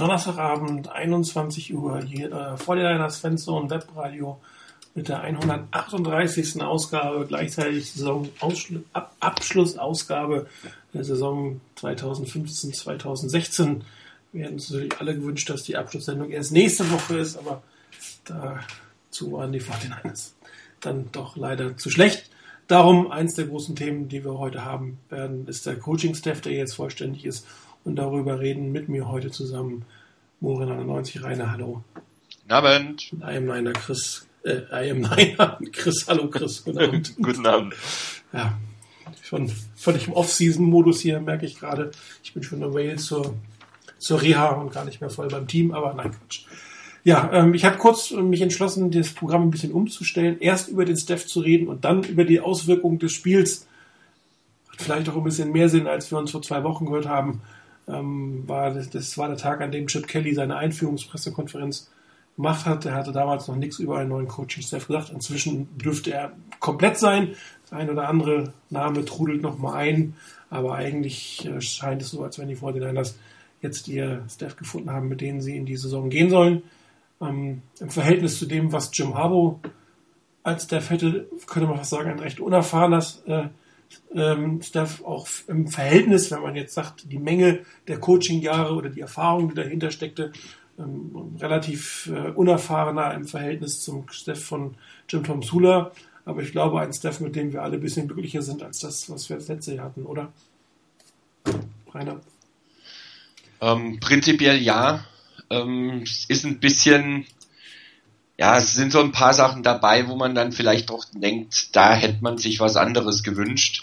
[0.00, 4.40] Donnerstagabend, 21 Uhr, hier äh, vor der Fanzone Webradio
[4.94, 6.62] mit der 138.
[6.62, 10.46] Ausgabe, gleichzeitig Saisonabschlussausgabe
[10.94, 13.82] der Saison 2015-2016.
[14.32, 17.62] Wir hätten uns natürlich alle gewünscht, dass die Abschlusssendung erst nächste Woche ist, aber
[18.24, 20.30] dazu waren die 49ers
[20.80, 22.30] dann doch leider zu schlecht.
[22.68, 26.74] Darum eins der großen Themen, die wir heute haben werden, ist der Coaching-Staff, der jetzt
[26.74, 27.46] vollständig ist.
[27.84, 29.84] Und darüber reden mit mir heute zusammen
[30.40, 31.82] Morin 91 Rainer, hallo.
[32.42, 33.12] Guten Abend.
[33.20, 37.16] I am Niner Chris, äh, I am Niner Chris, hallo Chris, guten Abend.
[37.22, 37.74] guten Abend.
[38.32, 38.58] Ja,
[39.22, 41.90] schon völlig im Off-Season-Modus hier, merke ich gerade.
[42.22, 43.34] Ich bin schon away zur,
[43.98, 46.44] zur Reha und gar nicht mehr voll beim Team, aber nein, Quatsch.
[47.02, 50.38] Ja, ähm, ich habe kurz mich entschlossen, das Programm ein bisschen umzustellen.
[50.40, 53.66] Erst über den Staff zu reden und dann über die Auswirkungen des Spiels.
[54.70, 57.40] Hat vielleicht auch ein bisschen mehr Sinn, als wir uns vor zwei Wochen gehört haben.
[57.90, 61.90] Ähm, war das, das war der Tag, an dem Chip Kelly seine Einführungspressekonferenz
[62.36, 62.86] gemacht hat.
[62.86, 65.10] Er hatte damals noch nichts über einen neuen Coaching-Staff gesagt.
[65.10, 67.34] Inzwischen dürfte er komplett sein.
[67.62, 70.14] Das ein oder andere Name trudelt noch mal ein.
[70.48, 73.14] Aber eigentlich äh, scheint es so, als wenn die 49ers
[73.62, 76.62] jetzt ihr Staff gefunden haben, mit denen sie in die Saison gehen sollen.
[77.20, 79.60] Ähm, Im Verhältnis zu dem, was Jim Harbaugh
[80.42, 83.48] als Staff hätte, könnte man fast sagen, ein recht unerfahrenes äh,
[84.14, 89.00] ähm, Staff auch im Verhältnis, wenn man jetzt sagt, die Menge der Coaching-Jahre oder die
[89.00, 90.32] Erfahrung, die dahinter steckte,
[90.78, 94.74] ähm, relativ äh, unerfahrener im Verhältnis zum Staff von
[95.08, 95.92] Jim Tom Sula.
[96.24, 99.10] Aber ich glaube, ein Staff, mit dem wir alle ein bisschen glücklicher sind als das,
[99.10, 100.32] was wir das letzte Jahr hatten, oder?
[101.92, 102.20] Rainer?
[103.60, 105.04] Ähm, prinzipiell ja.
[105.50, 107.26] Ähm, ist ein bisschen,
[108.40, 111.94] ja, es sind so ein paar Sachen dabei, wo man dann vielleicht doch denkt, da
[111.94, 113.82] hätte man sich was anderes gewünscht.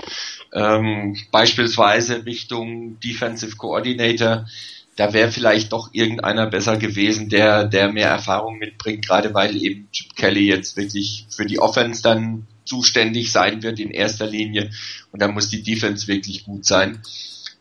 [0.51, 4.47] Ähm, beispielsweise Richtung Defensive Coordinator,
[4.95, 9.89] da wäre vielleicht doch irgendeiner besser gewesen, der, der mehr Erfahrung mitbringt, gerade weil eben
[9.91, 14.71] Chip Kelly jetzt wirklich für die Offense dann zuständig sein wird in erster Linie
[15.11, 17.03] und da muss die Defense wirklich gut sein.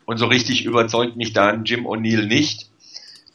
[0.06, 2.71] Und so richtig überzeugt mich da Jim O'Neill nicht.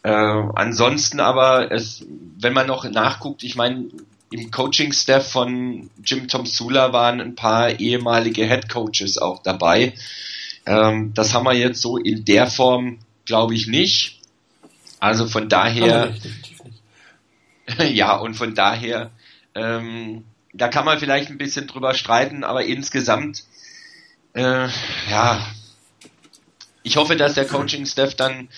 [0.03, 2.05] Äh, ansonsten aber, es,
[2.37, 3.89] wenn man noch nachguckt, ich meine,
[4.31, 9.93] im Coaching-Staff von Jim Tom Sula waren ein paar ehemalige Head Coaches auch dabei.
[10.65, 14.19] Ähm, das haben wir jetzt so in der Form, glaube ich, nicht.
[14.99, 16.15] Also von daher,
[17.91, 19.11] ja, und von daher,
[19.53, 20.23] ähm,
[20.53, 23.43] da kann man vielleicht ein bisschen drüber streiten, aber insgesamt,
[24.33, 24.67] äh,
[25.09, 25.45] ja,
[26.83, 28.49] ich hoffe, dass der Coaching-Staff dann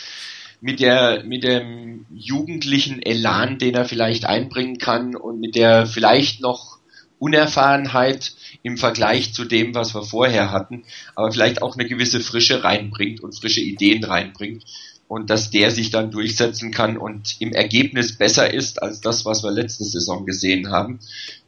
[0.64, 6.40] mit der, mit dem jugendlichen Elan, den er vielleicht einbringen kann und mit der vielleicht
[6.40, 6.78] noch
[7.20, 10.86] Unerfahrenheit im Vergleich zu dem, was wir vorher hatten,
[11.16, 14.64] aber vielleicht auch eine gewisse Frische reinbringt und frische Ideen reinbringt
[15.10, 19.44] und dass der sich dann durchsetzen kann und im Ergebnis besser ist als das, was
[19.44, 21.00] wir letzte Saison gesehen haben.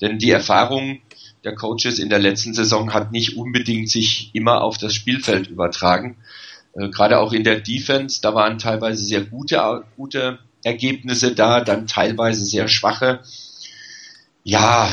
[0.02, 1.00] Denn die Erfahrung
[1.46, 6.18] der Coaches in der letzten Saison hat nicht unbedingt sich immer auf das Spielfeld übertragen.
[6.76, 11.88] Äh, gerade auch in der Defense, da waren teilweise sehr gute, gute Ergebnisse da, dann
[11.88, 13.22] teilweise sehr schwache.
[14.44, 14.92] Ja,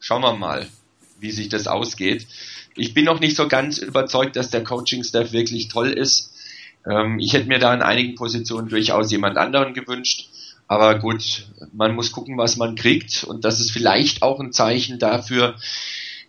[0.00, 0.66] schauen wir mal,
[1.20, 2.26] wie sich das ausgeht.
[2.74, 6.32] Ich bin noch nicht so ganz überzeugt, dass der Coaching-Staff wirklich toll ist.
[6.88, 10.28] Ähm, ich hätte mir da in einigen Positionen durchaus jemand anderen gewünscht.
[10.68, 13.24] Aber gut, man muss gucken, was man kriegt.
[13.24, 15.56] Und das ist vielleicht auch ein Zeichen dafür,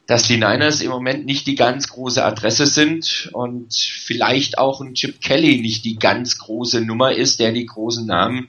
[0.10, 4.96] dass die Niners im Moment nicht die ganz große Adresse sind und vielleicht auch ein
[4.96, 8.48] Chip Kelly nicht die ganz große Nummer ist, der die großen Namen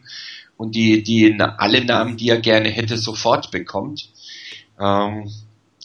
[0.56, 4.08] und die, die alle Namen, die er gerne hätte, sofort bekommt.
[4.80, 5.30] Ähm,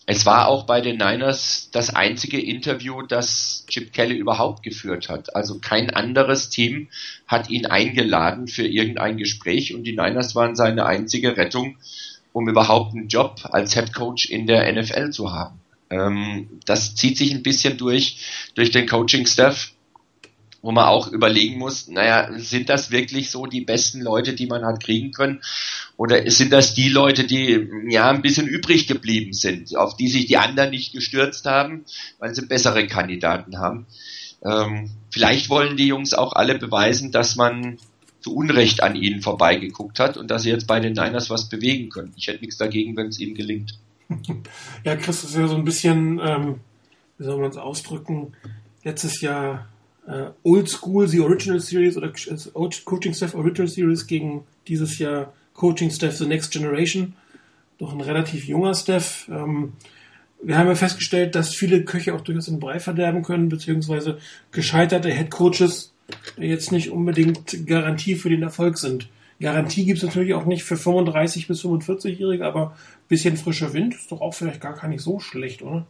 [0.05, 5.35] es war auch bei den Niners das einzige Interview, das Chip Kelly überhaupt geführt hat.
[5.35, 6.87] Also kein anderes Team
[7.27, 11.75] hat ihn eingeladen für irgendein Gespräch und die Niners waren seine einzige Rettung,
[12.31, 15.59] um überhaupt einen Job als Head Coach in der NFL zu haben.
[15.95, 18.17] Ähm, das zieht sich ein bisschen durch,
[18.55, 19.71] durch den Coaching-Staff,
[20.61, 24.65] wo man auch überlegen muss, naja, sind das wirklich so die besten Leute, die man
[24.65, 25.41] hat kriegen können?
[25.95, 30.25] Oder sind das die Leute, die ja ein bisschen übrig geblieben sind, auf die sich
[30.25, 31.85] die anderen nicht gestürzt haben,
[32.17, 33.85] weil sie bessere Kandidaten haben?
[34.43, 37.77] Ähm, vielleicht wollen die Jungs auch alle beweisen, dass man
[38.19, 41.89] zu Unrecht an ihnen vorbeigeguckt hat und dass sie jetzt bei den Niners was bewegen
[41.89, 42.13] können.
[42.17, 43.77] Ich hätte nichts dagegen, wenn es ihnen gelingt.
[44.83, 46.59] Ja, Chris, ist ja so ein bisschen, ähm,
[47.17, 48.33] wie soll man es ausdrücken,
[48.83, 49.67] letztes Jahr
[50.07, 55.33] äh, Old School, The Original Series oder äh, Coaching Staff Original Series gegen dieses Jahr
[55.53, 57.13] Coaching Staff The Next Generation.
[57.77, 59.27] Doch ein relativ junger Staff.
[59.29, 59.73] Ähm,
[60.41, 64.19] wir haben ja festgestellt, dass viele Köche auch durchaus den Brei verderben können, beziehungsweise
[64.51, 65.91] gescheiterte Head Coaches
[66.37, 69.07] jetzt nicht unbedingt Garantie für den Erfolg sind.
[69.39, 73.93] Garantie gibt es natürlich auch nicht für 35 bis 45-Jährige, aber ein bisschen frischer Wind
[73.93, 75.85] ist doch auch vielleicht gar, nicht so schlecht, oder?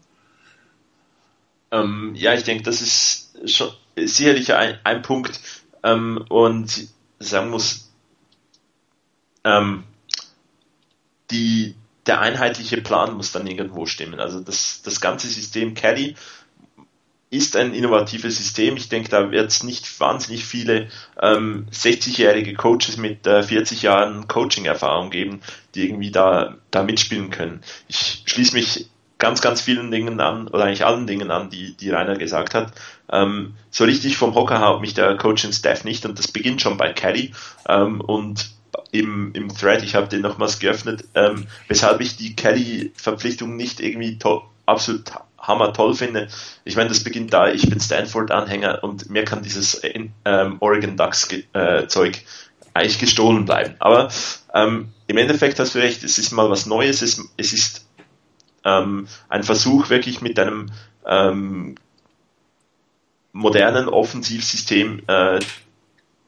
[1.71, 5.39] Ähm, ja, ich denke, das ist schon sicherlich ein, ein Punkt.
[5.83, 6.87] Ähm, und
[7.19, 7.91] sagen muss,
[9.43, 9.83] ähm,
[11.31, 11.75] die,
[12.07, 14.19] der einheitliche Plan muss dann irgendwo stimmen.
[14.19, 16.15] Also das, das ganze System Caddy
[17.35, 18.77] ist ein innovatives System.
[18.77, 20.87] Ich denke, da wird es nicht wahnsinnig viele
[21.21, 25.41] ähm, 60-jährige Coaches mit äh, 40 Jahren Coaching-Erfahrung geben,
[25.73, 27.61] die irgendwie da, da mitspielen können.
[27.87, 31.89] Ich schließe mich ganz, ganz vielen Dingen an, oder eigentlich allen Dingen an, die, die
[31.89, 32.73] Rainer gesagt hat.
[33.11, 36.93] Ähm, so richtig vom Hocker haut mich der Coaching-Staff nicht und das beginnt schon bei
[36.93, 37.33] Caddy.
[37.67, 38.49] Ähm, und
[38.91, 44.17] im, im Thread, ich habe den nochmals geöffnet, ähm, weshalb ich die Kelly-Verpflichtung nicht irgendwie
[44.65, 45.11] absolut
[45.47, 46.27] hammer toll finde.
[46.63, 50.97] Ich meine, das beginnt da, ich bin Stanford-Anhänger und mir kann dieses äh, ähm, Oregon
[50.97, 52.19] Ducks-Zeug äh,
[52.73, 53.75] eigentlich gestohlen bleiben.
[53.79, 54.09] Aber
[54.53, 57.87] ähm, im Endeffekt hast du recht, es ist mal was Neues, es, es ist
[58.63, 60.71] ähm, ein Versuch wirklich mit einem
[61.05, 61.75] ähm,
[63.31, 65.39] modernen Offensivsystem äh,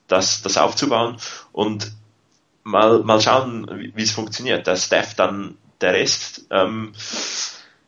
[0.07, 1.17] das, das aufzubauen
[1.51, 1.91] und
[2.63, 4.67] mal, mal schauen, wie, es funktioniert.
[4.67, 6.45] Der Staff dann der Rest.
[6.51, 6.91] Ähm,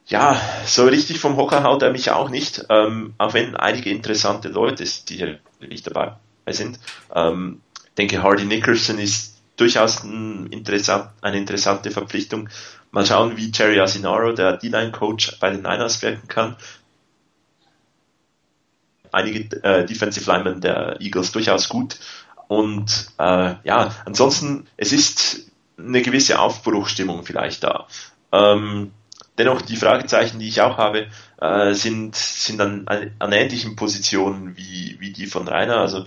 [0.09, 4.49] ja, so richtig vom Hocker haut er mich auch nicht, ähm, auch wenn einige interessante
[4.49, 6.15] Leute, die hier nicht dabei
[6.47, 6.79] sind.
[7.13, 7.61] Ähm,
[7.97, 12.49] denke, Hardy Nicholson ist durchaus ein interessant, eine interessante Verpflichtung.
[12.91, 16.55] Mal schauen, wie Jerry Asinaro, der D-Line-Coach bei den Niners, wirken kann.
[19.11, 21.99] Einige äh, Defensive Linemen der Eagles durchaus gut.
[22.47, 27.87] Und äh, ja, ansonsten, es ist eine gewisse Aufbruchstimmung vielleicht da.
[28.31, 28.91] Ähm,
[29.39, 31.07] dennoch, die Fragezeichen, die ich auch habe,
[31.41, 35.77] äh, sind, sind an, an ähnlichen Positionen wie, wie die von Rainer.
[35.77, 36.05] Also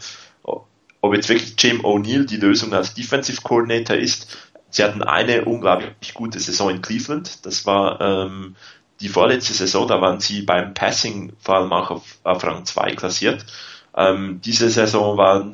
[1.03, 4.39] ob jetzt wirklich Jim O'Neill die Lösung als Defensive Coordinator ist.
[4.71, 7.45] Sie hatten eine unglaublich gute Saison in Cleveland.
[7.45, 8.55] Das war ähm,
[9.01, 12.95] die vorletzte Saison, da waren sie beim Passing vor allem auch auf, auf Rang 2
[12.95, 13.45] klassiert.
[13.95, 15.53] Ähm, diese Saison waren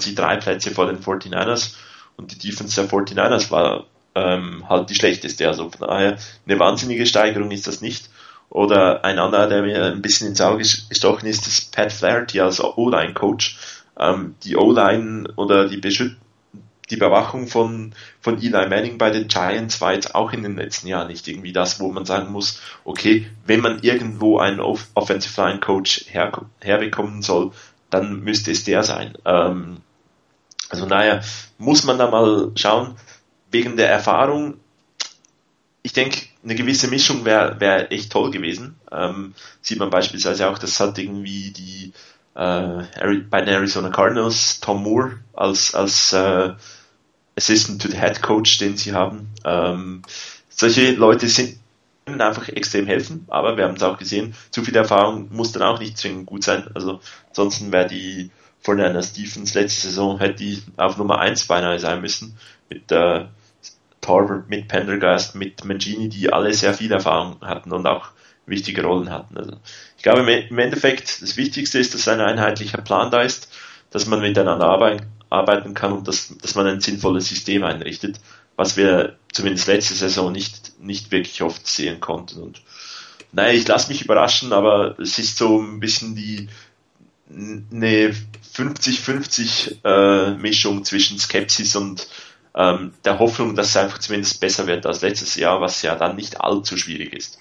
[0.00, 1.74] sie drei Plätze vor den 49ers
[2.16, 5.48] und die Defense der 49ers war ähm, halt die schlechteste.
[5.48, 8.10] Also von daher eine wahnsinnige Steigerung ist das nicht.
[8.50, 12.62] Oder ein anderer, der mir ein bisschen ins Auge gestochen ist, ist Pat Flaherty als
[12.62, 13.58] O-Line-Coach.
[13.98, 16.16] Ähm, die O-Line oder die, Beschüt
[16.90, 20.86] die Bewachung von, von Eli Manning bei den Giants war jetzt auch in den letzten
[20.86, 25.60] Jahren nicht irgendwie das, wo man sagen muss, okay, wenn man irgendwo einen Offensive Line
[25.60, 27.52] Coach her, herbekommen soll,
[27.90, 29.16] dann müsste es der sein.
[29.24, 29.78] Ähm,
[30.68, 31.20] also naja,
[31.58, 32.96] muss man da mal schauen,
[33.54, 34.58] wegen der Erfahrung,
[35.82, 38.76] ich denke, eine gewisse Mischung wäre wär echt toll gewesen.
[38.90, 41.92] Ähm, sieht man beispielsweise auch, das hat irgendwie die
[42.34, 42.82] äh,
[43.30, 46.52] bei den Arizona Cardinals Tom Moore als, als äh,
[47.36, 49.30] Assistant to the Head Coach, den sie haben.
[49.44, 50.02] Ähm,
[50.48, 51.58] solche Leute sind
[52.06, 55.78] einfach extrem helfen, aber wir haben es auch gesehen, zu viel Erfahrung muss dann auch
[55.78, 56.68] nicht zwingend gut sein.
[56.74, 58.30] Also ansonsten wäre die
[58.60, 62.36] von einer Stephens letzte Saison hätte die auf Nummer 1 beinahe sein müssen.
[62.70, 63.26] Mit äh,
[64.04, 68.08] Torvald, mit Pendergast, mit Mangini, die alle sehr viel Erfahrung hatten und auch
[68.46, 69.36] wichtige Rollen hatten.
[69.38, 69.56] Also
[69.96, 73.48] ich glaube im Endeffekt das Wichtigste ist, dass ein einheitlicher Plan da ist,
[73.90, 78.20] dass man miteinander arbeiten, arbeiten kann und dass, dass man ein sinnvolles System einrichtet,
[78.56, 82.42] was wir zumindest letzte Saison nicht, nicht wirklich oft sehen konnten.
[82.42, 82.60] Und
[83.32, 86.48] naja, ich lasse mich überraschen, aber es ist so ein bisschen die
[87.30, 88.14] eine
[88.54, 92.06] 50-50 äh, Mischung zwischen Skepsis und
[92.56, 96.16] ähm, der Hoffnung, dass es einfach zumindest besser wird als letztes Jahr, was ja dann
[96.16, 97.38] nicht allzu schwierig ist.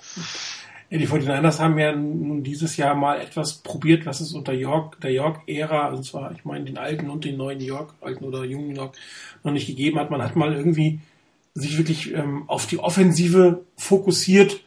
[0.89, 4.99] Ja, die 49ers haben ja nun dieses Jahr mal etwas probiert, was es unter York,
[5.01, 8.75] der York-Ära, und zwar, ich meine, den alten und den neuen York, alten oder jungen
[8.75, 8.95] York,
[9.43, 10.11] noch nicht gegeben hat.
[10.11, 10.99] Man hat mal irgendwie
[11.55, 14.61] sich wirklich ähm, auf die Offensive fokussiert.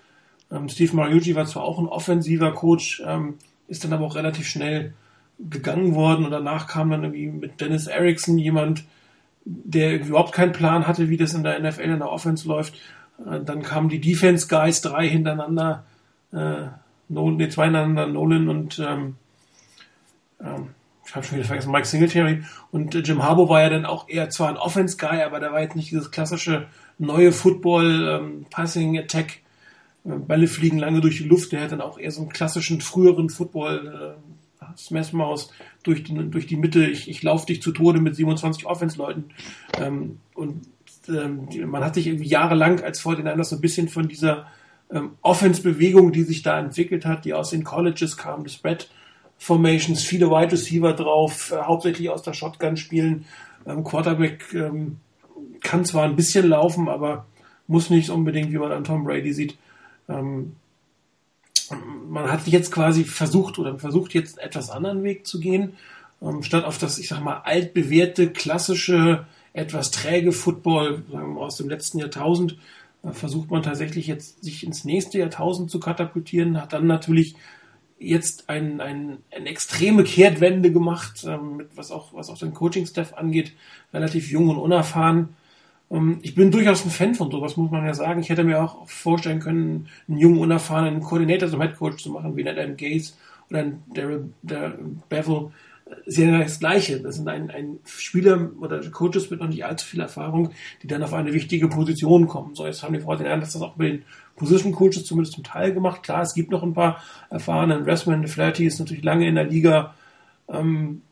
[0.51, 3.35] Ähm, Steve Mariucci war zwar auch ein offensiver Coach, ähm,
[3.69, 4.95] ist dann aber auch relativ schnell
[5.39, 8.85] gegangen worden und danach kam dann irgendwie mit Dennis Erickson jemand,
[9.47, 12.75] der überhaupt keinen Plan hatte, wie das in der NFL in der Offense läuft.
[13.25, 15.85] Äh, dann kamen die Defense Guys drei hintereinander
[16.33, 16.67] äh,
[17.09, 19.15] Nolan, nee, zwei hintereinander, Nolan und ähm,
[20.41, 20.71] ähm,
[21.07, 22.43] ich habe schon wieder vergessen, Mike Singletary.
[22.73, 25.61] Und äh, Jim Harbour war ja dann auch eher zwar ein Offense-Guy, aber der war
[25.61, 26.67] jetzt nicht dieses klassische
[26.99, 29.39] neue Football, ähm, Passing, Attack,
[30.05, 32.81] äh, Bälle fliegen lange durch die Luft, der hat dann auch eher so einen klassischen
[32.81, 34.17] früheren Football,
[34.77, 35.53] äh, Smash Maus
[35.83, 39.25] durch die, durch die Mitte, ich, ich laufe dich zu Tode mit 27 Offense-Leuten
[39.79, 40.63] ähm, und
[41.09, 44.47] ähm, man hat sich irgendwie jahrelang als Fortinanders so ein bisschen von dieser
[44.91, 48.89] ähm, Offense-Bewegung, die sich da entwickelt hat, die aus den Colleges kam, das Spread
[49.39, 53.27] Formations, viele Wide Receiver drauf, äh, hauptsächlich aus der Shotgun spielen.
[53.67, 54.99] Ähm, Quarterback ähm,
[55.61, 57.27] kann zwar ein bisschen laufen, aber
[57.67, 59.59] muss nicht unbedingt, wie man an Tom Brady sieht.
[60.09, 60.57] Ähm,
[61.71, 65.75] man hat jetzt quasi versucht oder versucht jetzt einen etwas anderen Weg zu gehen,
[66.23, 71.69] ähm, statt auf das, ich sag mal, altbewährte, klassische, etwas träge Football wir, aus dem
[71.69, 72.59] letzten Jahrtausend,
[73.03, 77.37] äh, versucht man tatsächlich jetzt sich ins nächste Jahrtausend zu katapultieren, hat dann natürlich
[77.99, 83.15] jetzt ein, ein, eine extreme Kehrtwende gemacht, ähm, mit was auch, was auch den Coaching-Staff
[83.15, 83.53] angeht,
[83.93, 85.36] relativ jung und unerfahren.
[85.91, 88.21] Ähm, ich bin durchaus ein Fan von sowas, muss man ja sagen.
[88.21, 92.47] Ich hätte mir auch vorstellen können, einen jungen, unerfahrenen Koordinator zum Headcoach zu machen, wie
[92.47, 93.17] ein Adam Gates
[93.51, 94.31] oder ein Daryl,
[95.09, 95.51] Bevel.
[96.05, 96.99] Ist ja das Gleiche.
[96.99, 100.51] Das sind ein, ein Spieler oder Coaches mit noch nicht allzu viel Erfahrung,
[100.83, 102.57] die dann auf eine wichtige Position kommen.
[102.57, 104.03] So, jetzt haben die Freude den dass das auch bei den
[104.35, 106.03] Position Coaches zumindest zum Teil gemacht.
[106.03, 107.01] Klar, es gibt noch ein paar
[107.31, 107.87] erfahrene.
[107.87, 109.95] Westman Flaherty ist natürlich lange in der Liga.
[110.49, 111.03] Ähm,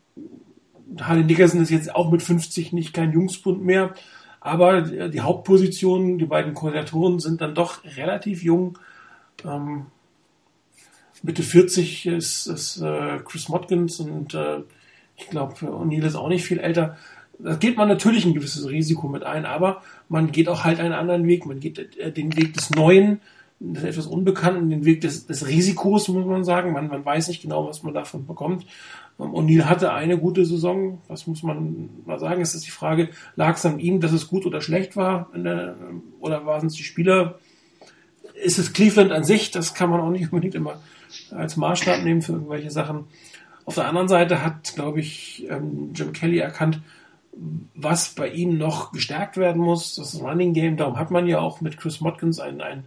[1.01, 3.95] Harley Nickerson ist jetzt auch mit 50 nicht kein Jungspund mehr.
[4.45, 8.79] Aber die Hauptpositionen, die beiden Koordinatoren sind dann doch relativ jung.
[9.43, 9.87] Ähm,
[11.23, 14.59] Mitte 40 ist, ist äh, Chris Motkins und äh,
[15.17, 16.99] ich glaube, O'Neill ist auch nicht viel älter.
[17.39, 20.93] Da geht man natürlich ein gewisses Risiko mit ein, aber man geht auch halt einen
[20.93, 21.47] anderen Weg.
[21.47, 23.23] Man geht äh, den Weg des Neuen,
[23.61, 26.73] des etwas Unbekannten, den Weg des, des Risikos, muss man sagen.
[26.73, 28.67] Man, man weiß nicht genau, was man davon bekommt.
[29.19, 31.01] Ähm, O'Neill hatte eine gute Saison.
[31.09, 32.43] Was muss man mal sagen?
[32.43, 35.31] Es ist die Frage, lag es an ihm, dass es gut oder schlecht war?
[35.35, 35.77] Der,
[36.21, 37.39] oder waren es die Spieler?
[38.43, 39.51] Ist es Cleveland an sich?
[39.51, 40.81] Das kann man auch nicht unbedingt immer
[41.31, 43.05] als Maßstab nehmen für irgendwelche Sachen.
[43.65, 46.81] Auf der anderen Seite hat, glaube ich, ähm, Jim Kelly erkannt,
[47.75, 50.77] was bei ihm noch gestärkt werden muss, das Running Game.
[50.77, 52.85] Darum hat man ja auch mit Chris Motkins einen, einen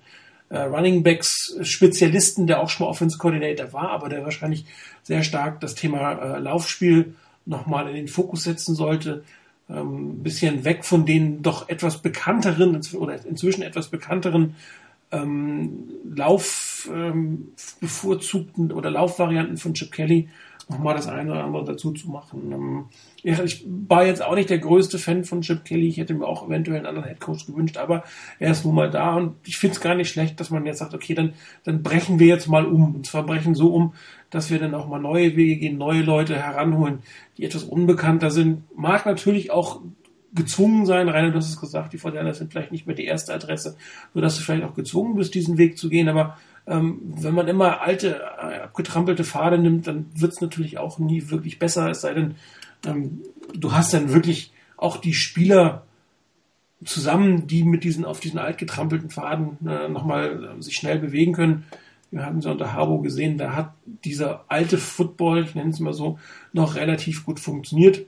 [0.50, 4.66] äh, Running Backs Spezialisten, der auch schon mal Offense Coordinator war, aber der wahrscheinlich
[5.04, 9.24] sehr stark das Thema äh, Laufspiel nochmal in den Fokus setzen sollte.
[9.70, 14.56] Ähm, bisschen weg von den doch etwas bekannteren oder inzwischen etwas bekannteren
[15.12, 17.51] ähm, Lauf ähm,
[18.74, 20.30] oder Laufvarianten von Chip Kelly
[20.70, 22.51] nochmal das eine oder andere dazu zu machen.
[22.51, 22.86] Ähm,
[23.24, 25.88] ich war jetzt auch nicht der größte Fan von Chip Kelly.
[25.88, 28.03] Ich hätte mir auch eventuell einen anderen Headcoach gewünscht, aber
[28.39, 30.79] er ist nun mal da und ich finde es gar nicht schlecht, dass man jetzt
[30.79, 31.33] sagt, okay, dann,
[31.63, 32.95] dann brechen wir jetzt mal um.
[32.95, 33.93] Und zwar brechen so um,
[34.29, 37.00] dass wir dann auch mal neue Wege gehen, neue Leute heranholen,
[37.38, 38.63] die etwas unbekannter sind.
[38.77, 39.81] Mag natürlich auch
[40.33, 43.33] gezwungen sein, Rainer, du hast es gesagt, die Vorteile sind vielleicht nicht mehr die erste
[43.33, 43.77] Adresse,
[44.13, 47.81] sodass du vielleicht auch gezwungen bist, diesen Weg zu gehen, aber ähm, wenn man immer
[47.81, 52.13] alte, äh, abgetrampelte Pfade nimmt, dann wird es natürlich auch nie wirklich besser, es sei
[52.13, 52.36] denn,
[52.86, 53.22] ähm,
[53.53, 55.84] du hast dann wirklich auch die Spieler
[56.86, 61.65] zusammen, die mit diesen auf diesen altgetrampelten Pfaden äh, nochmal äh, sich schnell bewegen können.
[62.12, 63.74] Wir haben sie unter Harbo gesehen, da hat
[64.05, 66.19] dieser alte Football, ich nenne es mal so,
[66.53, 68.05] noch relativ gut funktioniert.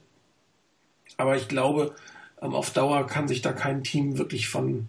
[1.18, 1.96] Aber ich glaube,
[2.42, 4.88] ähm, auf Dauer kann sich da kein Team wirklich von,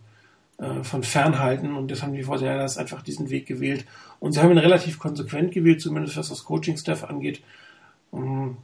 [0.59, 3.87] äh, von fernhalten und das haben die Fortinanders einfach diesen Weg gewählt.
[4.21, 7.43] Und sie haben ihn relativ konsequent gewählt, zumindest was das Coaching-Staff angeht.
[8.13, 8.59] Ähm,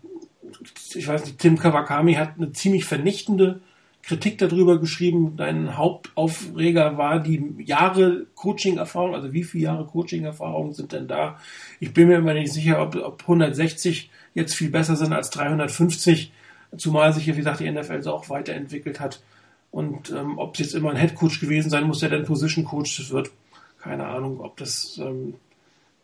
[0.94, 3.60] ich weiß nicht, Tim Kawakami hat eine ziemlich vernichtende
[4.02, 5.36] Kritik darüber geschrieben.
[5.36, 11.38] Dein Hauptaufreger war die Jahre Coaching-Erfahrung, also wie viele Jahre Coaching-Erfahrung sind denn da?
[11.80, 16.32] Ich bin mir immer nicht sicher, ob, ob 160 jetzt viel besser sind als 350,
[16.76, 19.22] zumal sich, wie gesagt, die NFL so auch weiterentwickelt hat.
[19.72, 23.10] Und ähm, ob es jetzt immer ein Headcoach gewesen sein muss, der dann Position Coach
[23.10, 23.30] wird,
[23.78, 25.34] keine Ahnung, ob das ähm,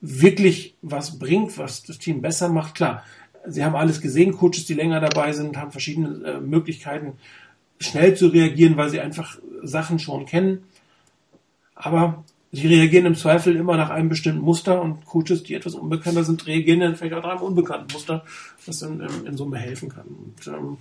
[0.01, 2.75] wirklich was bringt, was das Team besser macht.
[2.75, 3.05] Klar,
[3.47, 7.15] sie haben alles gesehen, Coaches, die länger dabei sind, haben verschiedene äh, Möglichkeiten,
[7.79, 10.65] schnell zu reagieren, weil sie einfach Sachen schon kennen.
[11.75, 16.23] Aber sie reagieren im Zweifel immer nach einem bestimmten Muster und Coaches, die etwas unbekannter
[16.23, 18.25] sind, reagieren dann vielleicht auch nach einem unbekannten Muster,
[18.67, 20.07] was dann in, in Summe helfen kann.
[20.07, 20.77] Und, ähm,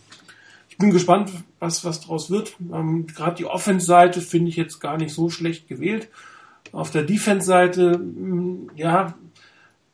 [0.69, 2.55] ich bin gespannt, was, was daraus wird.
[2.73, 6.09] Ähm, Gerade die Offense-Seite finde ich jetzt gar nicht so schlecht gewählt.
[6.71, 9.15] Auf der Defense-Seite, mm, ja,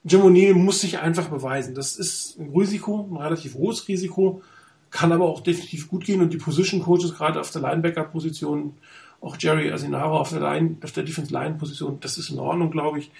[0.07, 1.75] Jim O'Neill muss sich einfach beweisen.
[1.75, 4.41] Das ist ein Risiko, ein relativ hohes Risiko,
[4.89, 8.73] kann aber auch definitiv gut gehen und die Position Coaches gerade auf der Linebacker-Position,
[9.19, 12.71] auch Jerry Asinaro auf der Line, auf der Defense Line Position, das ist in Ordnung,
[12.71, 13.11] glaube ich.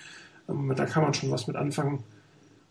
[0.48, 2.04] Ähm, da kann man schon was mit anfangen.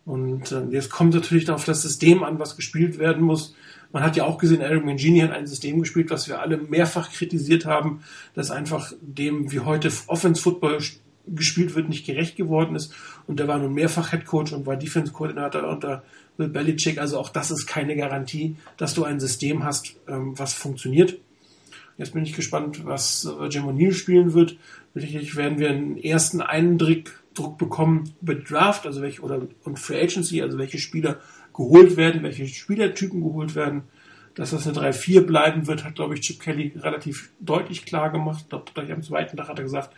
[0.07, 3.55] Und äh, jetzt kommt natürlich auf das System an, was gespielt werden muss.
[3.93, 7.11] Man hat ja auch gesehen, Eric Mangini hat ein System gespielt, was wir alle mehrfach
[7.11, 8.01] kritisiert haben,
[8.35, 10.79] das einfach dem, wie heute Offense Football
[11.27, 12.95] gespielt wird, nicht gerecht geworden ist.
[13.27, 16.05] Und der war nun mehrfach Head Coach und war Defense-Koordinator unter
[16.37, 16.99] Bill Belichick.
[16.99, 21.19] Also auch das ist keine Garantie, dass du ein System hast, ähm, was funktioniert.
[21.99, 24.57] Jetzt bin ich gespannt, was äh, Jim O'Neill spielen wird.
[24.95, 30.01] Sicherlich werden wir einen ersten Eindruck Druck bekommen über Draft, also welche, oder und Free
[30.01, 31.21] Agency, also welche Spieler
[31.55, 33.83] geholt werden, welche Spielertypen geholt werden.
[34.35, 38.41] Dass das eine 3-4 bleiben wird, hat, glaube ich, Chip Kelly relativ deutlich klar gemacht.
[38.43, 39.95] Ich glaube, gleich am zweiten Tag hat er gesagt,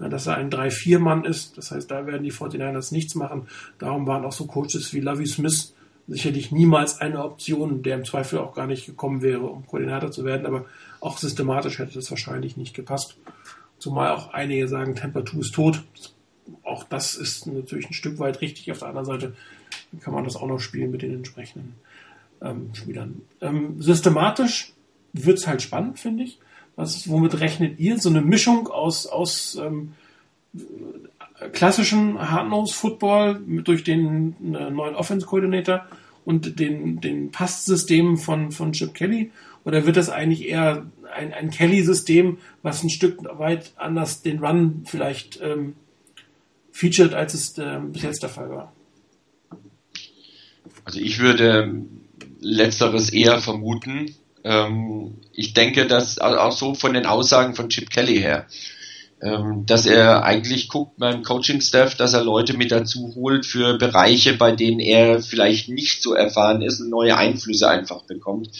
[0.00, 1.56] äh, dass er ein 3-4-Mann ist.
[1.58, 3.48] Das heißt, da werden die 49ers nichts machen.
[3.78, 5.74] Darum waren auch so Coaches wie Lovie Smith
[6.08, 10.24] sicherlich niemals eine Option, der im Zweifel auch gar nicht gekommen wäre, um Koordinator zu
[10.24, 10.66] werden, aber
[11.00, 13.16] auch systematisch hätte das wahrscheinlich nicht gepasst.
[13.78, 15.82] Zumal auch einige sagen, Temper 2 ist tot.
[16.62, 18.70] Auch das ist natürlich ein Stück weit richtig.
[18.70, 19.34] Auf der anderen Seite
[20.00, 21.74] kann man das auch noch spielen mit den entsprechenden
[22.40, 23.22] ähm, Spielern.
[23.40, 24.72] Ähm, systematisch
[25.12, 26.38] wird es halt spannend, finde ich.
[26.76, 27.98] Was, womit rechnet ihr?
[27.98, 29.94] So eine Mischung aus, aus ähm,
[31.52, 35.86] klassischen Hardnose-Football durch den äh, neuen Offense-Coordinator
[36.24, 39.30] und den, den Passsystemen von, von Chip Kelly?
[39.64, 44.82] Oder wird das eigentlich eher ein, ein Kelly-System, was ein Stück weit anders den Run
[44.84, 45.74] vielleicht ähm,
[46.72, 48.72] featured, als es äh, bis jetzt der Fall war?
[50.84, 51.82] Also ich würde
[52.40, 54.14] letzteres eher vermuten.
[54.46, 58.46] Ähm, ich denke, dass auch so von den Aussagen von Chip Kelly her,
[59.20, 64.34] ähm, dass er eigentlich guckt beim Coaching-Staff, dass er Leute mit dazu holt für Bereiche,
[64.34, 68.50] bei denen er vielleicht nicht so erfahren ist und neue Einflüsse einfach bekommt.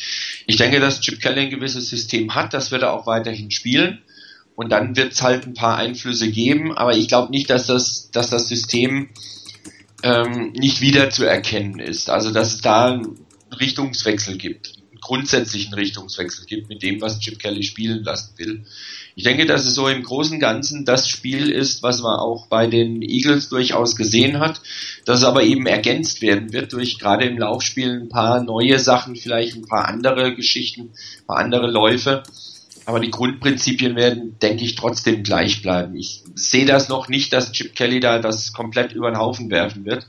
[0.47, 4.01] Ich denke, dass Chip Kelly ein gewisses System hat, das wird er auch weiterhin spielen.
[4.57, 8.11] Und dann wird es halt ein paar Einflüsse geben, aber ich glaube nicht, dass das,
[8.11, 9.11] dass das System
[10.03, 12.09] ähm, nicht wieder zu erkennen ist.
[12.09, 13.19] Also dass es da einen
[13.61, 14.73] Richtungswechsel gibt,
[15.07, 18.65] grundsätzlichen Richtungswechsel gibt mit dem, was Chip Kelly spielen lassen will.
[19.15, 22.49] Ich denke, dass es so im Großen und Ganzen das Spiel ist, was man auch
[22.49, 24.61] bei den Eagles durchaus gesehen hat,
[25.05, 29.15] dass es aber eben ergänzt werden wird durch gerade im Laufspiel ein paar neue Sachen,
[29.15, 32.25] vielleicht ein paar andere Geschichten, ein paar andere Läufe.
[32.85, 35.95] Aber die Grundprinzipien werden, denke ich, trotzdem gleich bleiben.
[35.95, 39.85] Ich sehe das noch nicht, dass Chip Kelly da das komplett über den Haufen werfen
[39.85, 40.07] wird,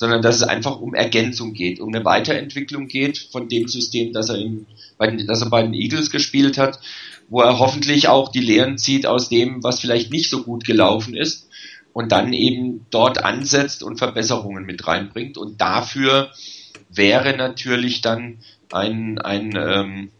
[0.00, 4.30] sondern dass es einfach um Ergänzung geht, um eine Weiterentwicklung geht von dem System, das
[4.30, 4.64] er, in,
[4.96, 6.80] bei das er bei den Eagles gespielt hat
[7.30, 11.14] wo er hoffentlich auch die Lehren zieht aus dem, was vielleicht nicht so gut gelaufen
[11.14, 11.48] ist
[11.92, 15.38] und dann eben dort ansetzt und Verbesserungen mit reinbringt.
[15.38, 16.30] Und dafür
[16.90, 18.38] wäre natürlich dann
[18.72, 20.10] ein, ein, ähm,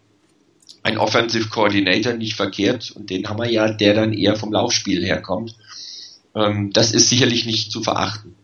[0.85, 5.05] ein Offensive Coordinator nicht verkehrt und den haben wir ja, der dann eher vom Laufspiel
[5.05, 5.57] herkommt.
[6.37, 8.37] Ähm, das ist sicherlich nicht zu verachten.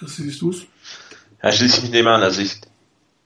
[0.00, 0.62] Chris, siehst du es?
[1.42, 2.22] Ja, schließe ich mich dem an.
[2.22, 2.56] Also ich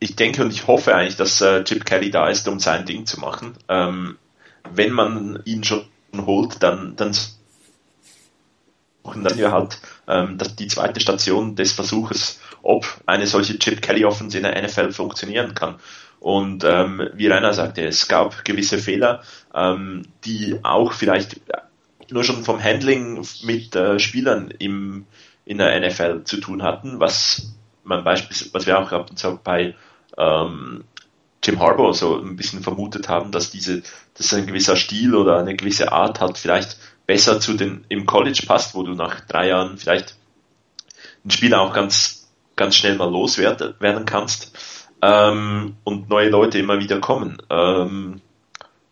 [0.00, 3.06] ich denke und ich hoffe eigentlich, dass äh, Chip Kelly da ist, um sein Ding
[3.06, 3.54] zu machen.
[3.68, 4.18] Ähm,
[4.72, 7.32] wenn man ihn schon holt, dann, dann suchen
[9.36, 14.36] wir halt ähm, dass die zweite Station des Versuches, ob eine solche Chip Kelly Offense
[14.36, 15.76] in der NFL funktionieren kann.
[16.18, 19.22] Und ähm, wie Rainer sagte, es gab gewisse Fehler,
[19.54, 21.40] ähm, die auch vielleicht
[22.10, 25.06] nur schon vom Handling mit äh, Spielern im,
[25.44, 29.38] in der NFL zu tun hatten, was man beispielsweise, was wir auch ab und zu
[29.42, 29.74] bei
[30.16, 30.84] ähm,
[31.42, 33.82] Jim Harbour so ein bisschen vermutet haben, dass diese,
[34.14, 38.44] dass ein gewisser Stil oder eine gewisse Art hat, vielleicht besser zu den im College
[38.46, 40.16] passt, wo du nach drei Jahren vielleicht
[41.24, 46.78] ein Spieler auch ganz, ganz schnell mal loswerden werden kannst ähm, und neue Leute immer
[46.78, 47.38] wieder kommen.
[47.50, 48.22] Ähm,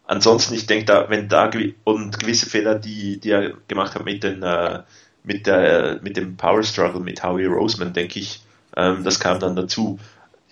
[0.07, 1.51] ansonsten, ich denke, da, wenn da
[1.85, 4.83] und gewisse Fehler, die, die er gemacht hat mit den äh,
[5.25, 8.41] mit der mit dem Power Struggle mit Howie Roseman, denke ich,
[8.77, 9.99] ähm, das kam dann dazu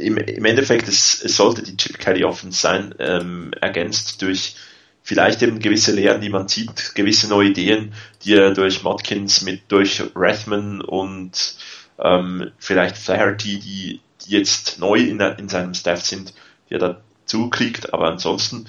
[0.00, 4.56] im, im Endeffekt, es, es sollte die Chip Kelly Offense sein, ähm, ergänzt durch
[5.02, 7.92] vielleicht eben gewisse Lehren, die man zieht, gewisse neue Ideen,
[8.24, 11.56] die er durch Modkins mit, durch Rathman und
[11.98, 16.34] ähm, vielleicht Flaherty, die, die jetzt neu in, der, in seinem Staff sind,
[16.68, 18.66] die er dazu kriegt, aber ansonsten,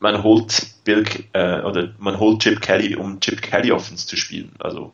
[0.00, 4.52] man holt Bill, äh, oder man holt Chip Kelly, um Chip Kelly Offense zu spielen.
[4.60, 4.92] Also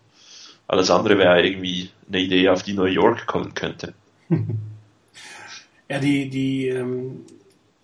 [0.68, 3.94] alles andere wäre irgendwie eine Idee, auf die New York kommen könnte.
[5.86, 7.26] Ja, die, die, ähm,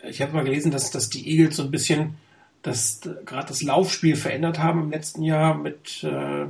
[0.02, 2.14] ich habe mal gelesen, dass, dass die Eagles so ein bisschen
[2.62, 6.46] das gerade das Laufspiel verändert haben im letzten Jahr mit, äh,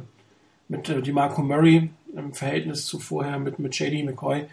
[0.68, 4.46] mit äh, DeMarco Murray im Verhältnis zu vorher mit, mit JD McCoy,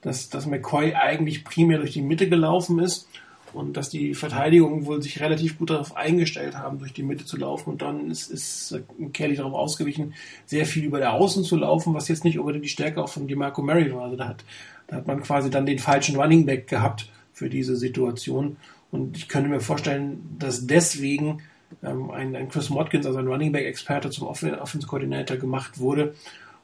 [0.00, 3.08] dass, dass McCoy eigentlich primär durch die Mitte gelaufen ist
[3.54, 7.36] und dass die Verteidigung wohl sich relativ gut darauf eingestellt haben, durch die Mitte zu
[7.36, 8.80] laufen und dann ist, ist
[9.12, 10.14] Kelly darauf ausgewichen,
[10.46, 13.28] sehr viel über der Außen zu laufen, was jetzt nicht unbedingt die Stärke auch von
[13.28, 14.02] DeMarco Murray war.
[14.02, 14.44] Also da hat
[14.86, 18.56] da hat man quasi dann den falschen Running Back gehabt für diese Situation.
[18.90, 21.42] Und ich könnte mir vorstellen, dass deswegen
[21.82, 26.14] ähm, ein, ein Chris Watkins, also ein Running Back Experte zum Offense Coordinator gemacht wurde,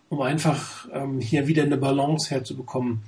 [0.08, 3.02] um einfach ähm, hier wieder eine Balance herzubekommen.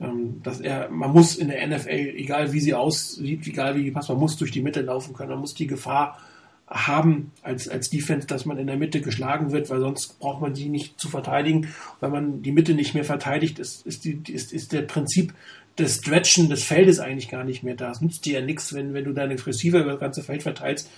[0.00, 3.90] Ähm, dass er, man muss in der NFL, egal wie sie aussieht, egal wie die
[3.90, 6.18] passt, man muss durch die Mitte laufen können, man muss die Gefahr
[6.70, 10.54] haben als, als Defense, dass man in der Mitte geschlagen wird, weil sonst braucht man
[10.54, 11.68] sie nicht zu verteidigen.
[11.98, 15.34] Wenn man die Mitte nicht mehr verteidigt, ist, ist, die, ist, ist der Prinzip
[15.78, 17.90] des Stretchen des Feldes eigentlich gar nicht mehr da.
[17.90, 20.88] Es nützt dir ja nichts, wenn, wenn du deine Receiver über das ganze Feld verteilst,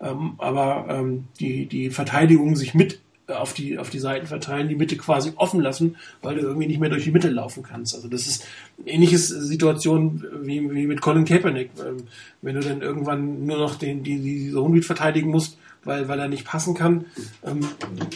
[0.00, 4.74] ähm, aber ähm, die, die Verteidigung sich mit auf die, auf die Seiten verteilen, die
[4.74, 7.94] Mitte quasi offen lassen, weil du irgendwie nicht mehr durch die Mitte laufen kannst.
[7.94, 8.46] Also das ist
[8.78, 11.70] eine ähnliche Situation wie, wie mit Colin Kaepernick.
[11.78, 12.04] Ähm,
[12.40, 16.28] wenn du dann irgendwann nur noch den, die, die, Hundwit verteidigen musst, weil, weil er
[16.28, 17.04] nicht passen kann,
[17.44, 17.60] ähm,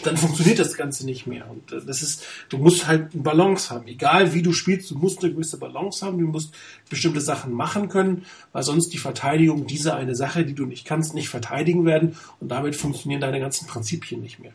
[0.04, 1.48] dann funktioniert das Ganze nicht mehr.
[1.50, 3.86] Und äh, das ist, du musst halt eine Balance haben.
[3.86, 6.54] Egal wie du spielst, du musst eine gewisse Balance haben, du musst
[6.88, 11.14] bestimmte Sachen machen können, weil sonst die Verteidigung diese eine Sache, die du nicht kannst,
[11.14, 14.52] nicht verteidigen werden und damit funktionieren deine ganzen Prinzipien nicht mehr.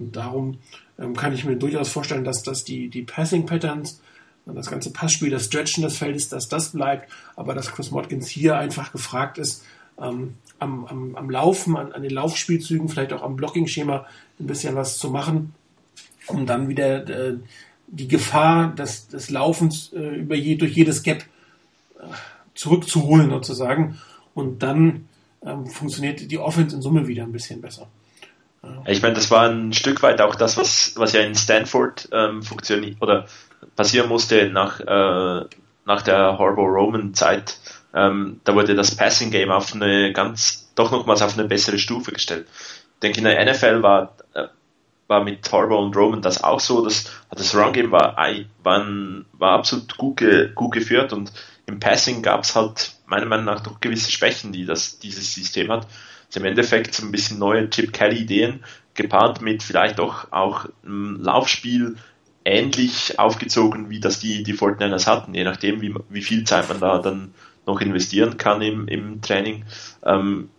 [0.00, 0.58] Und darum
[0.98, 4.00] ähm, kann ich mir durchaus vorstellen, dass, dass die, die Passing Patterns,
[4.46, 8.56] das ganze Passspiel, das Stretchen des Feldes, dass das bleibt, aber dass Chris Modkins hier
[8.56, 9.64] einfach gefragt ist,
[10.00, 14.06] ähm, am, am, am Laufen, an, an den Laufspielzügen, vielleicht auch am Blocking-Schema
[14.40, 15.54] ein bisschen was zu machen,
[16.26, 17.36] um dann wieder äh,
[17.86, 21.24] die Gefahr des, des Laufens äh, über je, durch jedes Gap
[21.98, 22.04] äh,
[22.54, 23.98] zurückzuholen sozusagen.
[24.34, 25.08] Und dann
[25.44, 27.88] ähm, funktioniert die Offense in Summe wieder ein bisschen besser.
[28.86, 32.42] Ich meine, das war ein Stück weit auch das, was, was ja in Stanford ähm,
[32.42, 33.26] funktioniert oder
[33.74, 35.44] passieren musste nach, äh,
[35.86, 37.58] nach der Harbour-Roman-Zeit.
[37.94, 42.12] Ähm, da wurde das Passing Game auf eine ganz, doch nochmals auf eine bessere Stufe
[42.12, 42.46] gestellt.
[42.94, 44.48] Ich denke, in der NFL war, äh,
[45.08, 48.16] war mit Harbour und Roman das auch so, das Run Game war,
[48.62, 48.86] war,
[49.32, 51.32] war absolut gut, ge, gut geführt und
[51.66, 55.70] im Passing gab es halt meiner Meinung nach doch gewisse Schwächen, die das, dieses System
[55.70, 55.86] hat
[56.36, 58.60] im Endeffekt so ein bisschen neue Chip Kelly-Ideen,
[58.94, 61.96] gepaart mit vielleicht auch, auch Laufspiel
[62.44, 66.80] ähnlich aufgezogen, wie das die, die Fortinanders hatten, je nachdem, wie, wie viel Zeit man
[66.80, 67.34] da dann
[67.66, 69.64] noch investieren kann im, im Training.
[70.04, 70.50] Ähm,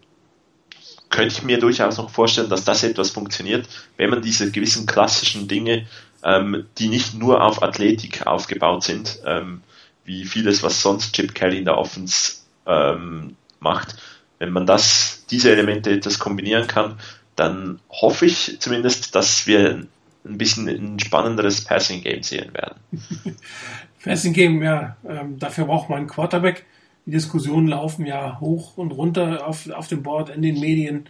[1.10, 5.48] könnte ich mir durchaus noch vorstellen, dass das etwas funktioniert, wenn man diese gewissen klassischen
[5.48, 5.86] Dinge,
[6.24, 9.62] ähm, die nicht nur auf Athletik aufgebaut sind, ähm,
[10.06, 13.98] wie vieles, was sonst Chip Kelly in der Offense ähm, macht,
[14.42, 16.96] wenn man das, diese Elemente etwas kombinieren kann,
[17.36, 19.86] dann hoffe ich zumindest, dass wir
[20.26, 22.82] ein bisschen ein spannenderes Passing Game sehen werden.
[24.04, 26.66] Passing Game, ja, ähm, dafür braucht man einen Quarterback.
[27.06, 31.06] Die Diskussionen laufen ja hoch und runter auf, auf dem Board in den Medien.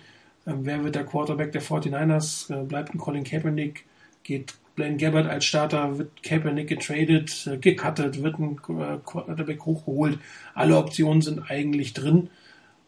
[0.45, 2.53] Ähm, wer wird der Quarterback der 49ers?
[2.53, 3.85] Äh, bleibt ein Colin Kaepernick?
[4.23, 5.97] Geht Blaine Gabbard als Starter?
[5.97, 8.21] Wird Kaepernick getradet, äh, gecuttet?
[8.21, 10.19] Wird ein äh, Quarterback hochgeholt?
[10.53, 12.29] Alle Optionen sind eigentlich drin.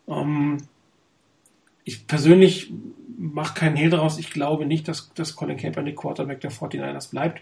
[0.08, 0.58] Ähm,
[1.84, 2.72] ich persönlich
[3.18, 4.18] mache keinen Hehl daraus.
[4.18, 7.42] Ich glaube nicht, dass, dass Colin Kaepernick Quarterback der 49ers bleibt,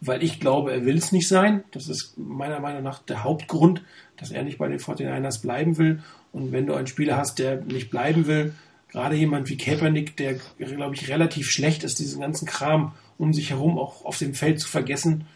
[0.00, 1.64] weil ich glaube, er will es nicht sein.
[1.72, 3.82] Das ist meiner Meinung nach der Hauptgrund,
[4.16, 6.02] dass er nicht bei den 49ers bleiben will.
[6.32, 8.54] Und wenn du einen Spieler hast, der nicht bleiben will,
[8.90, 13.50] gerade jemand wie Kaepernick, der, glaube ich, relativ schlecht ist, diesen ganzen Kram um sich
[13.50, 15.26] herum auch auf dem Feld zu vergessen,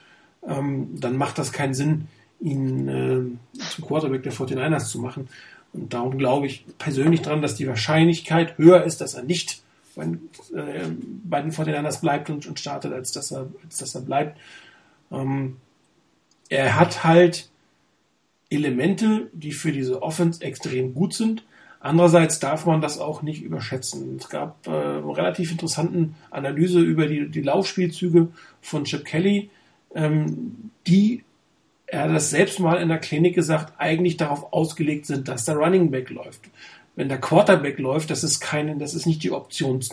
[0.46, 2.06] ähm, dann macht das keinen Sinn,
[2.40, 5.28] ihn äh, zum Quarterback der 49ers zu machen.
[5.72, 9.62] Und darum glaube ich persönlich dran, dass die Wahrscheinlichkeit höher ist, dass er nicht
[9.94, 10.88] bei, äh,
[11.24, 14.38] bei den 49 bleibt und, und, startet, als dass er, als dass er bleibt.
[15.10, 15.56] Ähm,
[16.48, 17.50] er hat halt
[18.50, 21.44] Elemente, die für diese Offense extrem gut sind.
[21.80, 24.16] Andererseits darf man das auch nicht überschätzen.
[24.18, 28.28] Es gab äh, eine relativ interessanten Analyse über die, die Laufspielzüge
[28.60, 29.50] von Chip Kelly,
[29.94, 31.24] ähm, die
[31.92, 35.56] er hat das selbst mal in der Klinik gesagt, eigentlich darauf ausgelegt sind, dass der
[35.56, 36.40] Running Back läuft.
[36.96, 39.84] Wenn der Quarterback läuft, das ist keine, das ist nicht die Option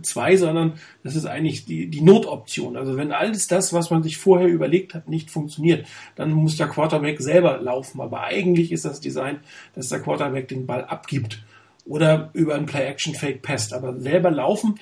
[0.00, 2.76] 2, sondern das ist eigentlich die, die Notoption.
[2.76, 6.68] Also wenn alles das, was man sich vorher überlegt hat, nicht funktioniert, dann muss der
[6.68, 8.00] Quarterback selber laufen.
[8.00, 9.40] Aber eigentlich ist das Design,
[9.74, 11.42] dass der Quarterback den Ball abgibt
[11.84, 13.74] oder über ein Play-Action-Fake passt.
[13.74, 14.76] Aber selber laufen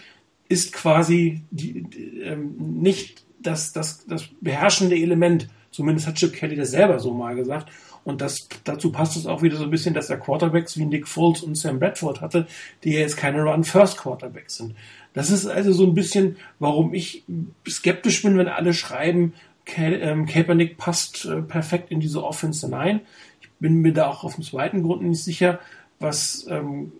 [0.46, 6.56] ist quasi die, die, ähm, nicht das, das, das beherrschende Element Zumindest hat Chip Kelly
[6.56, 7.70] das selber so mal gesagt.
[8.02, 11.06] Und das, dazu passt es auch wieder so ein bisschen, dass er Quarterbacks wie Nick
[11.06, 12.46] Foles und Sam Bradford hatte,
[12.82, 14.74] die ja jetzt keine Run-First-Quarterbacks sind.
[15.12, 17.24] Das ist also so ein bisschen, warum ich
[17.68, 19.34] skeptisch bin, wenn alle schreiben,
[19.76, 23.00] ähm, Kaepernick passt äh, perfekt in diese Offense hinein.
[23.42, 25.58] Ich bin mir da auch auf dem zweiten Grund nicht sicher,
[25.98, 26.92] was, ähm,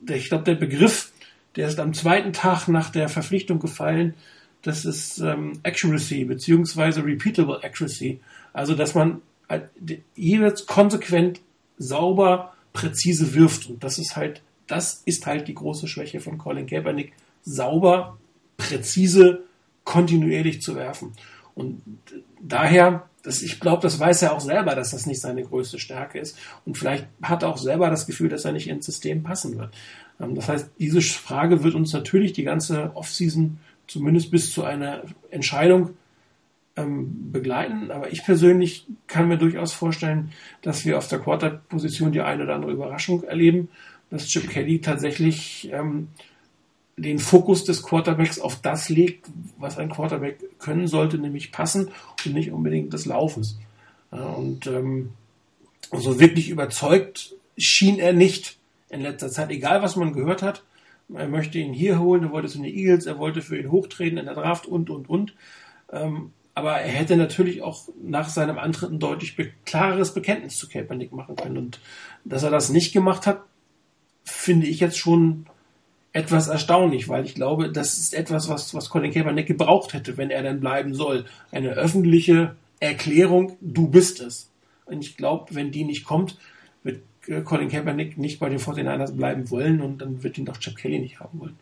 [0.00, 1.10] der, ich glaube, der Begriff,
[1.56, 4.14] der ist am zweiten Tag nach der Verpflichtung gefallen,
[4.62, 8.20] das ist ähm, Accuracy beziehungsweise Repeatable Accuracy.
[8.52, 9.70] Also dass man halt
[10.14, 11.40] jeweils konsequent,
[11.78, 13.68] sauber, präzise wirft.
[13.68, 17.12] Und das ist halt, das ist halt die große Schwäche von Colin Kaepernick.
[17.42, 18.18] Sauber,
[18.56, 19.42] präzise,
[19.84, 21.12] kontinuierlich zu werfen.
[21.54, 21.82] Und
[22.40, 26.18] daher, das, ich glaube, das weiß er auch selber, dass das nicht seine größte Stärke
[26.18, 26.38] ist.
[26.64, 29.74] Und vielleicht hat er auch selber das Gefühl, dass er nicht ins System passen wird.
[30.20, 33.58] Ähm, das heißt, diese Frage wird uns natürlich die ganze Offseason
[33.90, 35.90] zumindest bis zu einer Entscheidung
[36.76, 37.90] ähm, begleiten.
[37.90, 42.54] Aber ich persönlich kann mir durchaus vorstellen, dass wir auf der Quarter-Position die eine oder
[42.54, 43.68] andere Überraschung erleben,
[44.10, 46.08] dass Chip Kelly tatsächlich ähm,
[46.96, 49.26] den Fokus des Quarterbacks auf das legt,
[49.58, 51.90] was ein Quarterback können sollte, nämlich passen
[52.24, 53.58] und nicht unbedingt des Laufens.
[54.12, 55.10] Ja, und ähm,
[55.92, 60.62] so wirklich überzeugt schien er nicht in letzter Zeit, egal was man gehört hat.
[61.14, 64.18] Er möchte ihn hier holen, er wollte zu den Eagles, er wollte für ihn hochtreten
[64.18, 65.34] in der Draft und, und, und.
[65.92, 70.68] Ähm, aber er hätte natürlich auch nach seinem Antritt ein deutlich be klareres Bekenntnis zu
[70.68, 71.56] Kaepernick machen können.
[71.56, 71.80] Und
[72.24, 73.42] dass er das nicht gemacht hat,
[74.24, 75.46] finde ich jetzt schon
[76.12, 80.30] etwas erstaunlich, weil ich glaube, das ist etwas, was, was Colin Kaepernick gebraucht hätte, wenn
[80.30, 81.24] er denn bleiben soll.
[81.52, 84.50] Eine öffentliche Erklärung, du bist es.
[84.86, 86.36] Und ich glaube, wenn die nicht kommt,
[87.44, 90.98] Colin Kaepernick nicht bei den 49ers bleiben wollen und dann wird ihn doch Chip Kelly
[90.98, 91.56] nicht haben wollen.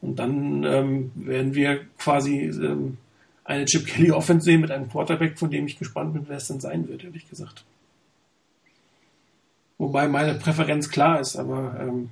[0.00, 2.96] Und dann ähm, werden wir quasi ähm,
[3.44, 6.46] eine Chip Kelly Offense sehen mit einem Quarterback, von dem ich gespannt bin, wer es
[6.46, 7.64] denn sein wird, ehrlich gesagt.
[9.78, 12.10] Wobei meine Präferenz klar ist, aber ähm,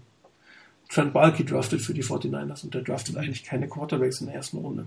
[0.89, 4.59] Trent Balky draftet für die 49ers und der draftet eigentlich keine Quarterbacks in der ersten
[4.59, 4.87] Runde.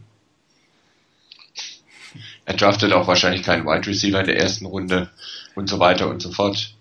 [2.46, 5.10] Er draftet auch wahrscheinlich keinen Wide Receiver in der ersten Runde
[5.56, 6.74] und so weiter und so fort.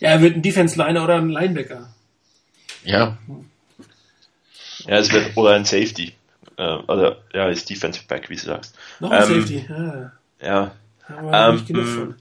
[0.00, 1.88] Ja, er wird ein Defense-Liner oder ein Linebacker.
[2.84, 3.16] Ja.
[4.86, 6.12] Ja, es wird oder ein Safety.
[6.56, 8.76] Äh, oder ja, ist Defensive Back, wie du sagst.
[9.00, 9.66] Noch ein ähm, Safety.
[9.72, 10.12] Ah.
[10.40, 10.72] Ja.
[11.08, 12.14] Ähm,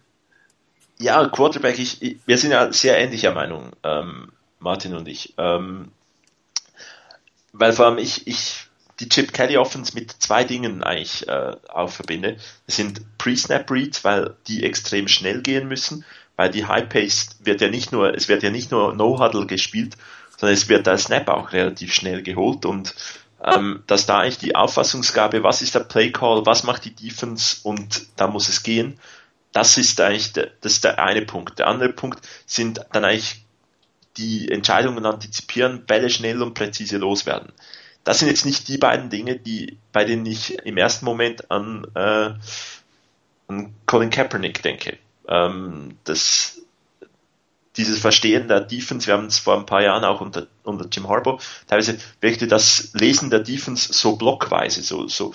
[0.98, 5.34] ja, Quarterback, ich, ich, wir sind ja sehr ähnlicher Meinung, ähm, Martin und ich.
[5.38, 5.92] Ähm,
[7.52, 8.65] weil vor allem ich, ich
[9.00, 12.38] die Chip Kelly Offense mit zwei Dingen eigentlich äh, auch verbinde.
[12.66, 16.06] Das sind Pre-Snap Reads, weil die extrem schnell gehen müssen,
[16.36, 19.48] weil die High Pace wird ja nicht nur, es wird ja nicht nur No Huddle
[19.48, 19.98] gespielt,
[20.38, 22.94] sondern es wird der Snap auch relativ schnell geholt und
[23.44, 27.58] ähm, dass da eigentlich die Auffassungsgabe, was ist der Play Call, was macht die Defense
[27.64, 29.00] und da muss es gehen,
[29.52, 31.60] das ist eigentlich der, das ist der eine Punkt.
[31.60, 33.46] Der andere Punkt sind dann eigentlich
[34.18, 37.52] die Entscheidungen antizipieren, Bälle schnell und präzise loswerden.
[38.06, 41.86] Das sind jetzt nicht die beiden Dinge, die, bei denen ich im ersten Moment an,
[41.96, 42.30] äh,
[43.48, 44.98] an Colin Kaepernick denke.
[45.28, 46.62] Ähm, das,
[47.76, 51.10] dieses Verstehen der Defense, wir haben es vor ein paar Jahren auch unter, unter Jim
[51.10, 55.34] Harbaugh, teilweise wirkte das Lesen der Defense so blockweise, so, so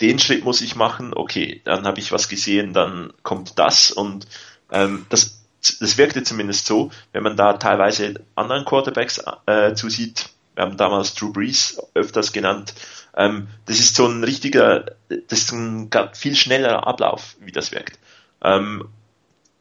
[0.00, 4.26] den Schritt muss ich machen, okay, dann habe ich was gesehen, dann kommt das und
[4.70, 5.42] ähm, das
[5.80, 10.30] das wirkte zumindest so, wenn man da teilweise anderen Quarterbacks äh, zusieht.
[10.54, 12.74] Wir haben damals Drew Brees öfters genannt.
[13.16, 17.98] Ähm, das ist so ein richtiger, das ist ein viel schnellerer Ablauf, wie das wirkt.
[18.42, 18.88] Ähm,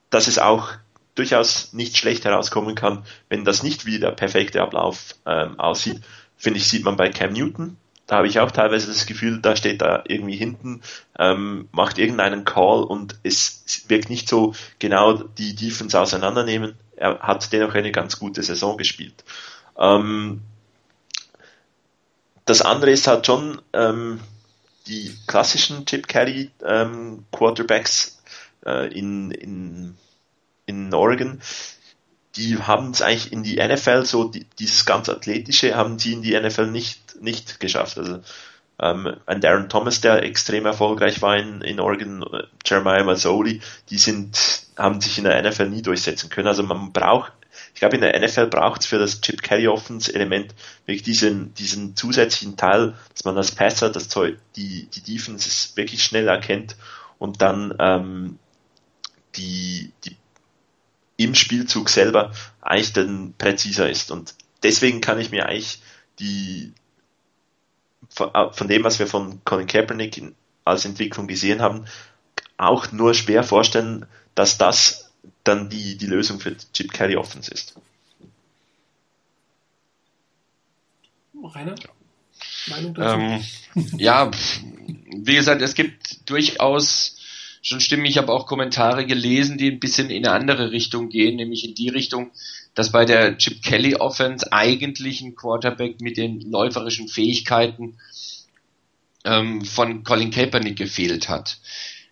[0.09, 0.69] dass es auch
[1.15, 6.01] durchaus nicht schlecht herauskommen kann, wenn das nicht wie der perfekte Ablauf ähm, aussieht.
[6.37, 7.77] Finde ich, sieht man bei Cam Newton,
[8.11, 10.81] da habe ich auch teilweise das Gefühl, da steht da irgendwie hinten,
[11.17, 16.75] ähm, macht irgendeinen Call und es wirkt nicht so genau die Defense auseinandernehmen.
[16.97, 19.23] Er hat dennoch eine ganz gute Saison gespielt.
[19.77, 20.41] Ähm,
[22.51, 24.19] das andere ist halt schon ähm,
[24.87, 28.21] die klassischen Chip Carry ähm, Quarterbacks
[28.65, 29.95] äh, in, in,
[30.65, 31.39] in Oregon
[32.35, 36.21] die haben es eigentlich in die NFL, so die, dieses ganz Athletische, haben sie in
[36.21, 37.97] die NFL nicht, nicht geschafft.
[37.97, 38.19] Also
[38.79, 43.97] ähm, ein Darren Thomas, der extrem erfolgreich war in, in Oregon, äh, Jeremiah Mazzoli, die
[43.97, 44.37] sind,
[44.77, 46.47] haben sich in der NFL nie durchsetzen können.
[46.47, 47.33] Also man braucht,
[47.73, 50.53] ich glaube in der NFL braucht es für das Chip Carry Offense Element
[50.85, 56.03] wirklich diesen, diesen zusätzlichen Teil, dass man als Passer das Zeug, die, die Defense wirklich
[56.03, 56.75] schnell erkennt
[57.17, 58.39] und dann ähm,
[59.35, 60.15] die, die
[61.17, 62.31] im Spielzug selber
[62.61, 64.11] eigentlich dann präziser ist.
[64.11, 65.81] Und deswegen kann ich mir eigentlich
[66.19, 66.73] die
[68.09, 70.33] von, äh, dem, was wir von Colin Kaepernick
[70.65, 71.85] als Entwicklung gesehen haben,
[72.57, 74.05] auch nur schwer vorstellen,
[74.35, 75.10] dass das
[75.43, 77.75] dann die, die Lösung für Chip Kelly Offense ist.
[81.43, 81.75] Rainer?
[82.67, 83.19] Meinung dazu?
[83.19, 83.43] Ähm,
[83.97, 84.31] ja,
[85.15, 87.17] wie gesagt, es gibt durchaus
[87.61, 88.05] schon stimmen.
[88.05, 91.75] Ich habe auch Kommentare gelesen, die ein bisschen in eine andere Richtung gehen, nämlich in
[91.75, 92.31] die Richtung,
[92.73, 97.97] dass bei der Chip Kelly Offense eigentlich ein Quarterback mit den läuferischen Fähigkeiten
[99.23, 101.59] ähm, von Colin Kaepernick gefehlt hat.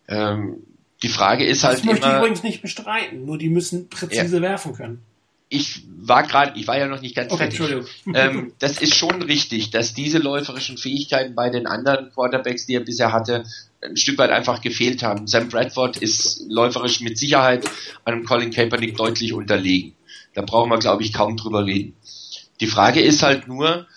[0.08, 0.64] Ähm,
[1.02, 4.38] die Frage ist halt das möchte immer, ich übrigens nicht bestreiten, nur die müssen präzise
[4.38, 5.02] ja, werfen können.
[5.48, 7.90] Ich war gerade, ich war ja noch nicht ganz okay, fertig.
[8.14, 12.82] Ähm, das ist schon richtig, dass diese läuferischen Fähigkeiten bei den anderen Quarterbacks, die er
[12.82, 13.46] bisher hatte,
[13.82, 15.26] ein Stück weit einfach gefehlt haben.
[15.26, 17.66] Sam Bradford ist läuferisch mit Sicherheit
[18.06, 19.96] einem Colin Kaepernick deutlich unterlegen.
[20.36, 21.96] Da brauchen wir, glaube ich, kaum drüber reden.
[22.60, 23.88] Die Frage ist halt nur,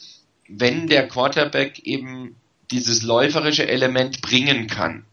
[0.48, 2.36] wenn der Quarterback eben
[2.70, 5.04] dieses läuferische Element bringen kann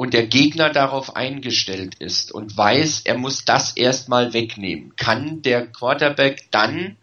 [0.00, 5.66] und der Gegner darauf eingestellt ist und weiß, er muss das erstmal wegnehmen, kann der
[5.66, 6.96] Quarterback dann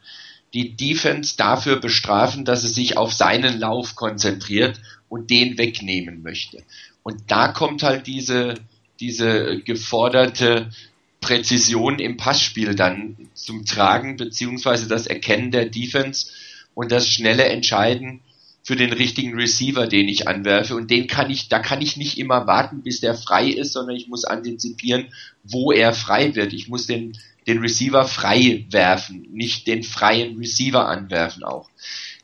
[0.55, 6.63] die Defense dafür bestrafen, dass es sich auf seinen Lauf konzentriert und den wegnehmen möchte.
[7.03, 8.55] Und da kommt halt diese,
[8.99, 10.71] diese geforderte
[11.21, 16.31] Präzision im Passspiel dann zum Tragen, beziehungsweise das Erkennen der Defense
[16.73, 18.21] und das schnelle Entscheiden
[18.67, 20.75] für den richtigen Receiver, den ich anwerfe.
[20.75, 23.95] Und den kann ich, da kann ich nicht immer warten, bis der frei ist, sondern
[23.95, 25.05] ich muss antizipieren,
[25.41, 26.51] wo er frei wird.
[26.51, 31.69] Ich muss den, den Receiver frei werfen, nicht den freien Receiver anwerfen auch.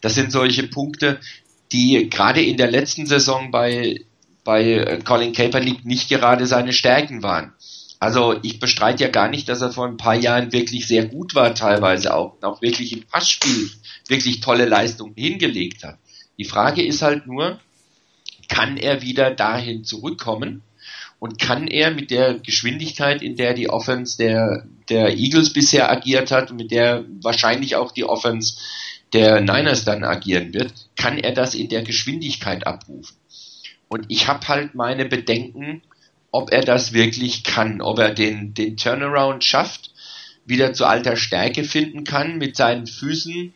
[0.02, 1.22] Das sind solche Punkte,
[1.72, 4.02] die gerade in der letzten Saison bei,
[4.44, 7.54] bei Colin Kaepernick nicht gerade seine Stärken waren.
[8.02, 11.36] Also ich bestreite ja gar nicht, dass er vor ein paar Jahren wirklich sehr gut
[11.36, 13.72] war, teilweise auch, auch wirklich im Passspiel
[14.10, 16.00] wirklich tolle Leistungen hingelegt hat.
[16.38, 17.60] Die Frage ist halt nur,
[18.48, 20.62] kann er wieder dahin zurückkommen
[21.20, 26.32] und kann er mit der Geschwindigkeit, in der die Offense der, der Eagles bisher agiert
[26.32, 28.58] hat und mit der wahrscheinlich auch die Offense
[29.14, 33.16] der Niners dann agieren wird, kann er das in der Geschwindigkeit abrufen.
[33.88, 35.84] Und ich habe halt meine Bedenken,
[36.32, 39.92] ob er das wirklich kann, ob er den, den Turnaround schafft,
[40.46, 43.54] wieder zu alter Stärke finden kann, mit seinen Füßen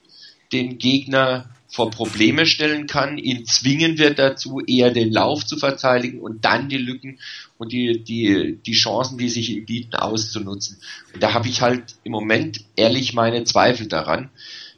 [0.53, 6.21] den Gegner vor Probleme stellen kann, ihn zwingen wird dazu, eher den Lauf zu verteidigen
[6.21, 7.19] und dann die Lücken
[7.57, 10.79] und die, die, die Chancen, die sich ihm bieten, auszunutzen.
[11.13, 14.29] Und da habe ich halt im Moment ehrlich meine Zweifel daran.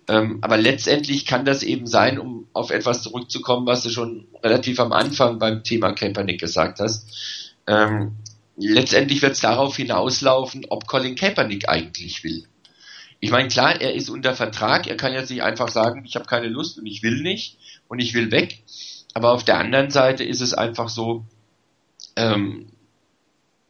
[0.08, 4.80] Ähm, aber letztendlich kann das eben sein, um auf etwas zurückzukommen, was du schon relativ
[4.80, 7.56] am Anfang beim Thema Kaepernick gesagt hast.
[7.68, 8.16] Ähm,
[8.58, 12.49] letztendlich wird es darauf hinauslaufen, ob Colin Kaepernick eigentlich will.
[13.20, 16.26] Ich meine, klar, er ist unter Vertrag, er kann jetzt nicht einfach sagen, ich habe
[16.26, 18.64] keine Lust und ich will nicht und ich will weg.
[19.14, 21.26] Aber auf der anderen Seite ist es einfach so,
[22.16, 22.68] ähm,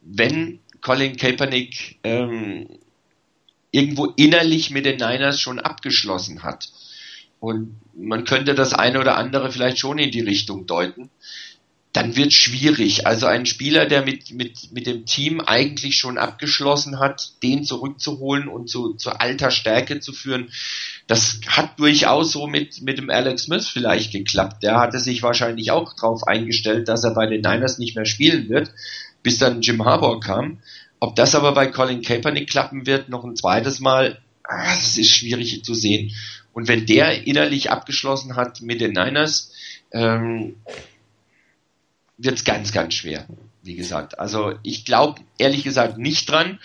[0.02, 2.68] wenn Colin Kaepernick ähm,
[3.70, 6.68] irgendwo innerlich mit den Niners schon abgeschlossen hat.
[7.38, 11.10] Und man könnte das eine oder andere vielleicht schon in die Richtung deuten.
[11.92, 13.06] Dann wird schwierig.
[13.06, 18.46] Also ein Spieler, der mit, mit, mit dem Team eigentlich schon abgeschlossen hat, den zurückzuholen
[18.46, 20.50] und zu, zu alter Stärke zu führen,
[21.08, 24.62] das hat durchaus so mit, mit dem Alex Smith vielleicht geklappt.
[24.62, 28.48] Der hatte sich wahrscheinlich auch darauf eingestellt, dass er bei den Niners nicht mehr spielen
[28.48, 28.70] wird,
[29.24, 30.58] bis dann Jim Harbour kam.
[31.00, 35.10] Ob das aber bei Colin Kaepernick klappen wird, noch ein zweites Mal, ah, das ist
[35.10, 36.12] schwierig zu sehen.
[36.52, 39.52] Und wenn der innerlich abgeschlossen hat mit den Niners,
[39.92, 40.56] ähm,
[42.22, 43.26] wird es ganz, ganz schwer,
[43.62, 44.18] wie gesagt.
[44.18, 46.58] Also ich glaube ehrlich gesagt nicht dran.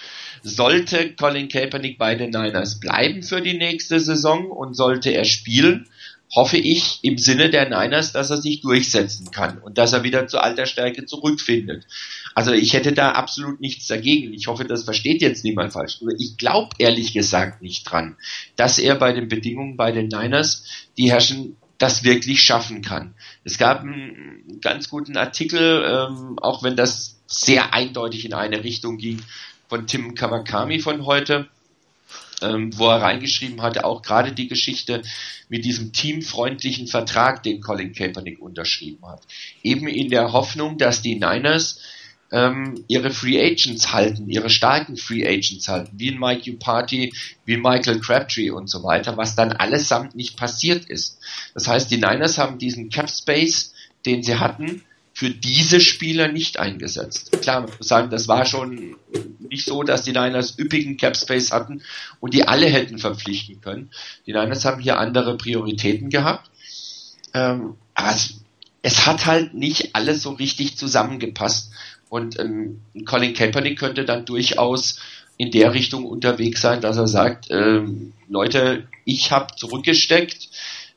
[0.43, 5.89] Sollte Colin Kaepernick bei den Niners bleiben für die nächste Saison und sollte er spielen,
[6.35, 10.27] hoffe ich im Sinne der Niners, dass er sich durchsetzen kann und dass er wieder
[10.27, 11.85] zu alter Stärke zurückfindet.
[12.35, 14.33] Also ich hätte da absolut nichts dagegen.
[14.33, 16.01] Ich hoffe, das versteht jetzt niemand falsch.
[16.01, 18.17] Nur ich glaube ehrlich gesagt nicht dran,
[18.55, 20.65] dass er bei den Bedingungen bei den Niners,
[20.97, 23.15] die herrschen, das wirklich schaffen kann.
[23.43, 28.97] Es gab einen ganz guten Artikel, ähm, auch wenn das sehr eindeutig in eine Richtung
[28.97, 29.21] ging,
[29.67, 31.47] von Tim Kawakami von heute,
[32.41, 35.01] ähm, wo er reingeschrieben hatte, auch gerade die Geschichte
[35.49, 39.21] mit diesem teamfreundlichen Vertrag, den Colin Kaepernick unterschrieben hat.
[39.63, 41.79] Eben in der Hoffnung, dass die Niners
[42.31, 47.13] ähm, ihre Free Agents halten, ihre starken Free Agents halten, wie ein Mike Upati,
[47.45, 51.19] wie Michael Crabtree und so weiter, was dann allesamt nicht passiert ist.
[51.53, 53.73] Das heißt, die Niners haben diesen Cap Space,
[54.05, 54.83] den sie hatten,
[55.13, 57.31] für diese Spieler nicht eingesetzt.
[57.41, 58.97] Klar, man sagen, das war schon
[59.39, 61.81] nicht so, dass die Niners üppigen Cap Space hatten
[62.19, 63.91] und die alle hätten verpflichten können.
[64.25, 66.51] Die Niners haben hier andere Prioritäten gehabt.
[67.33, 68.41] Ähm, aber es,
[68.85, 71.71] es hat halt nicht alles so richtig zusammengepasst.
[72.07, 74.99] Und ähm, Colin Kaepernick könnte dann durchaus
[75.37, 80.49] in der Richtung unterwegs sein, dass er sagt, ähm, Leute, ich habe zurückgesteckt,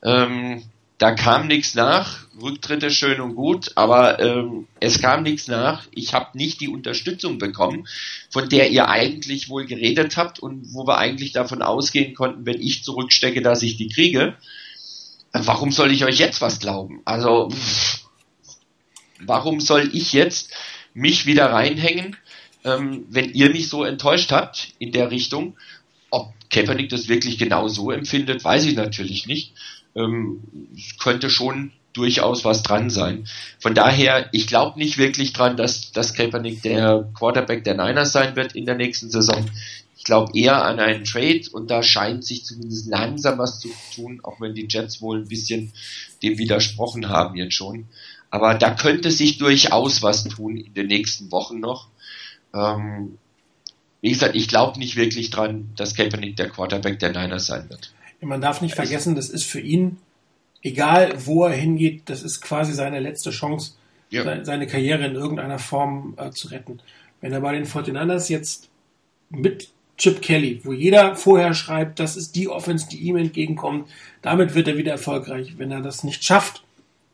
[0.03, 0.61] ähm,
[0.99, 5.87] da kam nichts nach, Rücktritte schön und gut, aber ähm, es kam nichts nach.
[5.91, 7.87] Ich habe nicht die Unterstützung bekommen,
[8.29, 12.61] von der ihr eigentlich wohl geredet habt und wo wir eigentlich davon ausgehen konnten, wenn
[12.61, 14.35] ich zurückstecke, dass ich die kriege.
[15.33, 17.01] Warum soll ich euch jetzt was glauben?
[17.05, 17.49] Also,
[19.19, 20.51] warum soll ich jetzt
[20.93, 22.17] mich wieder reinhängen,
[22.63, 25.55] ähm, wenn ihr mich so enttäuscht habt in der Richtung?
[26.09, 29.53] Ob Kaepernick das wirklich genau so empfindet, weiß ich natürlich nicht
[29.95, 30.41] ähm,
[30.99, 33.25] könnte schon durchaus was dran sein.
[33.59, 38.35] Von daher, ich glaube nicht wirklich dran, dass, dass Kaepernick der Quarterback der Niners sein
[38.35, 39.45] wird in der nächsten Saison.
[40.09, 44.21] Ich glaube eher an einen Trade und da scheint sich zumindest langsam was zu tun,
[44.23, 45.71] auch wenn die Jets wohl ein bisschen
[46.23, 47.85] dem widersprochen haben jetzt schon.
[48.31, 51.89] Aber da könnte sich durchaus was tun in den nächsten Wochen noch.
[52.55, 53.19] Ähm,
[54.01, 57.93] wie gesagt, ich glaube nicht wirklich dran, dass Kaepernick der Quarterback der Niners sein wird.
[58.19, 59.97] Man darf nicht vergessen, das ist für ihn,
[60.63, 63.73] egal wo er hingeht, das ist quasi seine letzte Chance,
[64.09, 64.43] ja.
[64.43, 66.81] seine Karriere in irgendeiner Form äh, zu retten.
[67.21, 68.69] Wenn er bei den 49ers jetzt
[69.29, 69.69] mit
[69.99, 73.87] Chip Kelly, wo jeder vorher schreibt, das ist die Offense, die ihm entgegenkommt,
[74.21, 75.55] damit wird er wieder erfolgreich.
[75.57, 76.63] Wenn er das nicht schafft,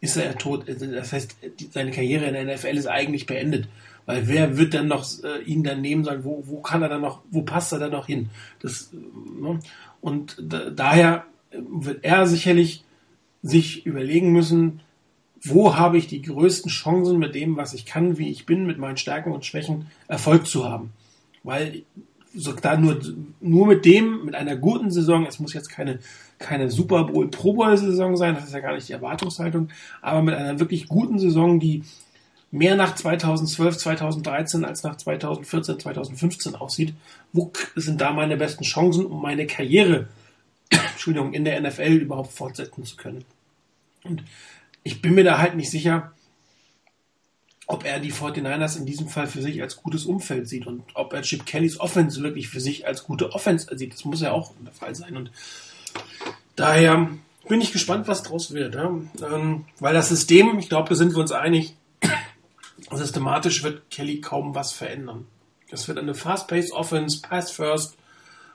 [0.01, 0.65] ist er tot.
[0.67, 1.35] Das heißt,
[1.71, 3.67] seine Karriere in der NFL ist eigentlich beendet.
[4.05, 7.01] Weil wer wird dann noch äh, ihn dann nehmen, sagen, wo, wo kann er dann
[7.01, 8.29] noch, wo passt er dann noch hin?
[8.59, 9.59] Das, ne?
[9.99, 10.37] Und
[10.75, 12.83] daher wird er sicherlich
[13.41, 14.81] sich überlegen müssen,
[15.41, 18.77] wo habe ich die größten Chancen mit dem, was ich kann, wie ich bin, mit
[18.77, 20.91] meinen Stärken und Schwächen Erfolg zu haben.
[21.43, 21.83] Weil
[22.35, 22.99] so da nur,
[23.39, 25.99] nur mit dem, mit einer guten Saison, es muss jetzt keine,
[26.39, 29.69] keine Super Bowl Pro Bowl Saison sein, das ist ja gar nicht die Erwartungshaltung,
[30.01, 31.83] aber mit einer wirklich guten Saison, die
[32.51, 36.93] mehr nach 2012, 2013 als nach 2014, 2015 aussieht.
[37.33, 40.07] Wo sind da meine besten Chancen, um meine Karriere,
[40.69, 43.25] Entschuldigung, in der NFL überhaupt fortsetzen zu können?
[44.03, 44.23] Und
[44.83, 46.13] ich bin mir da halt nicht sicher,
[47.67, 51.13] ob er die 49ers in diesem Fall für sich als gutes Umfeld sieht und ob
[51.13, 53.93] er Chip Kellys Offense wirklich für sich als gute Offense sieht.
[53.93, 55.17] Das muss ja auch der Fall sein.
[55.17, 55.31] Und
[56.55, 57.09] daher
[57.47, 58.75] bin ich gespannt, was draus wird.
[58.75, 58.93] Ja?
[59.21, 61.75] Ähm, weil das System, ich glaube, da sind wir uns einig,
[62.91, 65.25] systematisch wird Kelly kaum was verändern.
[65.71, 67.97] Es wird eine Fast-Paced Offense, Pass First,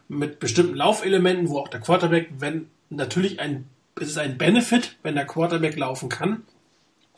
[0.09, 3.67] mit bestimmten Laufelementen, wo auch der Quarterback, wenn natürlich ein,
[4.01, 6.43] es ist ein Benefit, wenn der Quarterback laufen kann.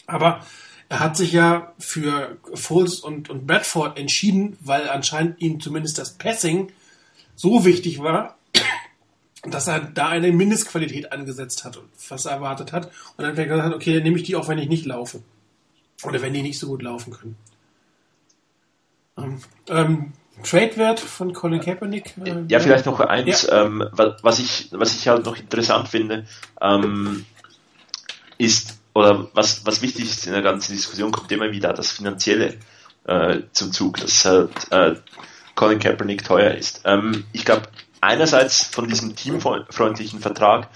[0.06, 0.44] Aber
[0.92, 6.18] er hat sich ja für Foles und, und Bradford entschieden, weil anscheinend ihm zumindest das
[6.18, 6.70] Passing
[7.34, 8.36] so wichtig war,
[9.42, 11.80] dass er da eine Mindestqualität angesetzt hat,
[12.10, 12.88] was er erwartet hat.
[13.16, 15.22] Und dann hat er gesagt, okay, dann nehme ich die auch, wenn ich nicht laufe.
[16.02, 17.36] Oder wenn die nicht so gut laufen können.
[19.16, 20.12] Ähm, ähm,
[20.42, 22.18] Trade-Wert von Colin Kaepernick?
[22.22, 23.64] Äh, ja, vielleicht noch eins, ja.
[23.64, 26.26] ähm, was, ich, was ich halt noch interessant finde,
[26.60, 27.24] ähm,
[28.36, 32.58] ist, oder was, was wichtig ist in der ganzen Diskussion, kommt immer wieder das Finanzielle
[33.06, 34.94] äh, zum Zug, dass halt äh,
[35.54, 36.82] Colin Kaepernick teuer ist.
[36.84, 37.68] Ähm, ich glaube,
[38.00, 40.68] einerseits von diesem teamfreundlichen Vertrag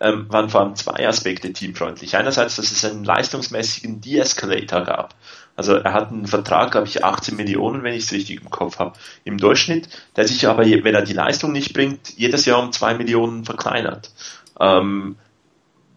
[0.00, 2.16] ähm, waren vor allem zwei Aspekte teamfreundlich.
[2.16, 5.14] Einerseits, dass es einen leistungsmäßigen De-Escalator gab.
[5.56, 8.80] Also er hat einen Vertrag, glaube ich, 18 Millionen, wenn ich es richtig im Kopf
[8.80, 12.72] habe, im Durchschnitt, der sich aber, wenn er die Leistung nicht bringt, jedes Jahr um
[12.72, 14.10] zwei Millionen verkleinert.
[14.58, 15.16] Ähm,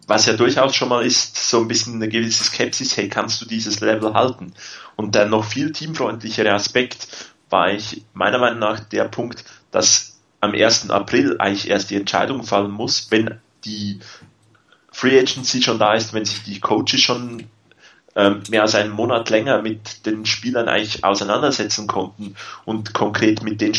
[0.08, 3.44] was ja durchaus schon mal ist, so ein bisschen eine gewisse Skepsis, hey, kannst du
[3.46, 4.54] dieses Level halten?
[4.96, 7.06] Und der noch viel teamfreundlichere Aspekt
[7.50, 10.90] war ich meiner Meinung nach der Punkt, dass am 1.
[10.90, 14.00] April eigentlich erst die Entscheidung fallen muss, wenn die
[14.90, 17.44] Free Agency schon da ist, wenn sich die Coaches schon
[18.16, 22.34] ähm, mehr als einen Monat länger mit den Spielern eigentlich auseinandersetzen konnten
[22.64, 23.74] und konkret mit den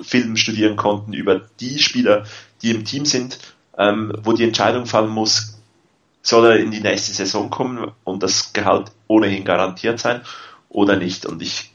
[0.00, 2.24] Filmen studieren konnten über die Spieler,
[2.60, 3.38] die im Team sind,
[3.78, 5.51] ähm, wo die Entscheidung fallen muss,
[6.22, 10.22] soll er in die nächste Saison kommen und das Gehalt ohnehin garantiert sein
[10.68, 11.26] oder nicht.
[11.26, 11.72] Und ich,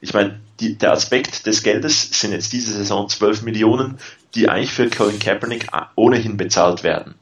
[0.00, 3.98] ich meine, die, der Aspekt des Geldes sind jetzt diese Saison 12 Millionen,
[4.34, 7.14] die eigentlich für Colin Kaepernick ohnehin bezahlt werden.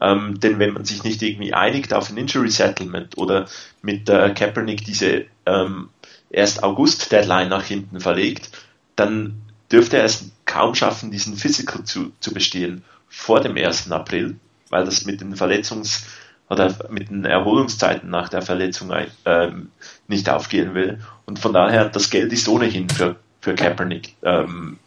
[0.00, 3.46] Ähm, denn wenn man sich nicht irgendwie einigt auf ein Injury Settlement oder
[3.82, 5.90] mit äh, Kaepernick diese ähm,
[6.30, 8.50] erst August Deadline nach hinten verlegt,
[8.96, 13.92] dann dürfte er es kaum schaffen, diesen Physical zu, zu bestehen vor dem 1.
[13.92, 14.36] April,
[14.72, 16.02] weil das mit den Verletzungs-
[16.48, 18.92] oder mit den Erholungszeiten nach der Verletzung
[19.24, 19.70] ähm,
[20.08, 20.98] nicht aufgehen will.
[21.26, 24.78] Und von daher, das Geld ist ohnehin für, für Kaepernick ähm,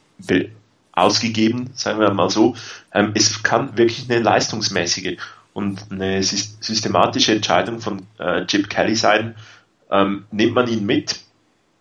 [0.91, 2.55] ausgegeben, sagen wir mal so.
[2.93, 5.17] Ähm, es kann wirklich eine leistungsmäßige
[5.53, 9.35] und eine systematische Entscheidung von äh, Chip Kelly sein.
[9.91, 11.19] Ähm, nimmt man ihn mit,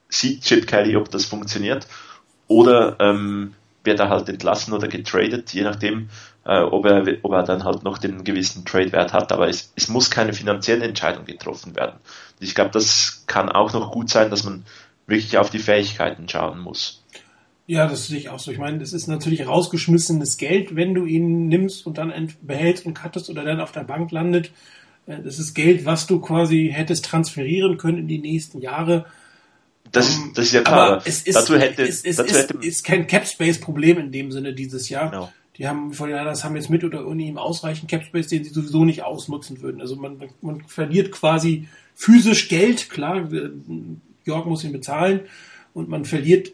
[0.09, 1.87] sieht Chip Kelly, ob das funktioniert,
[2.49, 6.09] oder ähm, wird er halt entlassen oder getradet, je nachdem,
[6.45, 9.32] äh, ob, er, ob er dann halt noch den gewissen Trade-Wert hat.
[9.32, 11.97] Aber es, es muss keine finanzielle Entscheidung getroffen werden.
[12.40, 14.64] Ich glaube, das kann auch noch gut sein, dass man
[15.07, 17.03] wirklich auf die Fähigkeiten schauen muss.
[17.66, 18.53] Ja, das sehe ich auch so.
[18.53, 22.95] Ich meine, es ist natürlich rausgeschmissenes Geld, wenn du ihn nimmst und dann behältst und
[22.95, 24.51] cuttest oder dann auf der Bank landet.
[25.07, 29.07] Äh, das ist Geld, was du quasi hättest transferieren können in die nächsten Jahre.
[29.92, 30.92] Das ist, ähm, das ist ja klar.
[30.92, 34.30] Aber es ist, dazu hätte, es, es dazu ist, hätte, ist kein Cap-Space-Problem in dem
[34.30, 35.11] Sinne dieses Jahr.
[35.11, 35.32] No.
[35.57, 38.51] Die haben, den anderen haben jetzt mit oder ohne ihm ausreichend Cap Space, den sie
[38.51, 39.81] sowieso nicht ausnutzen würden.
[39.81, 43.29] Also man, man verliert quasi physisch Geld, klar,
[44.25, 45.21] York muss ihn bezahlen
[45.73, 46.53] und man verliert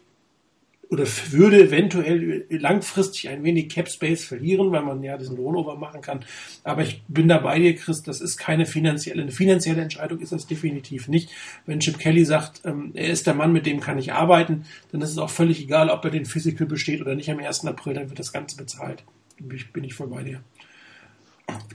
[0.91, 6.01] oder würde eventuell langfristig ein wenig Cap Space verlieren, weil man ja diesen Rollover machen
[6.01, 6.25] kann.
[6.65, 10.33] Aber ich bin da bei dir, Chris, das ist keine finanzielle, eine finanzielle Entscheidung ist
[10.33, 11.29] das definitiv nicht.
[11.65, 14.99] Wenn Chip Kelly sagt, ähm, er ist der Mann, mit dem kann ich arbeiten, dann
[14.99, 17.65] ist es auch völlig egal, ob er den Physical besteht oder nicht am 1.
[17.65, 19.05] April, dann wird das Ganze bezahlt.
[19.39, 20.41] Bin ich, bin ich voll bei dir.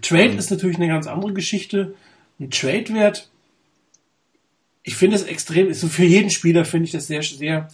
[0.03, 1.95] Trade ist natürlich eine ganz andere Geschichte.
[2.39, 3.31] Ein Trade-Wert,
[4.83, 7.69] ich finde es extrem, so für jeden Spieler finde ich das sehr, sehr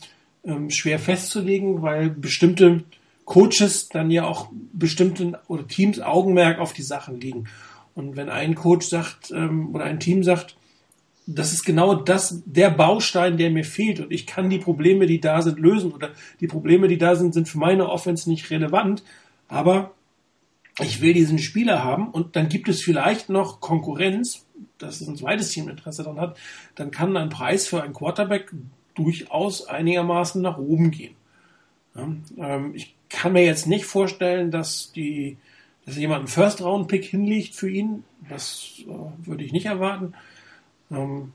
[0.44, 2.84] ähm, schwer festzulegen, weil bestimmte
[3.24, 7.48] Coaches dann ja auch bestimmten oder Teams Augenmerk auf die Sachen liegen.
[7.94, 10.56] Und wenn ein Coach sagt ähm, oder ein Team sagt,
[11.26, 15.20] das ist genau das, der Baustein, der mir fehlt und ich kann die Probleme, die
[15.20, 19.04] da sind, lösen oder die Probleme, die da sind, sind für meine Offense nicht relevant,
[19.48, 19.92] aber
[20.80, 24.46] ich will diesen Spieler haben und dann gibt es vielleicht noch Konkurrenz,
[24.78, 26.36] dass ein zweites Team Interesse daran hat,
[26.74, 28.52] dann kann ein Preis für einen Quarterback
[28.94, 31.14] durchaus einigermaßen nach oben gehen.
[31.94, 35.36] Ja, ähm, ich kann mir jetzt nicht vorstellen, dass die,
[35.84, 38.04] dass jemand einen First-Round-Pick hinlegt für ihn.
[38.28, 40.14] Das äh, würde ich nicht erwarten.
[40.90, 41.32] Ähm,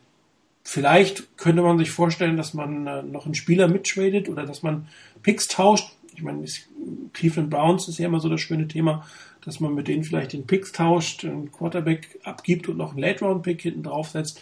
[0.64, 4.88] vielleicht könnte man sich vorstellen, dass man äh, noch einen Spieler mittradet oder dass man
[5.22, 5.94] Picks tauscht.
[6.16, 6.44] Ich meine,
[7.14, 9.06] Cleveland Browns ist ja immer so das schöne Thema,
[9.46, 13.62] dass man mit denen vielleicht den Picks tauscht, einen Quarterback abgibt und noch einen Late-Round-Pick
[13.62, 14.42] hinten draufsetzt.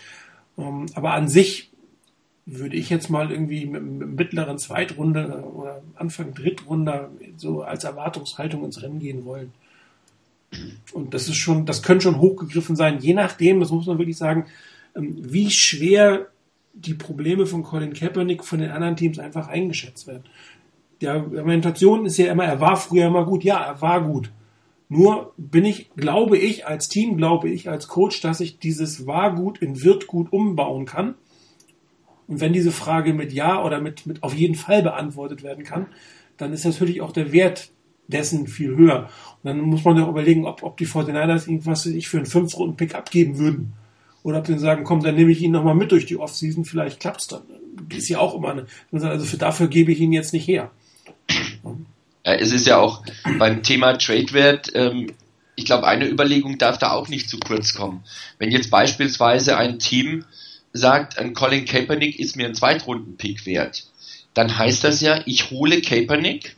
[0.57, 1.69] Ähm, aber an sich
[2.45, 8.63] würde ich jetzt mal irgendwie mit, mit mittleren Zweitrunde oder Anfang Drittrunde so als Erwartungshaltung
[8.63, 9.51] ins Rennen gehen wollen.
[10.93, 14.17] Und das ist schon, das könnte schon hochgegriffen sein, je nachdem, das muss man wirklich
[14.17, 14.45] sagen,
[14.95, 16.27] ähm, wie schwer
[16.73, 20.23] die Probleme von Colin Kaepernick von den anderen Teams einfach eingeschätzt werden.
[21.01, 23.43] Die Argumentation ist ja immer, er war früher immer gut.
[23.43, 24.29] Ja, er war gut.
[24.87, 29.35] Nur bin ich, glaube ich, als Team, glaube ich, als Coach, dass ich dieses war
[29.35, 31.15] gut in wird gut umbauen kann
[32.27, 35.87] und wenn diese Frage mit Ja oder mit, mit auf jeden Fall beantwortet werden kann,
[36.37, 37.69] dann ist natürlich auch der Wert
[38.07, 39.09] dessen viel höher.
[39.43, 42.95] Und dann muss man ja überlegen, ob, ob die 49ers irgendwas ich für einen 5-Runden-Pick
[42.95, 43.73] abgeben würden.
[44.23, 46.99] Oder ob sie sagen, komm, dann nehme ich ihn nochmal mit durch die Offseason, vielleicht
[46.99, 47.43] klappt's dann.
[47.89, 48.65] Ist ja auch immer eine.
[48.91, 50.71] Also für dafür gebe ich ihn jetzt nicht her.
[52.23, 53.03] Es ist ja auch
[53.37, 55.11] beim Thema Trade-Wert, ähm,
[55.55, 58.03] ich glaube, eine Überlegung darf da auch nicht zu kurz kommen.
[58.39, 60.25] Wenn jetzt beispielsweise ein Team
[60.75, 63.85] sagt, ein Colin Kaepernick ist mir ein Zweitrunden-Pick wert,
[64.33, 66.55] dann heißt das ja, ich hole Kaepernick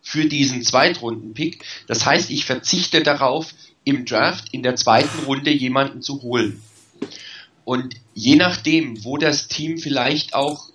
[0.00, 1.64] für diesen Zweitrunden-Pick.
[1.88, 3.52] Das heißt, ich verzichte darauf,
[3.82, 6.62] im Draft in der zweiten Runde jemanden zu holen.
[7.64, 10.70] Und je nachdem, wo das Team vielleicht auch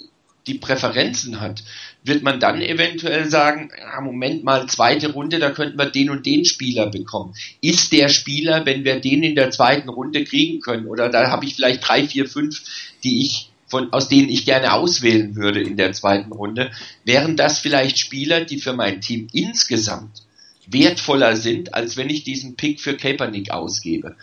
[0.48, 1.64] die Präferenzen hat,
[2.04, 6.26] wird man dann eventuell sagen, ja, Moment mal, zweite Runde, da könnten wir den und
[6.26, 7.36] den Spieler bekommen.
[7.62, 11.46] Ist der Spieler, wenn wir den in der zweiten Runde kriegen können, oder da habe
[11.46, 12.62] ich vielleicht drei, vier, fünf,
[13.04, 16.72] die ich von, aus denen ich gerne auswählen würde in der zweiten Runde,
[17.06, 20.24] wären das vielleicht Spieler, die für mein Team insgesamt
[20.68, 24.16] wertvoller sind, als wenn ich diesen Pick für Kaepernick ausgebe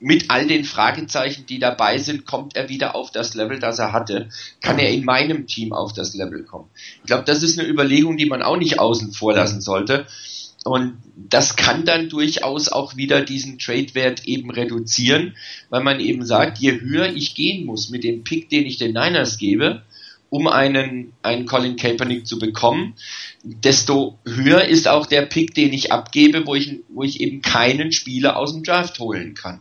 [0.00, 3.92] mit all den Fragezeichen, die dabei sind, kommt er wieder auf das Level, das er
[3.92, 4.28] hatte?
[4.60, 6.68] Kann er in meinem Team auf das Level kommen?
[7.00, 10.06] Ich glaube, das ist eine Überlegung, die man auch nicht außen vor lassen sollte.
[10.64, 15.36] Und das kann dann durchaus auch wieder diesen Trade-Wert eben reduzieren,
[15.70, 18.92] weil man eben sagt, je höher ich gehen muss mit dem Pick, den ich den
[18.92, 19.82] Niners gebe,
[20.30, 22.94] um einen, einen Colin Kaepernick zu bekommen,
[23.42, 27.92] desto höher ist auch der Pick, den ich abgebe, wo ich, wo ich eben keinen
[27.92, 29.60] Spieler aus dem Draft holen kann.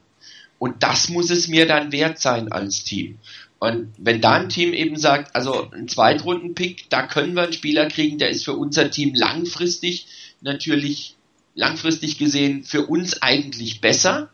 [0.59, 3.19] Und das muss es mir dann wert sein als Team.
[3.59, 7.87] Und wenn da ein Team eben sagt, also ein Zweitrunden-Pick, da können wir einen Spieler
[7.87, 10.07] kriegen, der ist für unser Team langfristig
[10.41, 11.15] natürlich
[11.55, 14.29] langfristig gesehen für uns eigentlich besser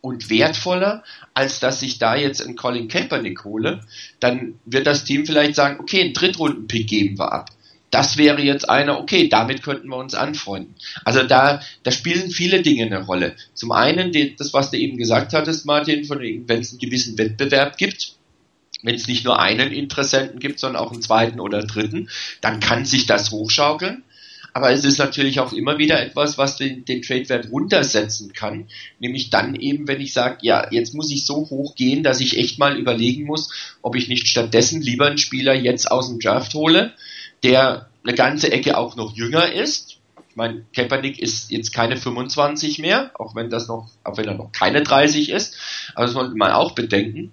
[0.00, 1.04] und wertvoller,
[1.34, 3.80] als dass ich da jetzt einen Colin Kaepernick hole,
[4.18, 7.50] dann wird das Team vielleicht sagen, okay, einen Drittrunden-Pick geben wir ab
[7.94, 10.74] das wäre jetzt einer, okay, damit könnten wir uns anfreunden.
[11.04, 13.36] Also da, da spielen viele Dinge eine Rolle.
[13.54, 17.16] Zum einen, die, das, was du eben gesagt hattest, Martin, von wenn es einen gewissen
[17.18, 18.16] Wettbewerb gibt,
[18.82, 22.84] wenn es nicht nur einen Interessenten gibt, sondern auch einen zweiten oder dritten, dann kann
[22.84, 24.02] sich das hochschaukeln.
[24.52, 28.66] Aber es ist natürlich auch immer wieder etwas, was den, den Trade-Wert runtersetzen kann.
[28.98, 32.38] Nämlich dann eben, wenn ich sage, ja, jetzt muss ich so hoch gehen, dass ich
[32.38, 36.54] echt mal überlegen muss, ob ich nicht stattdessen lieber einen Spieler jetzt aus dem Draft
[36.54, 36.92] hole,
[37.44, 39.98] der eine ganze Ecke auch noch jünger ist.
[40.30, 44.34] Ich meine, Kaepernick ist jetzt keine 25 mehr, auch wenn das noch, auch wenn er
[44.34, 45.56] noch keine 30 ist,
[45.94, 47.32] aber das muss man auch bedenken.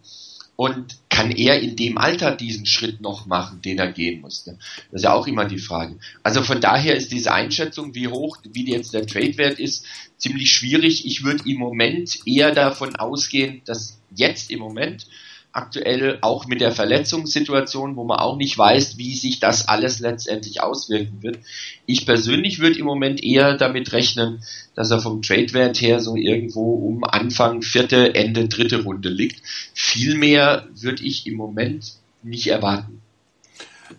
[0.55, 4.59] Und kann er in dem Alter diesen Schritt noch machen, den er gehen musste?
[4.91, 5.97] Das ist ja auch immer die Frage.
[6.21, 9.85] Also von daher ist diese Einschätzung, wie hoch, wie jetzt der Trade-Wert ist,
[10.17, 11.07] ziemlich schwierig.
[11.07, 15.07] Ich würde im Moment eher davon ausgehen, dass jetzt im Moment
[15.53, 20.63] aktuell auch mit der Verletzungssituation, wo man auch nicht weiß, wie sich das alles letztendlich
[20.63, 21.39] auswirken wird.
[21.85, 24.43] Ich persönlich würde im Moment eher damit rechnen,
[24.75, 29.41] dass er vom Trade-Wert her so irgendwo um Anfang vierte, Ende dritte Runde liegt.
[29.73, 31.93] Viel mehr würde ich im Moment
[32.23, 33.01] nicht erwarten.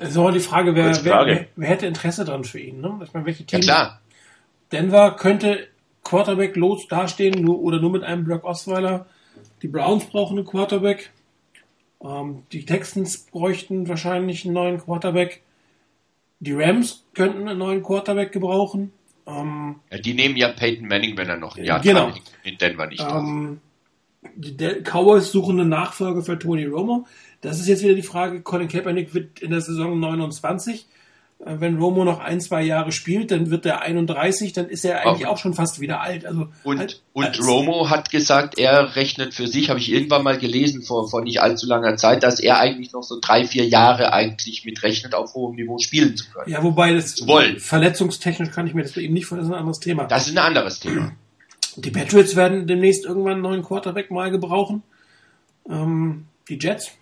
[0.01, 1.31] So, die Frage, wer, Frage.
[1.33, 2.81] Wer, wer, hätte Interesse dran für ihn?
[2.81, 2.99] Ne?
[3.05, 3.67] Ich meine, welche Teams?
[3.67, 4.01] Ja, klar.
[4.73, 5.69] Denver könnte
[6.03, 9.07] Quarterback los dastehen nur, oder nur mit einem Brock Osweiler.
[9.61, 11.11] Die Browns brauchen einen Quarterback.
[12.03, 15.43] Ähm, die Texans bräuchten wahrscheinlich einen neuen Quarterback.
[16.41, 18.93] Die Rams könnten einen neuen Quarterback gebrauchen.
[19.27, 22.13] Ähm, ja, die nehmen ja Peyton Manning, wenn er noch ein Jahr genau.
[22.43, 23.61] in Denver nicht ähm,
[24.35, 27.07] Die Cowboys suchen eine Nachfolge für Tony Romo.
[27.41, 30.85] Das ist jetzt wieder die Frage, Colin Kaepernick wird in der Saison 29 äh,
[31.45, 35.27] wenn Romo noch ein, zwei Jahre spielt, dann wird er 31, dann ist er eigentlich
[35.27, 36.25] auch, auch schon fast wieder alt.
[36.25, 40.39] Also und halt, und Romo hat gesagt, er rechnet für sich, habe ich irgendwann mal
[40.39, 44.13] gelesen vor, vor nicht allzu langer Zeit, dass er eigentlich noch so drei, vier Jahre
[44.13, 46.49] eigentlich mitrechnet, auf hohem Niveau spielen zu können.
[46.49, 47.59] Ja, wobei das wollen.
[47.59, 50.05] verletzungstechnisch kann ich mir das ihm nicht vorstellen, das ist ein anderes Thema.
[50.05, 51.13] Das ist ein anderes Thema.
[51.77, 54.85] Die Patriots werden demnächst irgendwann einen neuen Quarterback mal gebrauchen.
[55.69, 56.93] Ähm, die Jets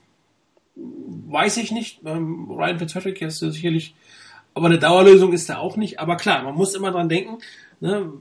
[0.77, 2.01] weiß ich nicht.
[2.07, 3.95] Ähm, Ryan Fitzpatrick ist sicherlich
[4.55, 6.01] aber eine Dauerlösung ist da auch nicht.
[6.01, 7.39] Aber klar, man muss immer dran denken,
[7.81, 8.13] ne,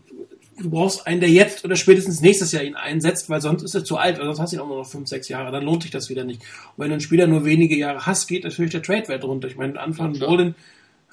[0.61, 3.83] du brauchst einen, der jetzt oder spätestens nächstes Jahr ihn einsetzt, weil sonst ist er
[3.83, 5.83] zu alt, oder sonst hast du ihn auch nur noch fünf, sechs Jahre, dann lohnt
[5.83, 6.41] sich das wieder nicht.
[6.41, 9.47] Und wenn du einen Spieler nur wenige Jahre hast, geht natürlich der Trade-Wert runter.
[9.47, 10.55] Ich meine, Anfang ja, Bolden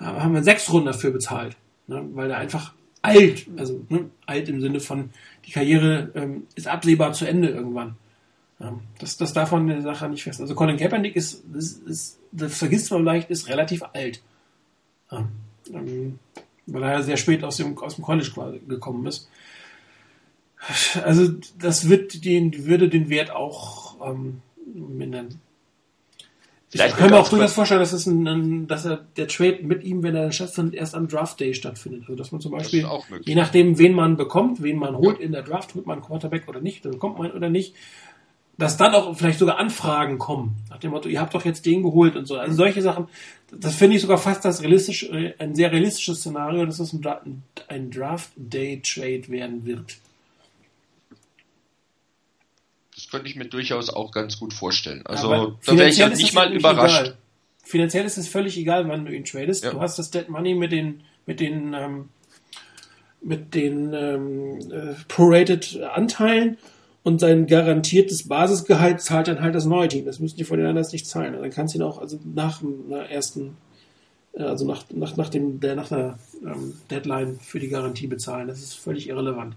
[0.01, 1.57] äh, haben wir sechs Runden dafür bezahlt,
[1.87, 5.11] ne, weil er einfach alt, also ne, alt im Sinne von,
[5.47, 7.97] die Karriere ähm, ist absehbar zu Ende irgendwann.
[8.59, 10.41] Ja, das, das darf man in der Sache nicht fest.
[10.41, 14.23] Also Colin Kaepernick ist, ist, ist das vergisst man vielleicht, ist relativ alt.
[15.11, 15.29] Ja,
[15.73, 16.19] ähm,
[16.67, 19.29] weil er sehr spät aus dem, aus dem College gekommen ist.
[21.05, 24.43] Also das wird den, würde den Wert auch ähm,
[24.75, 25.41] mindern.
[26.69, 29.61] Vielleicht ich kann mir auch durchaus vorstellen, dass, es ein, ein, dass er der Trade
[29.63, 32.03] mit ihm, wenn er dann stattfindet, erst am Draft Day stattfindet.
[32.03, 32.85] Also dass man zum Beispiel,
[33.21, 36.49] je nachdem, wen man bekommt, wen man holt in der Draft, holt man einen Quarterback
[36.49, 37.75] oder nicht, dann bekommt man oder nicht,
[38.59, 41.83] dass dann auch vielleicht sogar Anfragen kommen, nach dem Motto, ihr habt doch jetzt den
[41.83, 42.39] geholt und so.
[42.39, 43.09] Also solche Sachen,
[43.51, 47.43] das finde ich sogar fast das realistisch, äh, ein sehr realistisches Szenario, dass es ein,
[47.69, 49.97] ein Draft Day Trade werden wird.
[52.95, 55.05] Das könnte ich mir durchaus auch ganz gut vorstellen.
[55.05, 57.03] Also da wäre ich ja nicht mal überrascht.
[57.03, 57.17] Egal.
[57.63, 59.65] Finanziell ist es völlig egal, wann du ihn tradest.
[59.65, 59.73] Ja.
[59.73, 62.09] Du hast das Dead Money mit den mit den ähm,
[63.21, 66.57] mit den ähm, äh, prorated Anteilen
[67.07, 70.07] und sein garantiertes Basisgehalt zahlt dann halt das neue Team.
[70.07, 71.37] Das müssen die von den anderen nicht zahlen.
[71.37, 73.57] Und dann kannst du ihn auch also nach einer ersten,
[74.33, 78.49] äh, also nach, nach, nach, dem, der, nach der ähm, Deadline für die Garantie bezahlen.
[78.49, 79.55] Das ist völlig irrelevant.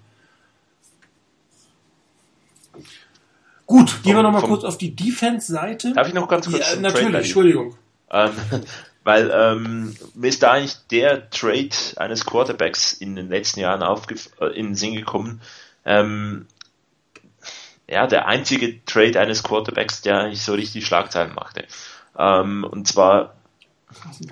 [3.66, 5.94] Gut, gehen wir nochmal kurz auf die Defense-Seite.
[5.96, 6.72] Darf ich noch ganz kurz?
[6.72, 7.74] Ja, natürlich, Entschuldigung.
[8.12, 8.30] Ähm,
[9.04, 14.30] weil ähm, mir ist da eigentlich der Trade eines Quarterbacks in den letzten Jahren aufgef
[14.40, 15.42] äh, in den Sinn gekommen.
[15.84, 16.46] Ähm,
[17.90, 21.66] ja, der einzige Trade eines Quarterbacks, der nicht so richtig Schlagzeilen machte.
[22.18, 23.36] Ähm, und zwar,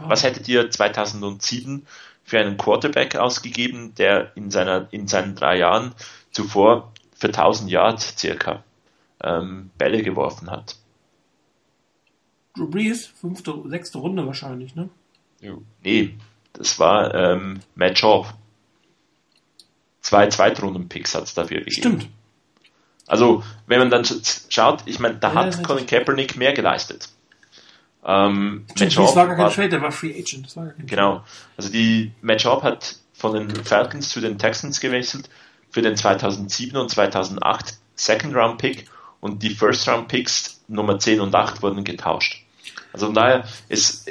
[0.02, 1.88] was hättet ihr 2007
[2.24, 5.96] für einen Quarterback ausgegeben, der in, seiner, in seinen drei Jahren
[6.32, 8.64] zuvor für 1000 Yards circa
[9.24, 10.76] ähm, Bälle geworfen hat?
[12.56, 14.90] Drew Brees, fünfte, sechste Runde wahrscheinlich, ne?
[15.84, 16.16] Nee,
[16.54, 18.34] das war ähm, Matt Schaub.
[20.02, 21.72] Zwei Zweitrunden-Picks hat es dafür gegeben.
[21.72, 22.10] Stimmt.
[23.08, 24.06] Also, wenn man dann
[24.50, 27.10] schaut, ich meine, da ja, hat Colin Kaepernick mehr geleistet.
[28.06, 30.46] Ähm, Matt Schaub war gar kein Trade, der war Free Agent.
[30.46, 31.24] Das genau.
[31.58, 35.30] Also die Matt Schaub hat von den Falcons zu den Texans gewechselt
[35.70, 38.90] für den 2007 und 2008 Second Round Pick
[39.20, 42.44] und die First Round Picks Nummer 10 und 8 wurden getauscht.
[42.94, 44.10] Also von daher ist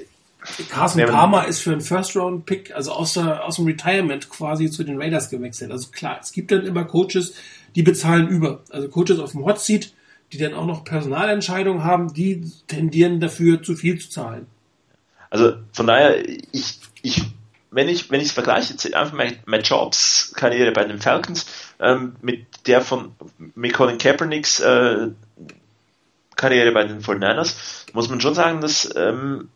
[0.68, 5.00] Carson Palmer ist für einen First-Round-Pick, also aus, der, aus dem Retirement quasi zu den
[5.00, 5.70] Raiders gewechselt.
[5.70, 7.34] Also klar, es gibt dann immer Coaches,
[7.74, 8.62] die bezahlen über.
[8.70, 9.92] Also Coaches auf dem Hot Seat,
[10.32, 14.46] die dann auch noch Personalentscheidungen haben, die tendieren dafür, zu viel zu zahlen.
[15.30, 17.22] Also von daher, ich, ich
[17.70, 21.46] wenn ich wenn ich es vergleiche, einfach Matt Jobs Karriere bei den Falcons
[21.78, 23.14] ähm, mit der von
[23.54, 25.08] mit Colin Kaepernicks äh,
[26.36, 27.54] Karriere bei den 49ers,
[27.92, 29.48] muss man schon sagen, dass ähm,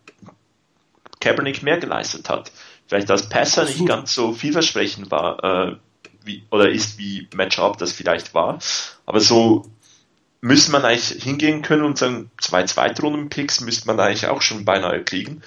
[1.20, 2.50] Kaepernick mehr geleistet hat.
[2.86, 5.76] Vielleicht als Passer nicht ganz so vielversprechend war, äh,
[6.24, 8.58] wie, oder ist, wie Matchup das vielleicht war.
[9.06, 9.70] Aber so
[10.40, 15.04] müsste man eigentlich hingehen können und sagen, zwei Zweitrunden-Picks müsste man eigentlich auch schon beinahe
[15.04, 15.42] kriegen.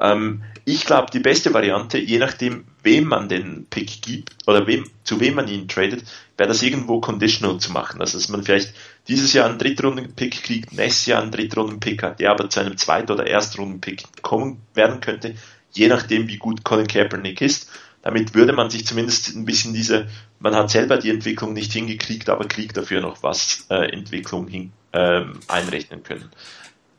[0.00, 4.84] Ähm, ich glaube, die beste Variante, je nachdem, wem man den Pick gibt oder wem,
[5.04, 6.04] zu wem man ihn tradet,
[6.36, 8.00] wäre das irgendwo conditional zu machen.
[8.00, 8.74] Also, dass man vielleicht
[9.08, 13.10] dieses Jahr einen Drittrunden-Pick kriegt, nächstes Jahr einen Drittrunden-Pick hat, der aber zu einem Zweit-
[13.10, 15.34] oder Erstrunden-Pick kommen werden könnte,
[15.72, 17.70] je nachdem, wie gut Colin Kaepernick ist.
[18.02, 22.28] Damit würde man sich zumindest ein bisschen diese, man hat selber die Entwicklung nicht hingekriegt,
[22.28, 26.30] aber kriegt dafür noch was äh, Entwicklung hin, ähm, einrechnen können.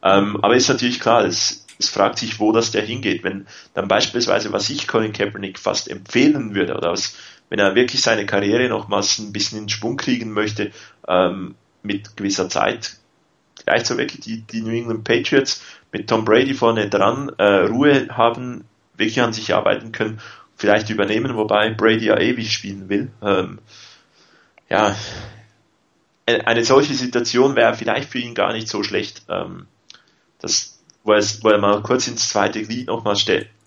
[0.04, 3.24] Ähm, aber ist natürlich klar, es, es fragt sich, wo das der hingeht.
[3.24, 7.16] Wenn dann beispielsweise, was ich Colin Kaepernick fast empfehlen würde, oder was,
[7.50, 10.72] wenn er wirklich seine Karriere nochmals ein bisschen in Schwung kriegen möchte,
[11.08, 12.98] ähm, mit gewisser Zeit,
[13.56, 18.08] vielleicht so wirklich die, die New England Patriots mit Tom Brady vorne dran äh, Ruhe
[18.10, 18.66] haben,
[18.96, 20.20] wirklich an sich arbeiten können
[20.58, 23.12] vielleicht übernehmen, wobei Brady ja ewig spielen will.
[23.22, 23.60] Ähm,
[24.70, 24.96] ja,
[26.26, 29.68] eine solche Situation wäre vielleicht für ihn gar nicht so schlecht, ähm,
[30.40, 30.77] das,
[31.08, 33.16] wo, es, wo er mal kurz ins zweite Glied nochmal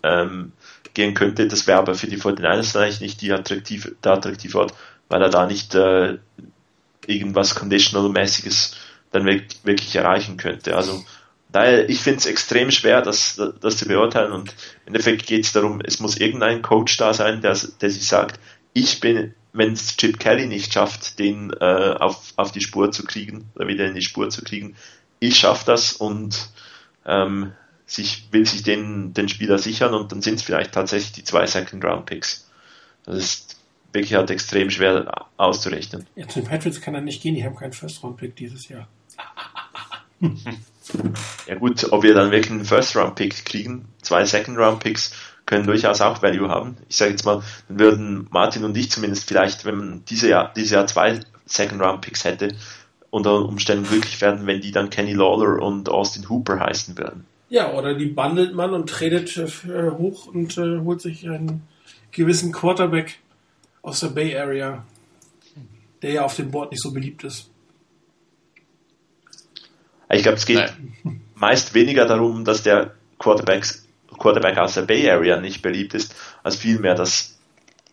[0.03, 0.53] ähm,
[0.95, 1.49] gehen könnte.
[1.49, 4.75] Das wäre aber für die 49ers vielleicht nicht die attraktive, der attraktive Ort,
[5.09, 6.19] weil er da nicht äh,
[7.07, 8.77] irgendwas Conditional-mäßiges
[9.11, 10.77] dann wirklich erreichen könnte.
[10.77, 11.03] Also
[11.51, 14.51] daher, ich finde es extrem schwer, das, das zu beurteilen und
[14.85, 18.39] im Endeffekt geht es darum, es muss irgendein Coach da sein, der, der sich sagt,
[18.75, 23.03] ich bin, wenn es Chip Kelly nicht schafft, den äh, auf, auf die Spur zu
[23.03, 24.77] kriegen, oder wieder in die Spur zu kriegen,
[25.19, 26.51] ich schaffe das und
[27.07, 27.53] ähm,
[27.87, 31.47] sich, will sich den, den Spieler sichern und dann sind es vielleicht tatsächlich die zwei
[31.47, 32.49] Second Round Picks.
[33.05, 33.57] Das ist
[33.93, 36.07] wirklich halt extrem schwer auszurechnen.
[36.15, 38.69] Ja, zu den Patriots kann er nicht gehen, die haben keinen First Round Pick dieses
[38.69, 38.89] Jahr.
[41.47, 45.13] Ja gut, ob wir dann wirklich einen First-Round-Pick kriegen, zwei Second-Round-Picks
[45.47, 46.77] können durchaus auch Value haben.
[46.89, 50.53] Ich sage jetzt mal, dann würden Martin und ich zumindest vielleicht, wenn man diese Jahr,
[50.55, 52.55] dieses Jahr zwei Second-Round-Picks hätte,
[53.11, 57.27] unter Umständen glücklich werden, wenn die dann Kenny Lawler und Austin Hooper heißen würden.
[57.49, 61.63] Ja, oder die bundelt man und tradet äh, hoch und äh, holt sich einen
[62.13, 63.19] gewissen Quarterback
[63.83, 64.85] aus der Bay Area,
[66.03, 67.51] der ja auf dem Board nicht so beliebt ist.
[70.13, 71.21] Ich glaube, es geht Nein.
[71.35, 73.67] meist weniger darum, dass der Quarterback,
[74.19, 77.39] Quarterback aus der Bay Area nicht beliebt ist, als vielmehr, dass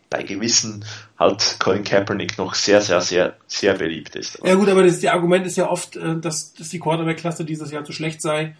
[0.09, 0.85] bei gewissen
[1.19, 4.39] halt Colin Kaepernick noch sehr, sehr, sehr, sehr beliebt ist.
[4.43, 7.71] Ja gut, aber das, die Argument ist ja oft, äh, dass, dass die Quarterback-Klasse dieses
[7.71, 8.55] Jahr zu schlecht sei.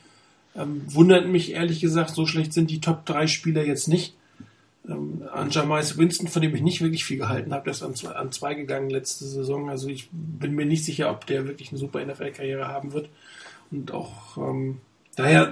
[0.56, 4.16] Ähm, wundert mich ehrlich gesagt, so schlecht sind die Top 3 Spieler jetzt nicht.
[4.90, 7.94] Ähm, an Jamais Winston, von dem ich nicht wirklich viel gehalten habe, der ist an
[7.94, 9.70] zwei, an zwei gegangen letzte Saison.
[9.70, 13.10] Also ich bin mir nicht sicher, ob der wirklich eine super NFL-Karriere haben wird.
[13.70, 14.80] Und auch ähm,
[15.18, 15.52] daher,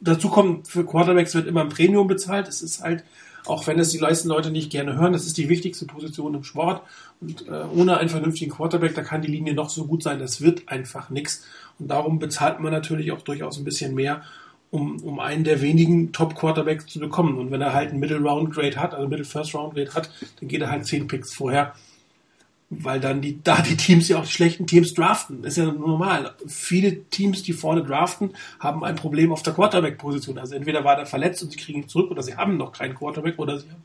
[0.00, 2.48] dazu kommt, für Quarterbacks wird immer ein Premium bezahlt.
[2.48, 3.04] Es ist halt,
[3.46, 6.42] auch wenn es die meisten Leute nicht gerne hören, das ist die wichtigste Position im
[6.42, 6.82] Sport.
[7.20, 10.40] Und äh, ohne einen vernünftigen Quarterback, da kann die Linie noch so gut sein, das
[10.40, 11.44] wird einfach nichts.
[11.78, 14.22] Und darum bezahlt man natürlich auch durchaus ein bisschen mehr,
[14.70, 17.38] um, um einen der wenigen Top-Quarterbacks zu bekommen.
[17.38, 21.06] Und wenn er halt einen Middle-Round-Grade hat, also Middle-First-Round-Grade hat, dann geht er halt zehn
[21.06, 21.74] Picks vorher
[22.80, 25.44] weil dann die, da die Teams ja auch die schlechten Teams draften.
[25.44, 26.34] ist ja normal.
[26.46, 30.38] Viele Teams, die vorne draften, haben ein Problem auf der Quarterback-Position.
[30.38, 32.94] Also entweder war der verletzt und sie kriegen ihn zurück oder sie haben noch keinen
[32.94, 33.84] Quarterback oder sie haben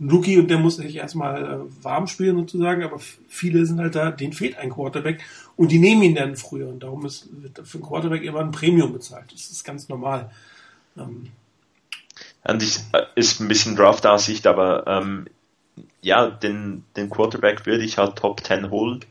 [0.00, 3.94] einen Rookie und der muss sich erstmal äh, warm spielen sozusagen, aber viele sind halt
[3.94, 5.20] da, denen fehlt ein Quarterback
[5.56, 8.52] und die nehmen ihn dann früher und darum ist, wird für einen Quarterback immer ein
[8.52, 9.32] Premium bezahlt.
[9.32, 10.30] Das ist ganz normal.
[10.96, 11.30] Ähm,
[12.44, 15.26] und ich, äh, ist ein bisschen Draft-Aussicht, aber ähm,
[16.00, 19.04] ja, den, den Quarterback würde ich halt Top 10 holen.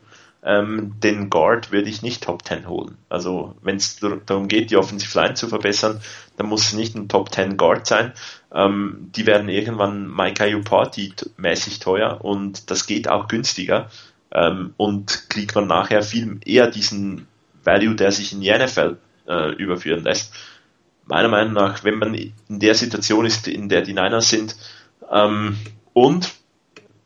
[0.43, 2.97] Ähm, den Guard würde ich nicht Top 10 holen.
[3.09, 5.99] Also wenn es darum geht, die Offensive Line zu verbessern,
[6.37, 8.13] dann muss es nicht ein Top 10 Guard sein.
[8.53, 13.89] Ähm, die werden irgendwann Mike Party mäßig teuer und das geht auch günstiger.
[14.31, 17.27] Ähm, und kriegt man nachher viel eher diesen
[17.63, 20.33] Value, der sich in die NFL äh, überführen lässt.
[21.05, 24.55] Meiner Meinung nach, wenn man in der Situation ist, in der die Niners sind,
[25.11, 25.57] ähm,
[25.93, 26.36] und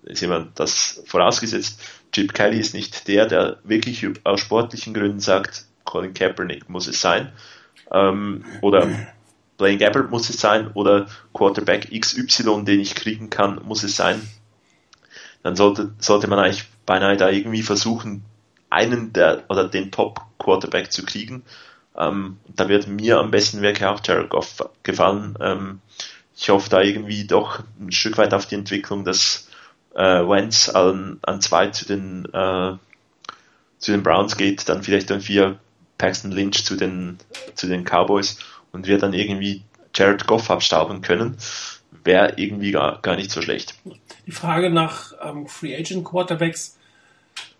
[0.03, 1.79] ist jemand das vorausgesetzt,
[2.11, 7.01] Chip Kelly ist nicht der, der wirklich aus sportlichen Gründen sagt, Colin Kaepernick muss es
[7.01, 7.31] sein,
[7.91, 8.87] ähm, oder
[9.57, 14.21] Blaine Gabbert muss es sein, oder Quarterback XY, den ich kriegen kann, muss es sein,
[15.43, 18.23] dann sollte, sollte man eigentlich beinahe da irgendwie versuchen,
[18.69, 21.43] einen der, oder den Top Quarterback zu kriegen.
[21.97, 25.37] Ähm, da wird mir am besten wirklich auch Jared Goff gefallen.
[25.41, 25.81] Ähm,
[26.35, 29.49] ich hoffe da irgendwie doch ein Stück weit auf die Entwicklung, dass
[29.95, 32.73] äh, Wentz an, an zwei zu den, äh,
[33.77, 35.59] zu den Browns geht, dann vielleicht an vier
[35.97, 37.17] Paxton Lynch zu den,
[37.55, 38.37] zu den Cowboys
[38.71, 39.63] und wir dann irgendwie
[39.93, 41.37] Jared Goff abstauben können,
[42.03, 43.75] wäre irgendwie gar, gar nicht so schlecht.
[44.25, 46.77] Die Frage nach ähm, Free Agent Quarterbacks,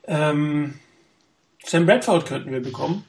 [0.06, 0.76] ähm,
[1.64, 3.06] Sam Bradford könnten wir bekommen.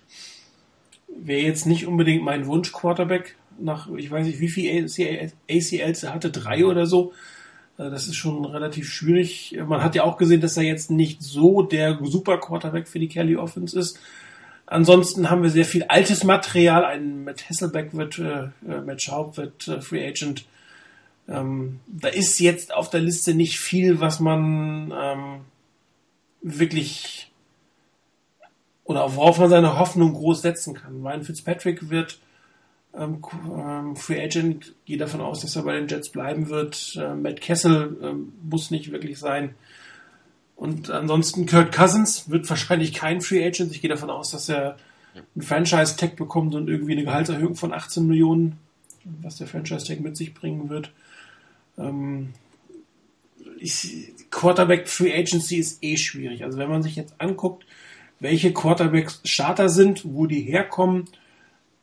[1.09, 6.31] Wäre jetzt nicht unbedingt mein Wunsch-Quarterback nach, ich weiß nicht, wie viel ACLs er hatte,
[6.31, 7.12] drei oder so.
[7.79, 9.57] Äh, das ist schon relativ schwierig.
[9.66, 13.09] Man hat ja auch gesehen, dass er jetzt nicht so der super Quarterback für die
[13.09, 13.99] Kelly Offense ist.
[14.66, 16.85] Ansonsten haben wir sehr viel altes Material.
[16.85, 20.47] Ein Matt Hasselbeck wird, äh, äh, Matt Schaub wird äh, Free Agent.
[21.29, 25.41] Ähm, da ist jetzt auf der Liste nicht viel, was man ähm,
[26.41, 27.31] wirklich
[28.85, 31.03] oder worauf man seine Hoffnung groß setzen kann.
[31.03, 32.18] Ryan Fitzpatrick wird
[32.95, 33.22] ähm,
[33.57, 36.97] ähm, Free Agent, gehe davon aus, dass er bei den Jets bleiben wird.
[37.01, 39.55] Äh, Matt Kessel ähm, muss nicht wirklich sein.
[40.57, 43.72] Und ansonsten Kurt Cousins wird wahrscheinlich kein Free Agent.
[43.72, 44.76] Ich gehe davon aus, dass er
[45.34, 48.59] einen Franchise-Tag bekommt und irgendwie eine Gehaltserhöhung von 18 Millionen,
[49.22, 50.93] was der Franchise-Tag mit sich bringen wird.
[51.78, 52.34] Ähm,
[53.59, 56.45] ich, Quarterback Free Agency ist eh schwierig.
[56.45, 57.64] Also wenn man sich jetzt anguckt,
[58.20, 61.09] welche Quarterbacks Starter sind, wo die herkommen,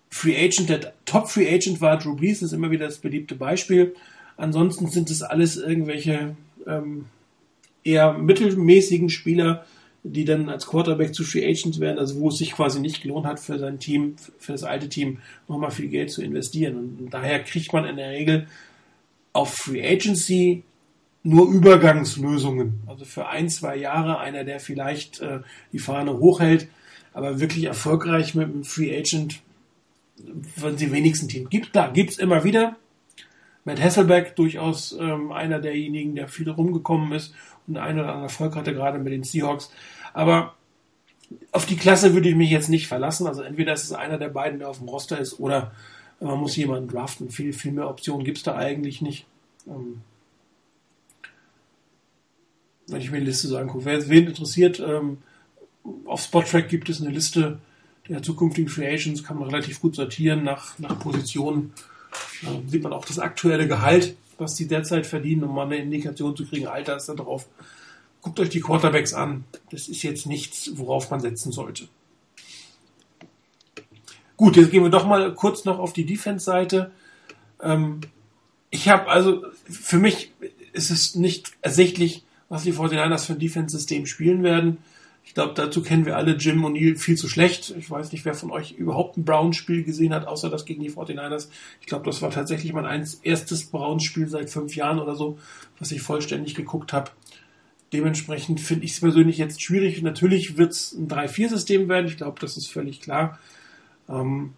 [0.10, 3.96] Free Agent, der Top Free Agent war Drew Brees, ist immer wieder das beliebte Beispiel.
[4.38, 6.36] Ansonsten sind es alles irgendwelche
[6.66, 7.06] ähm,
[7.84, 9.66] eher mittelmäßigen Spieler,
[10.04, 13.26] die dann als Quarterback zu Free Agents werden, also wo es sich quasi nicht gelohnt
[13.26, 16.98] hat für sein Team, für das alte Team, nochmal viel Geld zu investieren.
[17.00, 18.48] Und daher kriegt man in der Regel
[19.34, 20.64] auf Free Agency
[21.24, 22.82] nur Übergangslösungen.
[22.88, 25.40] Also für ein, zwei Jahre einer, der vielleicht äh,
[25.74, 26.68] die Fahne hochhält,
[27.14, 29.42] aber wirklich erfolgreich mit einem Free Agent
[30.58, 31.50] von die wenigsten Teams.
[31.50, 32.76] Gibt, klar, gibt's immer wieder.
[33.66, 37.34] Matt Hasselbeck durchaus ähm, einer derjenigen, der viel rumgekommen ist
[37.68, 39.72] und einen oder anderen Erfolg hatte, gerade mit den Seahawks.
[40.14, 40.56] Aber
[41.52, 43.28] auf die Klasse würde ich mich jetzt nicht verlassen.
[43.28, 45.72] Also entweder ist es einer der beiden, der auf dem Roster ist, oder
[46.20, 47.30] man muss jemanden draften.
[47.30, 49.26] Viel, viel mehr Optionen gibt's da eigentlich nicht.
[49.68, 50.02] Ähm,
[52.88, 53.86] wenn ich mir die Liste so angucke.
[53.86, 55.20] Wer wen interessiert, ähm,
[56.06, 57.60] auf Spottrack gibt es eine Liste
[58.10, 61.74] der zukünftigen Free Agents, kann man relativ gut sortieren nach, nach Positionen.
[62.42, 66.36] Da sieht man auch das aktuelle Gehalt, was die derzeit verdienen, um mal eine Indikation
[66.36, 66.68] zu kriegen.
[66.68, 67.48] Alter ist da drauf.
[68.22, 69.46] Guckt euch die Quarterbacks an.
[69.70, 71.88] Das ist jetzt nichts, worauf man setzen sollte.
[74.36, 76.92] Gut, jetzt gehen wir doch mal kurz noch auf die Defense-Seite.
[77.62, 78.02] Ähm,
[78.70, 80.32] ich habe also, für mich
[80.74, 84.78] ist es nicht ersichtlich, was die 49ers für ein Defense-System spielen werden.
[85.30, 87.76] Ich glaube, dazu kennen wir alle Jim O'Neill viel zu schlecht.
[87.78, 90.90] Ich weiß nicht, wer von euch überhaupt ein Browns-Spiel gesehen hat, außer das gegen die
[90.90, 91.50] 49ers.
[91.82, 95.38] Ich glaube, das war tatsächlich mein erstes Browns-Spiel seit fünf Jahren oder so,
[95.78, 97.12] was ich vollständig geguckt habe.
[97.94, 100.02] Dementsprechend finde ich es persönlich jetzt schwierig.
[100.02, 102.08] Natürlich wird es ein 3-4-System werden.
[102.08, 103.38] Ich glaube, das ist völlig klar.
[104.10, 104.54] Ähm,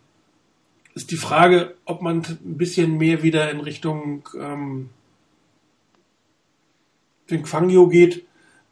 [0.95, 4.89] ist die Frage, ob man ein bisschen mehr wieder in Richtung ähm,
[7.29, 8.23] den Fangio geht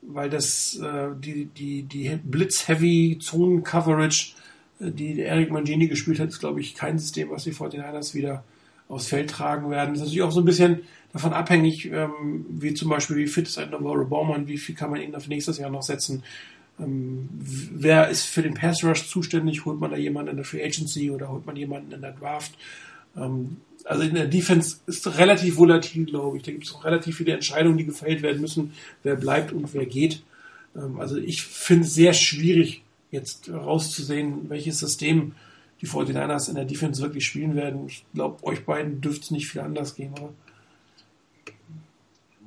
[0.01, 4.33] weil das äh, die, die, die Blitz-Heavy-Zonen-Coverage,
[4.79, 8.43] äh, die Eric Mangini gespielt hat, ist, glaube ich, kein System, was die 49ers wieder
[8.87, 9.89] aufs Feld tragen werden.
[9.89, 10.79] Das ist natürlich auch so ein bisschen
[11.13, 14.91] davon abhängig, ähm, wie zum Beispiel, wie fit ist ein Navarro Baumann, wie viel kann
[14.91, 16.23] man ihn auf nächstes Jahr noch setzen.
[16.79, 19.65] Ähm, wer ist für den Pass Rush zuständig?
[19.65, 22.57] Holt man da jemanden in der Free Agency oder holt man jemanden in der Draft?
[23.15, 26.43] Ähm, also in der Defense ist relativ volatil, glaube ich.
[26.43, 28.73] Da gibt es auch relativ viele Entscheidungen, die gefällt werden müssen,
[29.03, 30.23] wer bleibt und wer geht.
[30.75, 35.33] Ähm, also ich finde es sehr schwierig, jetzt rauszusehen, welches System
[35.81, 37.87] die 49ers in der Defense wirklich spielen werden.
[37.87, 40.33] Ich glaube, euch beiden dürfte es nicht viel anders gehen, oder?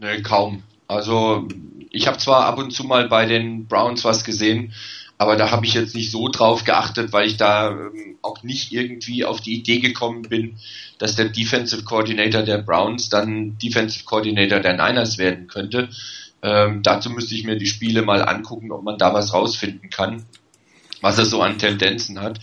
[0.01, 0.63] Nee, kaum.
[0.87, 1.49] Also
[1.91, 4.73] ich habe zwar ab und zu mal bei den Browns was gesehen,
[5.23, 8.73] aber da habe ich jetzt nicht so drauf geachtet, weil ich da ähm, auch nicht
[8.73, 10.57] irgendwie auf die Idee gekommen bin,
[10.99, 15.89] dass der Defensive Coordinator der Browns dann Defensive Coordinator der Niners werden könnte.
[16.43, 20.25] Ähm, dazu müsste ich mir die Spiele mal angucken, ob man da was rausfinden kann,
[21.01, 22.41] was er so an Tendenzen hat.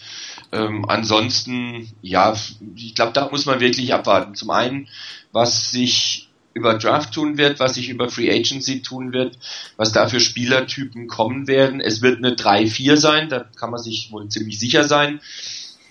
[0.54, 2.34] Ähm, ansonsten, ja,
[2.76, 4.36] ich glaube, da muss man wirklich abwarten.
[4.36, 4.88] Zum einen,
[5.34, 6.29] was sich
[6.60, 9.38] über Draft tun wird, was sich über Free Agency tun wird,
[9.78, 11.82] was da für Spielertypen kommen werden.
[11.82, 15.22] Es wird eine 3-4 sein, da kann man sich wohl ziemlich sicher sein.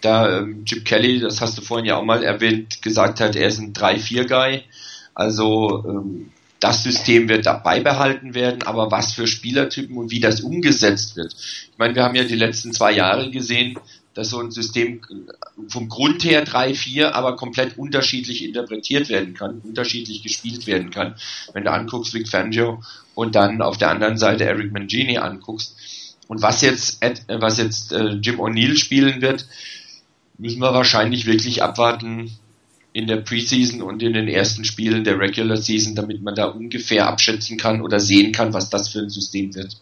[0.00, 3.48] Da ähm, Chip Kelly, das hast du vorhin ja auch mal erwähnt, gesagt hat, er
[3.48, 4.62] ist ein 3-4-Guy.
[5.14, 10.40] Also ähm, das System wird da beibehalten werden, aber was für Spielertypen und wie das
[10.40, 11.34] umgesetzt wird.
[11.34, 13.78] Ich meine, wir haben ja die letzten zwei Jahre gesehen,
[14.18, 15.00] dass so ein System
[15.68, 21.14] vom Grund her 3-4, aber komplett unterschiedlich interpretiert werden kann, unterschiedlich gespielt werden kann.
[21.52, 22.82] Wenn du anguckst Vic Fangio
[23.14, 25.76] und dann auf der anderen Seite Eric Mangini anguckst.
[26.26, 29.46] Und was jetzt, was jetzt äh, Jim O'Neill spielen wird,
[30.36, 32.32] müssen wir wahrscheinlich wirklich abwarten
[32.92, 37.06] in der Preseason und in den ersten Spielen der Regular Season, damit man da ungefähr
[37.06, 39.76] abschätzen kann oder sehen kann, was das für ein System wird.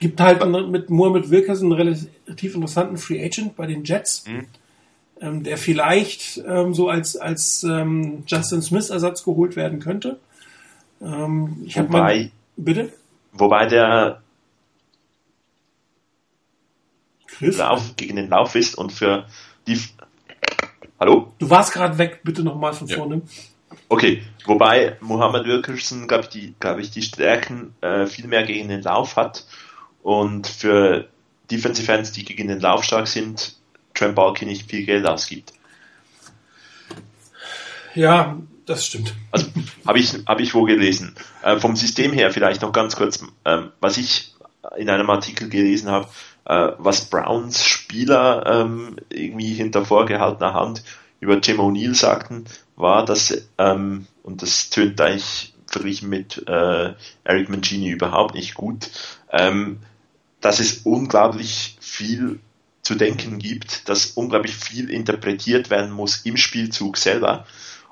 [0.00, 4.46] Gibt halt mit Mohamed Wilkerson einen relativ interessanten Free Agent bei den Jets, mhm.
[5.20, 10.20] ähm, der vielleicht ähm, so als, als ähm, Justin Smith Ersatz geholt werden könnte.
[11.00, 12.92] Ähm, ich wobei, mal, bitte?
[13.32, 14.22] Wobei der
[17.26, 17.56] Chris?
[17.56, 19.26] Lauf gegen den Lauf ist und für
[19.66, 19.80] die.
[20.98, 21.32] Hallo?
[21.38, 23.16] Du warst gerade weg, bitte nochmal von vorne.
[23.16, 23.78] Ja.
[23.88, 28.68] Okay, wobei Mohammed Wilkerson, glaube ich, die, glaube ich, die Stärken äh, viel mehr gegen
[28.68, 29.44] den Lauf hat
[30.02, 31.08] und für
[31.50, 33.56] Defensive Fans, die gegen den Lauf stark sind,
[33.94, 35.52] Trent Balky nicht viel Geld ausgibt.
[37.94, 39.14] Ja, das stimmt.
[39.30, 39.46] Also
[39.86, 41.14] habe ich, hab ich wo gelesen.
[41.42, 44.34] Äh, vom System her vielleicht noch ganz kurz, ähm, was ich
[44.76, 46.08] in einem Artikel gelesen habe,
[46.44, 50.82] äh, was Browns Spieler ähm, irgendwie hinter vorgehaltener Hand
[51.20, 52.44] über Jim O'Neill sagten,
[52.76, 56.94] war, dass, ähm, und das tönt eigentlich verglichen mit äh,
[57.24, 58.90] Eric Mancini überhaupt nicht gut,
[59.32, 59.80] ähm,
[60.40, 62.40] dass es unglaublich viel
[62.82, 67.46] zu denken gibt, dass unglaublich viel interpretiert werden muss im Spielzug selber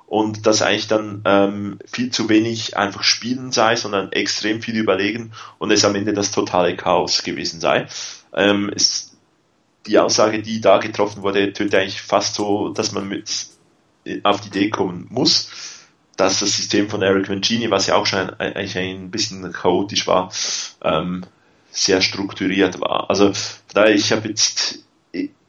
[0.06, 5.32] und dass eigentlich dann ähm, viel zu wenig einfach spielen sei, sondern extrem viel überlegen
[5.58, 7.88] und es am Ende das totale Chaos gewesen sei.
[8.32, 9.16] Ähm, es,
[9.86, 13.48] die Aussage, die da getroffen wurde, tönt eigentlich fast so, dass man mit
[14.22, 15.50] auf die Idee kommen muss,
[16.16, 20.32] dass das System von Eric Mancini, was ja auch schon eigentlich ein bisschen chaotisch war,
[20.82, 21.24] ähm,
[21.70, 23.10] sehr strukturiert war.
[23.10, 23.32] Also
[23.74, 24.84] da ich habe jetzt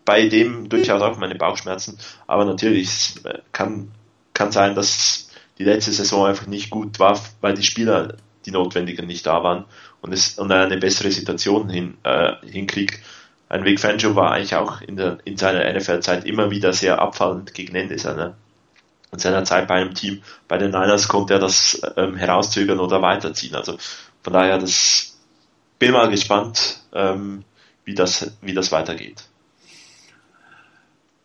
[0.03, 1.97] bei dem durchaus auch meine Bauchschmerzen,
[2.27, 3.15] aber natürlich
[3.51, 3.91] kann
[4.33, 8.15] kann sein, dass die letzte Saison einfach nicht gut war, weil die Spieler
[8.45, 9.65] die notwendigen nicht da waren
[10.01, 12.99] und es und eine bessere Situation hin, äh, hinkriegt.
[13.49, 17.53] Ein Vic Fangio war eigentlich auch in, der, in seiner NFL-Zeit immer wieder sehr abfallend
[17.53, 18.37] gegen Ende seiner,
[19.11, 20.21] seiner Zeit bei einem Team.
[20.47, 23.55] Bei den Niners konnte er das ähm, herauszögern oder weiterziehen.
[23.55, 23.77] Also
[24.21, 25.17] von daher, das
[25.79, 27.43] bin mal gespannt, ähm,
[27.85, 29.23] wie, das, wie das weitergeht.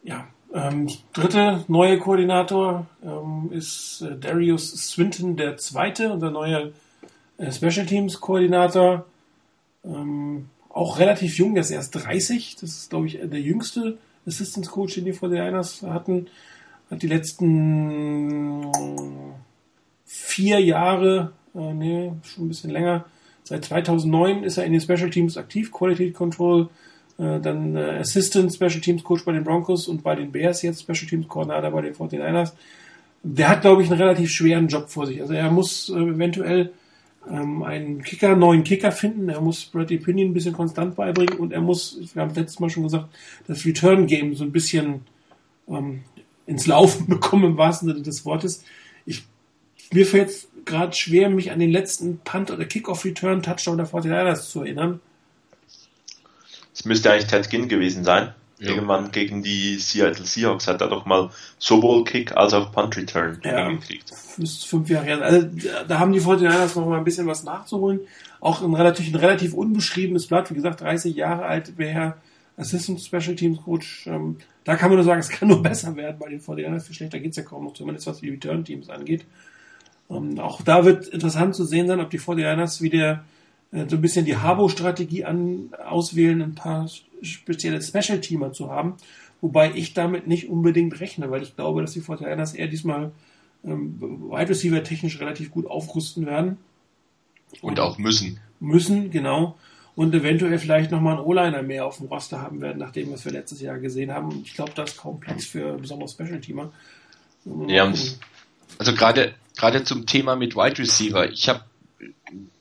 [0.04, 6.70] Ja, ähm, dritte neue Koordinator ähm, ist äh, Darius Swinton der zweite, unser neuer
[7.38, 9.06] äh, Special Teams Koordinator.
[9.84, 12.56] Ähm, auch relativ jung, der ist erst 30.
[12.56, 16.28] Das ist, glaube ich, der jüngste Assistance Coach, den die vor den Einers hatten.
[17.00, 18.70] Die letzten
[20.04, 23.06] vier Jahre, äh, nee, schon ein bisschen länger,
[23.44, 26.68] seit 2009 ist er in den Special Teams aktiv, Quality Control,
[27.18, 30.82] äh, dann äh, Assistant Special Teams Coach bei den Broncos und bei den Bears jetzt
[30.82, 32.52] Special Teams Coordinator bei den 49ers.
[33.22, 35.20] Der hat, glaube ich, einen relativ schweren Job vor sich.
[35.20, 36.72] Also er muss äh, eventuell
[37.30, 39.28] ähm, einen Kicker, neuen Kicker finden.
[39.28, 42.70] Er muss Bradley Pinion ein bisschen konstant beibringen und er muss, wir haben letztes Mal
[42.70, 43.08] schon gesagt,
[43.46, 45.02] das Return Game so ein bisschen
[45.68, 46.02] ähm,
[46.46, 48.64] ins Laufen bekommen im wahrsten Sinne des Wortes.
[49.06, 49.24] Ich,
[49.92, 53.88] mir fällt es gerade schwer, mich an den letzten Punt oder Kickoff Return Touchdown der
[53.88, 55.00] 49ers zu erinnern.
[56.74, 58.34] Es müsste eigentlich Ted Ginn gewesen sein.
[58.58, 58.70] Ja.
[58.70, 63.40] Irgendwann gegen die Seattle Seahawks hat er doch mal sowohl Kick als auch Punt Return
[63.42, 64.12] ja, gekriegt.
[64.38, 65.20] Ist fünf Jahre her.
[65.20, 65.48] Also
[65.88, 68.00] da haben die 49ers noch mal ein bisschen was nachzuholen.
[68.40, 70.50] Auch ein relativ, ein relativ unbeschriebenes Blatt.
[70.50, 72.14] Wie gesagt, 30 Jahre alt wäre
[72.56, 74.06] Assistant Special Teams Coach.
[74.06, 76.80] Ähm, da kann man nur sagen, es kann nur besser werden bei den 49ers.
[76.80, 79.24] Viel schlechter geht es ja kaum noch, zumindest was die Return Teams angeht.
[80.10, 83.24] Ähm, auch da wird interessant zu sehen sein, ob die 49ers wieder
[83.72, 86.88] äh, so ein bisschen die Habo-Strategie an, auswählen, ein paar
[87.22, 88.96] spezielle Special-Teamer zu haben.
[89.40, 93.10] Wobei ich damit nicht unbedingt rechne, weil ich glaube, dass die Fortinanders eher diesmal
[93.64, 96.58] ähm, Wide Receiver technisch relativ gut aufrüsten werden.
[97.60, 98.38] Und, auch müssen.
[98.60, 99.56] Müssen, genau.
[99.94, 103.32] Und eventuell vielleicht nochmal einen O-Liner mehr auf dem Roster haben werden, nachdem was wir
[103.32, 104.42] letztes Jahr gesehen haben.
[104.44, 106.72] Ich glaube, da ist kaum Platz für besondere Special-Teamer.
[107.66, 107.92] Ja,
[108.78, 111.30] also gerade gerade zum Thema mit Wide Receiver.
[111.30, 111.62] Ich habe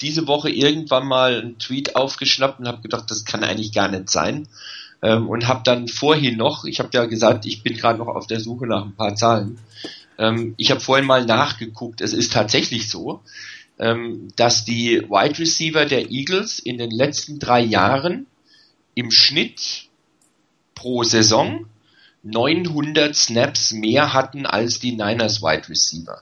[0.01, 4.09] diese Woche irgendwann mal einen Tweet aufgeschnappt und habe gedacht, das kann eigentlich gar nicht
[4.09, 4.47] sein.
[5.01, 8.27] Ähm, und habe dann vorhin noch, ich habe ja gesagt, ich bin gerade noch auf
[8.27, 9.57] der Suche nach ein paar Zahlen.
[10.19, 13.21] Ähm, ich habe vorhin mal nachgeguckt, es ist tatsächlich so,
[13.81, 18.27] ähm, dass die Wide Receiver der Eagles in den letzten drei Jahren
[18.95, 19.89] im Schnitt
[20.75, 21.65] pro Saison
[22.23, 26.21] 900 Snaps mehr hatten als die Niners Wide Receiver.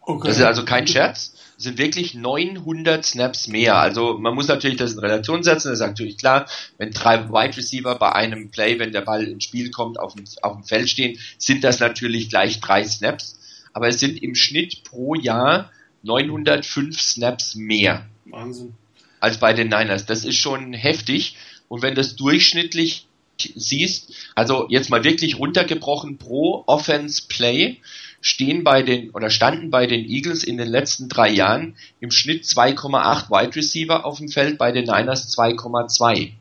[0.00, 0.28] Okay.
[0.28, 3.76] Das ist also kein Scherz sind wirklich 900 Snaps mehr.
[3.76, 5.68] Also man muss natürlich das in Relation setzen.
[5.68, 6.46] Das ist natürlich klar,
[6.78, 10.24] wenn drei Wide Receiver bei einem Play, wenn der Ball ins Spiel kommt, auf dem,
[10.42, 13.38] auf dem Feld stehen, sind das natürlich gleich drei Snaps.
[13.72, 15.70] Aber es sind im Schnitt pro Jahr
[16.04, 18.06] 905 Snaps mehr.
[18.26, 18.74] Wahnsinn.
[19.20, 20.06] Als bei den Niners.
[20.06, 21.36] Das ist schon heftig.
[21.68, 23.06] Und wenn das durchschnittlich
[23.54, 27.80] siehst, also jetzt mal wirklich runtergebrochen pro Offense Play,
[28.20, 32.44] stehen bei den oder standen bei den Eagles in den letzten drei Jahren im Schnitt
[32.44, 36.32] 2,8 Wide Receiver auf dem Feld, bei den Niners 2,2.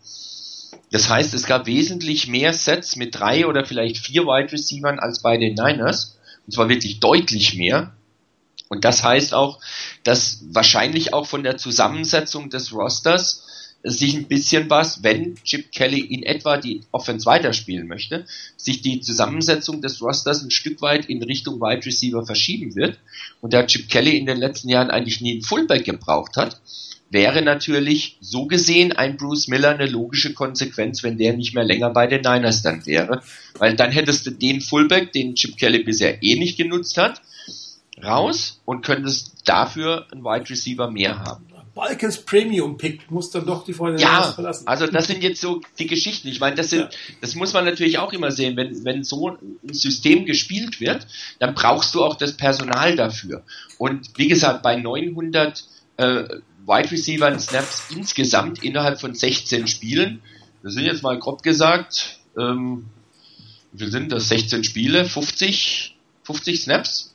[0.92, 5.22] Das heißt, es gab wesentlich mehr Sets mit drei oder vielleicht vier Wide Receivern als
[5.22, 6.18] bei den Niners.
[6.46, 7.94] Und zwar wirklich deutlich mehr.
[8.74, 9.60] Und das heißt auch,
[10.04, 13.44] dass wahrscheinlich auch von der Zusammensetzung des Rosters
[13.84, 18.26] sich ein bisschen was, wenn Chip Kelly in etwa die Offense weiterspielen möchte,
[18.58, 22.98] sich die Zusammensetzung des Rosters ein Stück weit in Richtung Wide Receiver verschieben wird.
[23.42, 26.60] Und da Chip Kelly in den letzten Jahren eigentlich nie einen Fullback gebraucht hat,
[27.12, 31.92] wäre natürlich so gesehen ein Bruce Miller eine logische Konsequenz, wenn der nicht mehr länger
[31.92, 33.22] bei den Niners dann wäre.
[33.60, 37.22] Weil dann hättest du den Fullback, den Chip Kelly bisher eh nicht genutzt hat,
[38.02, 41.46] raus und könntest dafür einen Wide Receiver mehr haben.
[41.76, 44.68] Balkans Premium Pick muss dann doch die Freunde ja, verlassen.
[44.68, 46.28] Also das sind jetzt so die Geschichten.
[46.28, 46.90] Ich meine, das sind, ja.
[47.22, 48.56] das muss man natürlich auch immer sehen.
[48.56, 51.08] Wenn, wenn so ein System gespielt wird,
[51.40, 53.44] dann brauchst du auch das Personal dafür.
[53.80, 55.64] Und wie gesagt, bei 900
[55.98, 56.24] äh,
[56.66, 60.22] Wide Receiver Snaps insgesamt innerhalb von 16 Spielen,
[60.62, 62.86] das sind jetzt mal grob gesagt, ähm,
[63.72, 64.30] wie viel sind das?
[64.30, 67.13] 16 Spiele, 50, 50 Snaps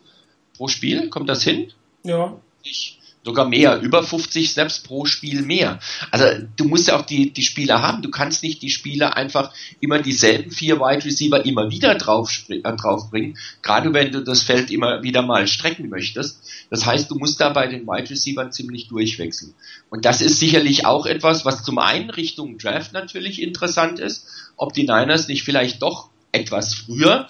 [0.59, 1.73] pro Spiel, kommt das hin?
[2.05, 2.37] Ja.
[2.63, 5.81] Ich, sogar mehr, über 50 Snaps pro Spiel mehr.
[6.11, 6.25] Also
[6.57, 8.03] du musst ja auch die, die Spieler haben.
[8.03, 12.61] Du kannst nicht die Spieler einfach immer dieselben vier Wide Receiver immer wieder drauf, äh,
[12.61, 16.41] draufbringen, gerade wenn du das Feld immer wieder mal strecken möchtest.
[16.71, 19.55] Das heißt, du musst da bei den Wide Receivers ziemlich durchwechseln.
[19.91, 24.73] Und das ist sicherlich auch etwas, was zum einen Richtung Draft natürlich interessant ist, ob
[24.73, 27.29] die Niners nicht vielleicht doch etwas früher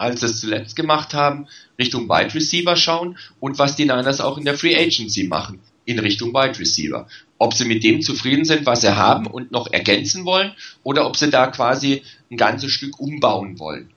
[0.00, 1.46] als es zuletzt gemacht haben,
[1.78, 5.98] Richtung Wide Receiver schauen und was die Niners auch in der Free Agency machen, in
[5.98, 7.06] Richtung Wide Receiver.
[7.36, 11.16] Ob sie mit dem zufrieden sind, was sie haben und noch ergänzen wollen, oder ob
[11.16, 13.90] sie da quasi ein ganzes Stück umbauen wollen.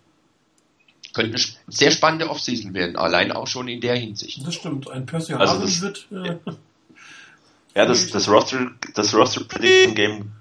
[1.14, 4.45] Könnte eine sehr spannende Offseason werden, allein auch schon in der Hinsicht.
[4.45, 6.08] Das stimmt, ein Percy also das, wird.
[6.12, 6.36] Äh,
[7.76, 10.32] ja, das, das Roster, das Roster Prediction Game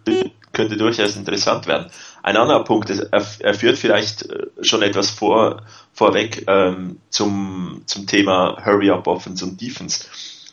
[0.53, 1.90] könnte durchaus interessant werden.
[2.22, 7.82] Ein anderer Punkt, ist, er, er führt vielleicht äh, schon etwas vor, vorweg ähm, zum,
[7.86, 10.07] zum Thema Hurry Up Offense und Defense.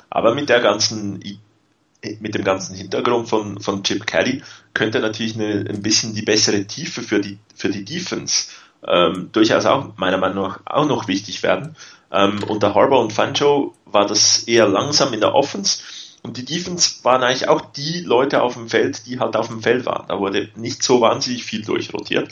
[0.09, 1.19] Aber mit der ganzen
[2.19, 4.41] mit dem ganzen Hintergrund von, von Chip Kelly
[4.73, 8.47] könnte natürlich eine, ein bisschen die bessere Tiefe für die, für die Defense
[8.87, 11.75] ähm, durchaus auch meiner Meinung nach auch noch wichtig werden.
[12.11, 15.83] Ähm, unter Harbour und Fancho war das eher langsam in der Offense
[16.21, 19.61] und die Defense waren eigentlich auch die Leute auf dem Feld, die halt auf dem
[19.61, 20.07] Feld waren.
[20.07, 22.29] Da wurde nicht so wahnsinnig viel durchrotiert.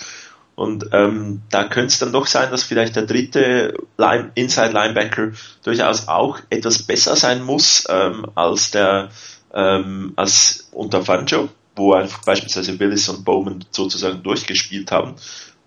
[0.56, 5.32] Und ähm, da könnte es dann doch sein, dass vielleicht der dritte Line, Inside Linebacker
[5.64, 9.10] durchaus auch etwas besser sein muss ähm, als der
[9.54, 15.16] ähm, als unter Fanjo, wo einfach beispielsweise Willis und Bowman sozusagen durchgespielt haben.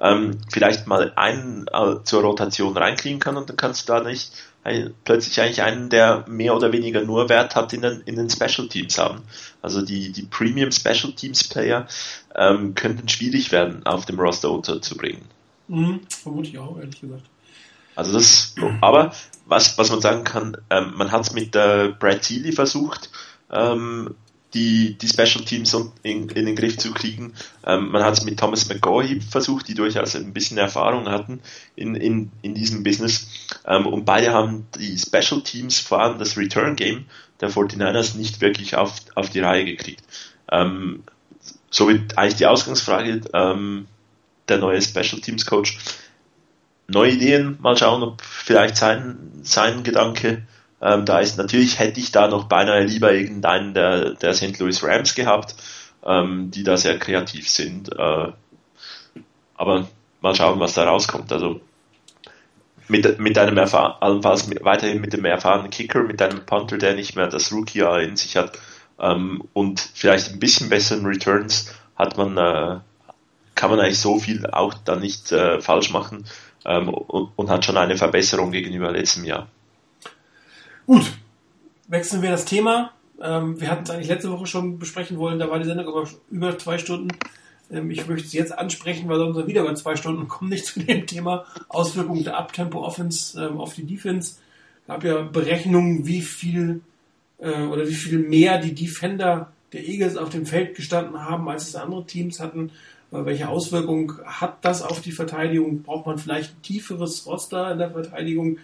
[0.01, 4.33] Ähm, vielleicht mal einen äh, zur Rotation reinkriegen kann und dann kannst du da nicht
[5.05, 8.69] plötzlich eigentlich einen, der mehr oder weniger nur Wert hat in den, in den Special
[8.69, 9.23] Teams haben.
[9.63, 11.87] Also die, die Premium Special Teams Player
[12.35, 15.23] ähm, könnten schwierig werden, auf dem Roster unterzubringen.
[15.69, 17.23] Mhm, vermute ich auch, ehrlich gesagt.
[17.95, 19.13] Also das, aber
[19.47, 23.11] was, was man sagen kann, ähm, man hat es mit äh, Brad Sealy versucht,
[23.51, 24.15] ähm,
[24.55, 27.35] die, die Special Teams in, in den Griff zu kriegen.
[27.65, 31.41] Ähm, man hat es mit Thomas McGaughy versucht, die durchaus ein bisschen Erfahrung hatten
[31.77, 33.29] in, in, in diesem Business.
[33.67, 37.07] Ähm, und beide haben die Special Teams, vor allem das Return Game
[37.41, 40.03] der 49ers, nicht wirklich auf, auf die Reihe gekriegt.
[40.51, 41.05] Ähm,
[41.71, 43.87] somit eigentlich die Ausgangsfrage, ähm,
[44.49, 45.79] der neue Special Teams Coach.
[46.89, 50.43] Neue Ideen, mal schauen, ob vielleicht sein, sein Gedanke
[50.81, 54.59] ähm, da ist natürlich hätte ich da noch beinahe lieber irgendeinen der, der St.
[54.59, 55.55] Louis Rams gehabt,
[56.05, 57.93] ähm, die da sehr kreativ sind.
[57.93, 58.33] Äh,
[59.55, 59.89] aber
[60.21, 61.33] mal schauen, was da rauskommt.
[61.33, 61.61] Also
[62.89, 67.15] mit, mit einem allenfalls mit, weiterhin mit dem erfahrenen Kicker, mit einem Punter, der nicht
[67.15, 68.59] mehr das Rookie-Jahr in sich hat
[68.99, 72.81] ähm, und vielleicht ein bisschen besseren Returns hat man, äh,
[73.55, 76.27] kann man eigentlich so viel auch dann nicht äh, falsch machen
[76.65, 79.49] ähm, und, und hat schon eine Verbesserung gegenüber letztem Jahr.
[80.91, 81.13] Gut,
[81.87, 82.91] wechseln wir das Thema.
[83.23, 86.09] Ähm, wir hatten es eigentlich letzte Woche schon besprechen wollen, da war die Sendung aber
[86.33, 87.17] über zwei Stunden.
[87.71, 90.81] Ähm, ich möchte es jetzt ansprechen, weil sonst wieder über zwei Stunden kommen nicht zu
[90.81, 94.39] dem Thema Auswirkungen der Uptempo Offense ähm, auf die Defense.
[94.81, 96.81] Es gab ja Berechnungen, wie viel
[97.39, 101.69] äh, oder wie viel mehr die Defender der Eagles auf dem Feld gestanden haben, als
[101.69, 102.73] es andere Teams hatten.
[103.13, 105.85] Äh, welche Auswirkungen hat das auf die Verteidigung?
[105.85, 108.59] Braucht man vielleicht ein tieferes Roster in der Verteidigung?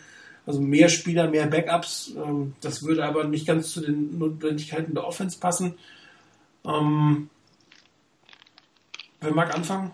[0.46, 2.12] Also mehr Spieler, mehr Backups.
[2.16, 5.74] Ähm, das würde aber nicht ganz zu den Notwendigkeiten der Offense passen.
[6.64, 7.28] Ähm,
[9.20, 9.90] wer mag anfangen?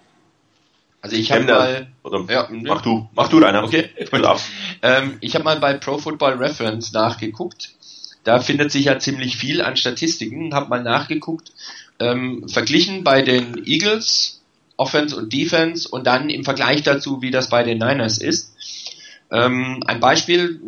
[1.00, 3.64] Also ich habe mal, oder, ja, mach du, mach du Rainer.
[3.64, 3.90] Okay,
[4.82, 7.72] ähm, ich habe mal bei Pro Football Reference nachgeguckt.
[8.22, 10.54] Da findet sich ja ziemlich viel an Statistiken.
[10.54, 11.50] Habe mal nachgeguckt,
[11.98, 14.42] ähm, verglichen bei den Eagles
[14.76, 18.52] Offense und Defense und dann im Vergleich dazu, wie das bei den Niners ist.
[19.32, 20.60] Ähm, ein Beispiel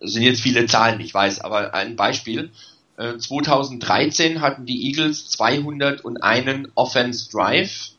[0.00, 2.50] sind jetzt viele Zahlen, ich weiß, aber ein Beispiel.
[2.96, 7.90] 2013 äh, hatten die Eagles 201 Offense Drive,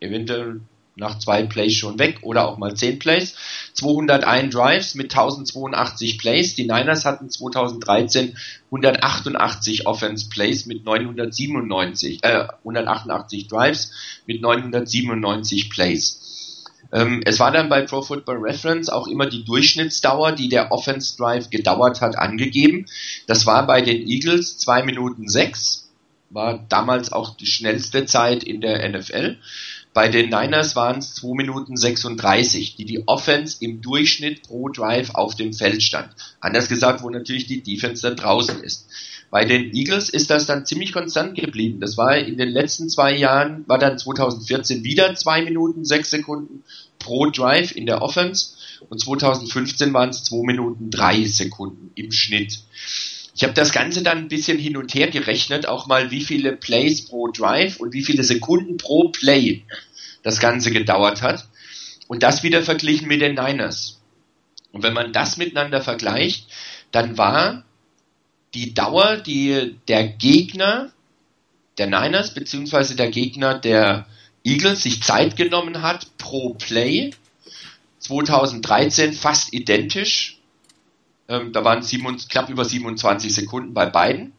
[0.00, 0.60] eventuell
[0.96, 3.34] nach zwei Plays schon weg oder auch mal zehn Plays.
[3.74, 6.54] 201 Drives mit 1082 Plays.
[6.54, 8.36] Die Niners hatten 2013
[8.70, 13.92] 188 Offense Plays mit 997, äh, 188 Drives
[14.26, 16.25] mit 997 Plays.
[16.92, 21.16] Ähm, es war dann bei Pro Football Reference auch immer die Durchschnittsdauer, die der Offense
[21.16, 22.86] Drive gedauert hat, angegeben.
[23.26, 25.90] Das war bei den Eagles zwei Minuten sechs,
[26.30, 29.38] war damals auch die schnellste Zeit in der NFL.
[29.96, 35.14] Bei den Niners waren es 2 Minuten 36, die die Offense im Durchschnitt pro Drive
[35.14, 36.10] auf dem Feld stand.
[36.38, 38.90] Anders gesagt, wo natürlich die Defense dann draußen ist.
[39.30, 41.80] Bei den Eagles ist das dann ziemlich konstant geblieben.
[41.80, 46.64] Das war in den letzten zwei Jahren, war dann 2014 wieder 2 Minuten 6 Sekunden
[46.98, 48.54] pro Drive in der Offense
[48.88, 52.60] und 2015 waren es 2 Minuten 3 Sekunden im Schnitt.
[53.34, 56.52] Ich habe das Ganze dann ein bisschen hin und her gerechnet, auch mal wie viele
[56.52, 59.62] Plays pro Drive und wie viele Sekunden pro Play
[60.22, 61.46] das Ganze gedauert hat.
[62.08, 64.00] Und das wieder verglichen mit den Niners.
[64.72, 66.48] Und wenn man das miteinander vergleicht,
[66.92, 67.65] dann war
[68.56, 70.90] die Dauer, die der Gegner
[71.78, 74.06] der Niners beziehungsweise der Gegner der
[74.44, 77.12] Eagles sich Zeit genommen hat pro Play
[78.00, 80.36] 2013 fast identisch
[81.28, 84.32] ähm, da waren es knapp über 27 Sekunden bei beiden.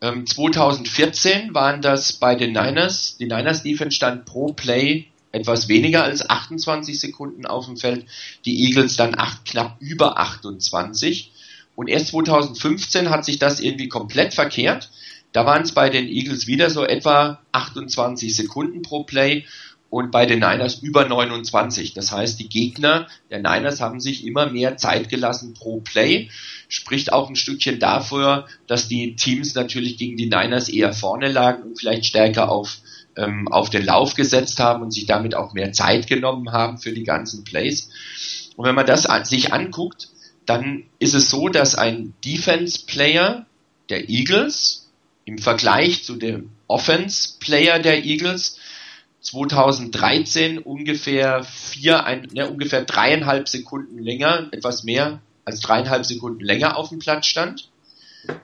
[0.00, 6.02] Ähm, 2014 waren das bei den Niners, die Niners Defense stand pro Play etwas weniger
[6.04, 8.06] als 28 Sekunden auf dem Feld,
[8.44, 11.32] die Eagles dann acht, knapp über 28.
[11.76, 14.90] Und erst 2015 hat sich das irgendwie komplett verkehrt.
[15.32, 19.44] Da waren es bei den Eagles wieder so etwa 28 Sekunden pro Play
[19.90, 21.92] und bei den Niners über 29.
[21.92, 26.30] Das heißt, die Gegner der Niners haben sich immer mehr Zeit gelassen pro Play.
[26.68, 31.62] Spricht auch ein Stückchen dafür, dass die Teams natürlich gegen die Niners eher vorne lagen
[31.62, 32.78] und vielleicht stärker auf,
[33.16, 36.92] ähm, auf den Lauf gesetzt haben und sich damit auch mehr Zeit genommen haben für
[36.92, 37.90] die ganzen Plays.
[38.56, 40.08] Und wenn man das an, sich anguckt,
[40.46, 43.46] dann ist es so, dass ein Defense-Player
[43.90, 44.88] der Eagles
[45.24, 48.58] im Vergleich zu dem Offense-Player der Eagles
[49.20, 56.76] 2013 ungefähr vier, ein, ne, ungefähr dreieinhalb Sekunden länger, etwas mehr als dreieinhalb Sekunden länger
[56.76, 57.68] auf dem Platz stand.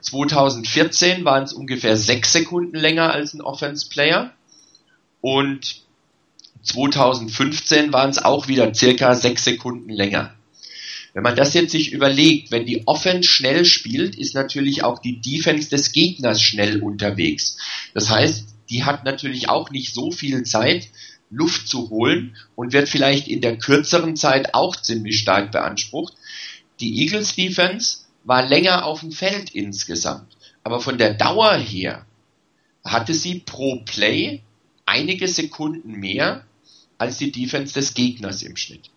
[0.00, 4.32] 2014 waren es ungefähr sechs Sekunden länger als ein Offense-Player.
[5.20, 5.82] Und
[6.62, 10.34] 2015 waren es auch wieder circa sechs Sekunden länger.
[11.14, 15.20] Wenn man das jetzt sich überlegt, wenn die Offense schnell spielt, ist natürlich auch die
[15.20, 17.58] Defense des Gegners schnell unterwegs.
[17.92, 20.88] Das heißt, die hat natürlich auch nicht so viel Zeit,
[21.30, 26.14] Luft zu holen und wird vielleicht in der kürzeren Zeit auch ziemlich stark beansprucht.
[26.80, 32.06] Die Eagles Defense war länger auf dem Feld insgesamt, aber von der Dauer her
[32.84, 34.42] hatte sie pro Play
[34.86, 36.44] einige Sekunden mehr
[36.98, 38.90] als die Defense des Gegners im Schnitt.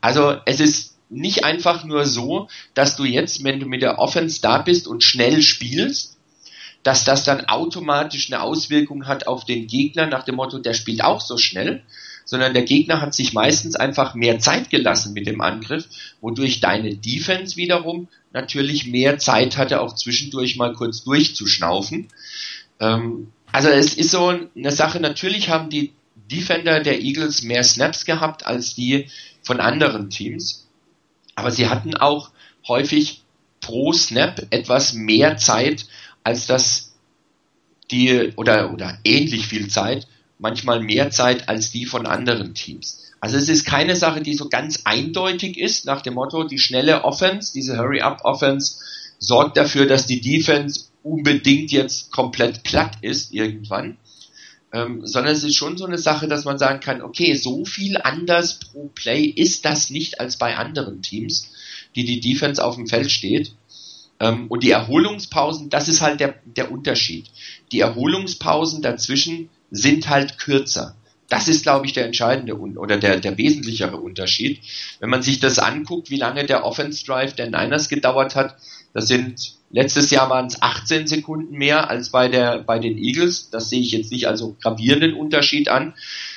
[0.00, 4.40] Also es ist nicht einfach nur so, dass du jetzt, wenn du mit der Offense
[4.40, 6.16] da bist und schnell spielst,
[6.82, 11.04] dass das dann automatisch eine Auswirkung hat auf den Gegner nach dem Motto, der spielt
[11.04, 11.82] auch so schnell,
[12.24, 15.86] sondern der Gegner hat sich meistens einfach mehr Zeit gelassen mit dem Angriff,
[16.20, 22.08] wodurch deine Defense wiederum natürlich mehr Zeit hatte, auch zwischendurch mal kurz durchzuschnaufen.
[22.78, 25.92] Ähm, also es ist so eine Sache, natürlich haben die
[26.30, 29.08] Defender der Eagles mehr Snaps gehabt als die
[29.42, 30.59] von anderen Teams,
[31.34, 32.30] aber sie hatten auch
[32.66, 33.22] häufig
[33.60, 35.86] pro Snap etwas mehr Zeit,
[36.24, 36.92] als dass
[37.90, 40.06] die oder oder ähnlich viel Zeit,
[40.38, 43.12] manchmal mehr Zeit als die von anderen Teams.
[43.20, 47.04] Also es ist keine Sache, die so ganz eindeutig ist nach dem Motto, die schnelle
[47.04, 48.78] Offense, diese Hurry-up-Offense
[49.18, 53.98] sorgt dafür, dass die Defense unbedingt jetzt komplett platt ist irgendwann,
[54.72, 57.96] ähm, sondern es ist schon so eine Sache, dass man sagen kann, okay, so viel
[57.96, 61.50] anders pro Play ist das nicht als bei anderen Teams,
[61.96, 63.52] die die Defense auf dem Feld steht.
[64.20, 67.26] Ähm, und die Erholungspausen, das ist halt der, der Unterschied.
[67.72, 70.94] Die Erholungspausen dazwischen sind halt kürzer.
[71.30, 74.60] Das ist, glaube ich, der entscheidende oder der, der wesentlichere Unterschied.
[74.98, 78.56] Wenn man sich das anguckt, wie lange der Offense Drive der Niners gedauert hat,
[78.92, 83.50] das sind letztes Jahr waren es 18 Sekunden mehr als bei der bei den Eagles.
[83.50, 85.94] Das sehe ich jetzt nicht als gravierenden Unterschied an.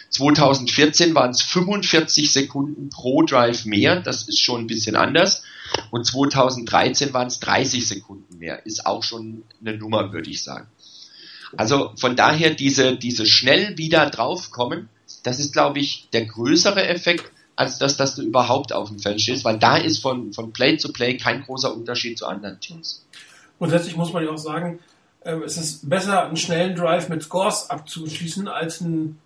[0.09, 5.43] 2014 waren es 45 Sekunden pro Drive mehr, das ist schon ein bisschen anders.
[5.89, 10.67] Und 2013 waren es 30 Sekunden mehr, ist auch schon eine Nummer, würde ich sagen.
[11.57, 14.89] Also von daher diese, diese schnell wieder draufkommen,
[15.23, 19.21] das ist, glaube ich, der größere Effekt, als dass, dass du überhaupt auf dem Feld
[19.21, 23.05] stehst, weil da ist von, von Play zu Play kein großer Unterschied zu anderen Teams.
[23.59, 24.79] Und letztlich muss man ja auch sagen,
[25.21, 29.19] äh, es ist besser, einen schnellen Drive mit Scores abzuschließen, als einen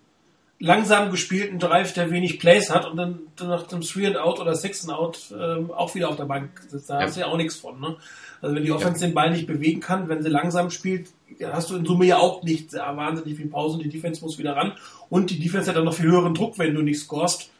[0.60, 4.54] langsam gespielten Drive, der wenig Plays hat und dann nach dem Three and Out oder
[4.54, 6.90] Six and Out ähm, auch wieder auf der Bank sitzt.
[6.90, 7.06] Da ja.
[7.06, 7.80] hast du ja auch nichts von.
[7.80, 7.96] Ne?
[8.40, 11.08] Also wenn die Offense den Ball nicht bewegen kann, wenn sie langsam spielt,
[11.52, 14.38] hast du in Summe ja auch nicht sehr wahnsinnig viel Pause und die Defense muss
[14.38, 14.72] wieder ran.
[15.08, 17.50] Und die Defense hat dann noch viel höheren Druck, wenn du nicht scorest,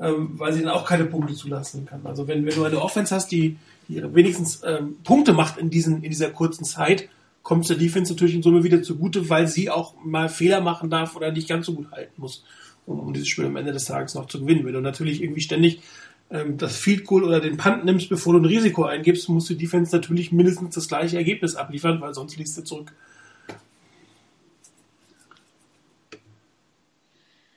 [0.00, 2.00] ähm, weil sie dann auch keine Punkte zulassen kann.
[2.04, 3.56] Also wenn, wenn du eine Offense hast, die,
[3.88, 7.08] die wenigstens ähm, Punkte macht in, diesen, in dieser kurzen Zeit,
[7.42, 10.90] kommt es der Defense natürlich in Summe wieder zugute, weil sie auch mal Fehler machen
[10.90, 12.44] darf oder nicht ganz so gut halten muss,
[12.86, 14.66] um, um dieses Spiel am Ende des Tages noch zu gewinnen.
[14.66, 15.80] Wenn du natürlich irgendwie ständig
[16.30, 19.56] ähm, das Field Goal oder den Punt nimmst, bevor du ein Risiko eingibst, muss die
[19.56, 22.92] Defense natürlich mindestens das gleiche Ergebnis abliefern, weil sonst liegst du zurück.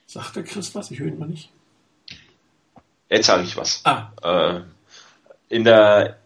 [0.07, 0.91] Sagt der Chris was?
[0.91, 1.49] Ich höre ihn mal nicht.
[3.09, 3.81] Jetzt sage ich was.
[3.85, 4.11] Ah.
[4.23, 4.61] Äh,
[5.49, 6.17] in der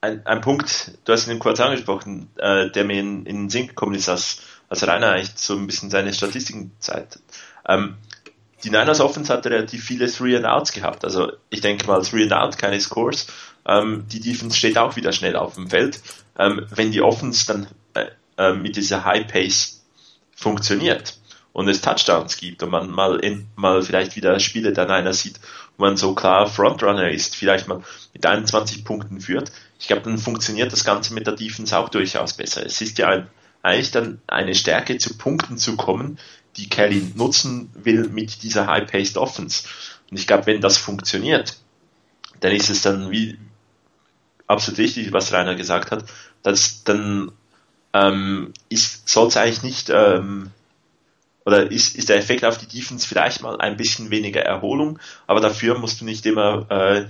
[0.00, 3.66] ein, ein Punkt, du hast ihn kurz angesprochen, äh, der mir in, in den Sinn
[3.66, 7.18] gekommen ist, als, als Rainer echt so ein bisschen seine Statistiken zeigt.
[7.66, 7.96] Ähm,
[8.64, 11.04] die Niners Offense hat relativ viele Three and Outs gehabt.
[11.04, 13.26] Also ich denke mal Three and Out, keine Scores.
[13.66, 16.00] Ähm, die Defense steht auch wieder schnell auf dem Feld.
[16.38, 18.06] Ähm, wenn die Offense dann äh,
[18.36, 19.84] äh, mit dieser High Pace
[20.34, 21.18] funktioniert
[21.52, 25.40] und es Touchdowns gibt und man mal in, mal vielleicht wieder Spiele der Niners sieht,
[25.76, 27.82] wo man so klar Frontrunner ist, vielleicht mal
[28.12, 32.34] mit 21 Punkten führt, ich glaube, dann funktioniert das Ganze mit der Defense auch durchaus
[32.34, 32.66] besser.
[32.66, 33.28] Es ist ja ein,
[33.62, 36.18] eigentlich dann eine Stärke, zu Punkten zu kommen,
[36.58, 39.64] die Kelly nutzen will mit dieser High-Paced Offense.
[40.10, 41.56] Und ich glaube, wenn das funktioniert,
[42.40, 43.38] dann ist es dann wie
[44.46, 46.04] absolut richtig, was Rainer gesagt hat,
[46.42, 47.32] dass dann
[47.92, 50.50] ähm, ist, soll es eigentlich nicht ähm,
[51.44, 55.40] oder ist, ist der Effekt auf die Defense vielleicht mal ein bisschen weniger Erholung, aber
[55.40, 57.06] dafür musst du nicht immer äh,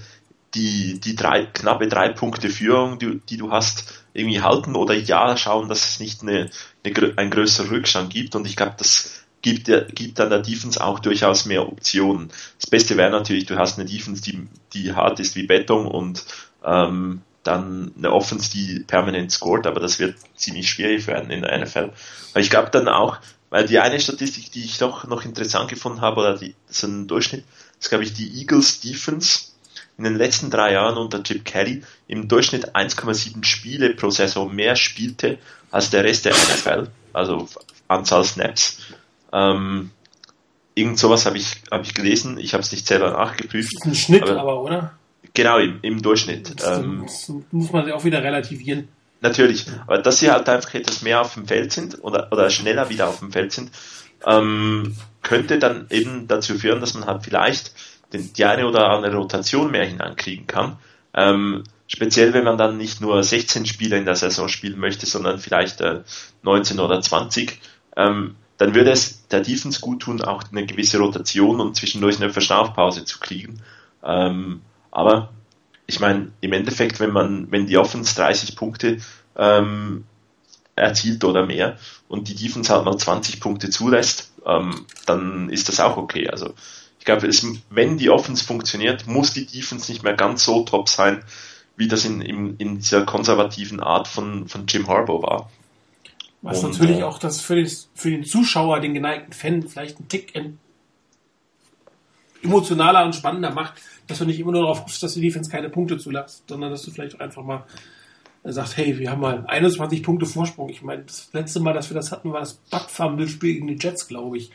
[0.54, 5.36] die, die drei, knappe drei Punkte Führung, die, die du hast, irgendwie halten oder ja
[5.36, 6.50] schauen, dass es nicht eine,
[6.84, 8.34] eine, ein größerer Rückstand gibt.
[8.34, 12.30] Und ich glaube, das gibt, gibt dann der Defense auch durchaus mehr Optionen.
[12.60, 16.24] Das Beste wäre natürlich, du hast eine Defense, die, die hart ist wie Beton und
[16.64, 21.58] ähm, dann eine Offense, die permanent scored, aber das wird ziemlich schwierig werden in der
[21.58, 21.90] NFL.
[22.32, 23.18] Aber ich glaube dann auch,
[23.50, 27.06] weil die eine Statistik, die ich doch noch interessant gefunden habe, oder die, so ein
[27.06, 27.44] Durchschnitt,
[27.80, 29.48] ist glaube ich die Eagles Defense
[29.96, 34.76] in den letzten drei Jahren unter Chip Kelly im Durchschnitt 1,7 Spiele pro Saison mehr
[34.76, 35.38] spielte
[35.70, 37.48] als der Rest der NFL, also
[37.88, 38.78] Anzahl Snaps.
[39.32, 39.90] Ähm,
[40.74, 43.72] irgend sowas habe ich, hab ich gelesen, ich habe es nicht selber nachgeprüft.
[43.74, 44.98] Das ist ein Schnitt aber, aber oder?
[45.34, 46.60] Genau, im, im Durchschnitt.
[46.60, 48.88] Das, ähm, das muss man auch wieder relativieren.
[49.20, 52.88] Natürlich, aber dass sie halt einfach etwas mehr auf dem Feld sind oder, oder schneller
[52.88, 53.72] wieder auf dem Feld sind,
[54.24, 57.72] ähm, könnte dann eben dazu führen, dass man halt vielleicht
[58.12, 60.76] den, die eine oder andere Rotation mehr hineinkriegen kann.
[61.14, 65.40] Ähm, speziell wenn man dann nicht nur 16 Spiele in der Saison spielen möchte, sondern
[65.40, 66.02] vielleicht äh,
[66.42, 67.60] 19 oder 20,
[67.96, 72.30] ähm, dann würde es der Defense gut tun, auch eine gewisse Rotation und zwischendurch eine
[72.30, 73.62] Verschnaufpause zu kriegen.
[74.04, 74.60] Ähm,
[74.90, 75.30] aber
[75.86, 78.98] ich meine, im Endeffekt, wenn man, wenn die Offense 30 Punkte
[79.36, 80.04] ähm,
[80.74, 81.78] erzielt oder mehr
[82.08, 86.28] und die Defense halt mal 20 Punkte zulässt, ähm, dann ist das auch okay.
[86.28, 86.54] Also
[86.98, 87.30] ich glaube,
[87.70, 91.22] wenn die Offense funktioniert, muss die Defense nicht mehr ganz so top sein,
[91.76, 95.50] wie das in, in, in dieser konservativen Art von, von Jim Harbaugh war.
[96.42, 99.98] Was und, natürlich äh, auch das für, den, für den Zuschauer, den geneigten Fan, vielleicht
[99.98, 100.34] einen Tick
[102.42, 105.70] emotionaler und spannender macht, dass du nicht immer nur darauf hoffst, dass die Defense keine
[105.70, 107.64] Punkte zulässt, sondern dass du vielleicht auch einfach mal
[108.44, 110.68] sagst, hey, wir haben mal 21 Punkte Vorsprung.
[110.68, 112.58] Ich meine, das letzte Mal, dass wir das hatten, war das
[112.88, 114.50] Fumble-Spiel gegen die Jets, glaube ich.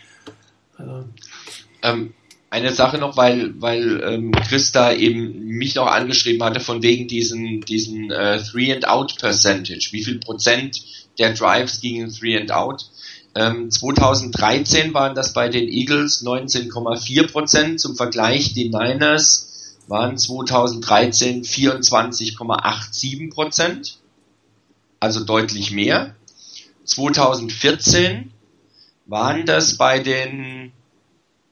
[0.78, 1.06] Also,
[1.82, 2.14] ähm,
[2.50, 7.08] eine Sache noch, weil, weil ähm, Chris da eben mich noch angeschrieben hatte von wegen
[7.08, 9.90] diesen, diesen äh, Three and Out Percentage.
[9.92, 10.80] Wie viel Prozent
[11.20, 12.86] der Drives gingen Three and Out?
[13.36, 17.80] Ähm, 2013 waren das bei den Eagles 19,4 Prozent.
[17.80, 23.98] Zum Vergleich, die Niners waren 2013 24,87 Prozent.
[25.00, 26.16] Also deutlich mehr.
[26.86, 28.32] 2014
[29.06, 30.72] waren das bei den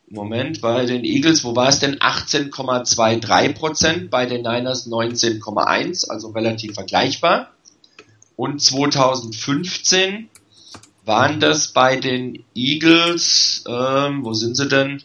[0.09, 1.97] Moment, bei den Eagles, wo war es denn?
[1.99, 7.53] 18,23 Prozent, bei den Niners 19,1%, also relativ vergleichbar.
[8.41, 10.29] Und 2015
[11.05, 15.03] waren das bei den Eagles, ähm, wo sind sie denn?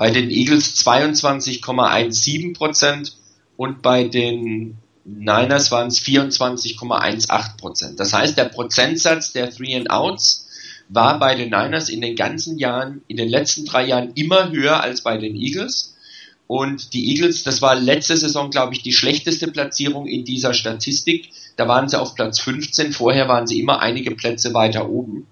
[0.00, 3.18] bei den Eagles 22,17 Prozent
[3.58, 8.00] und bei den Niners waren es 24,18 Prozent.
[8.00, 10.48] Das heißt, der Prozentsatz der Three and Outs
[10.88, 14.80] war bei den Niners in den ganzen Jahren, in den letzten drei Jahren immer höher
[14.80, 15.96] als bei den Eagles.
[16.50, 21.30] Und die Eagles, das war letzte Saison, glaube ich, die schlechteste Platzierung in dieser Statistik.
[21.54, 25.28] Da waren sie auf Platz 15, vorher waren sie immer einige Plätze weiter oben.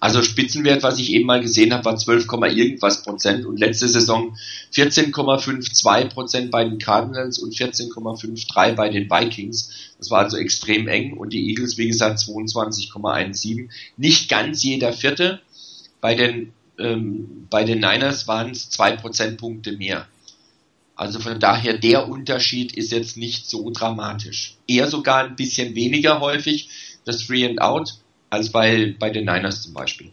[0.00, 2.26] Also Spitzenwert, was ich eben mal gesehen habe, war 12,
[2.56, 4.36] irgendwas Prozent und letzte Saison
[4.72, 9.70] 14,52 Prozent bei den Cardinals und 14,53 bei den Vikings.
[9.98, 13.68] Das war also extrem eng und die Eagles, wie gesagt, 22,17.
[13.98, 15.40] Nicht ganz jeder Vierte.
[16.00, 20.08] Bei den, ähm, bei den Niners waren es zwei Prozentpunkte mehr.
[20.96, 24.56] Also von daher, der Unterschied ist jetzt nicht so dramatisch.
[24.66, 26.70] Eher sogar ein bisschen weniger häufig,
[27.04, 27.94] das Three and Out,
[28.30, 30.10] als bei, bei den Niners zum Beispiel.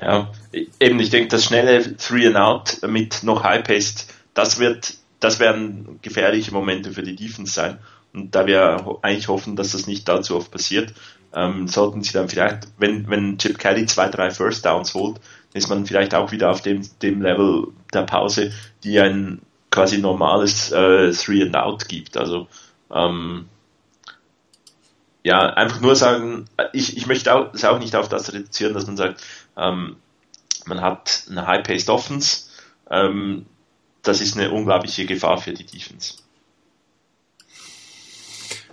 [0.00, 0.30] Ja,
[0.78, 5.40] eben, ich denke, das schnelle Three and Out mit noch High Pace, das wird, das
[5.40, 7.78] werden gefährliche Momente für die Defense sein.
[8.12, 10.92] Und da wir eigentlich hoffen, dass das nicht allzu oft passiert,
[11.34, 15.20] ähm, sollten sie dann vielleicht, wenn, wenn Chip Kelly zwei, drei First Downs holt,
[15.52, 18.52] ist man vielleicht auch wieder auf dem, dem Level der Pause,
[18.84, 19.40] die ein
[19.74, 22.16] quasi normales äh, Three and Out gibt.
[22.16, 22.46] Also
[22.92, 23.46] ähm,
[25.24, 28.86] ja, einfach nur sagen, ich, ich möchte auch, es auch nicht auf das reduzieren, dass
[28.86, 29.20] man sagt,
[29.56, 29.96] ähm,
[30.66, 32.44] man hat eine High-Paced Offense,
[32.88, 33.46] ähm,
[34.02, 36.18] das ist eine unglaubliche Gefahr für die Defense.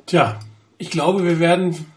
[0.06, 0.40] Tja,
[0.78, 1.88] ich glaube, wir werden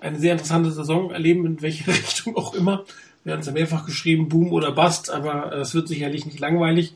[0.00, 2.84] eine sehr interessante Saison erleben, in welche Richtung auch immer.
[3.24, 6.94] Wir haben es ja mehrfach geschrieben, Boom oder Bust, aber es wird sicherlich nicht langweilig.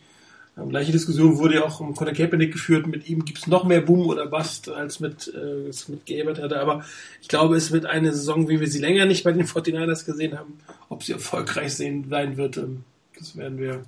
[0.66, 2.86] Gleiche Diskussion wurde ja auch um Conor Kaepernick geführt.
[2.86, 6.60] Mit ihm gibt es noch mehr Boom oder Bust als mit, äh, mit Gilbert hatte.
[6.60, 6.85] Aber
[7.22, 10.39] ich glaube, es wird eine Saison, wie wir sie länger nicht bei den 49ers gesehen
[10.39, 10.59] haben.
[10.89, 12.85] Ob sie erfolgreich sein wird, ähm,
[13.16, 13.82] das werden wir,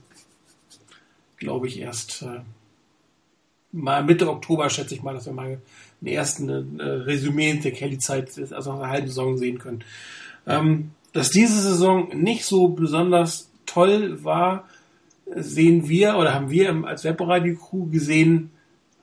[1.38, 2.40] glaube ich, erst äh,
[3.72, 5.60] mal Mitte Oktober, schätze ich mal, dass wir mal
[6.01, 9.84] den ersten äh, Resümee der Kelly-Zeit, also nach einer halben Saison sehen können.
[10.47, 14.68] Ähm, dass diese Saison nicht so besonders toll war,
[15.35, 18.51] sehen wir oder haben wir als Webradio-Crew gesehen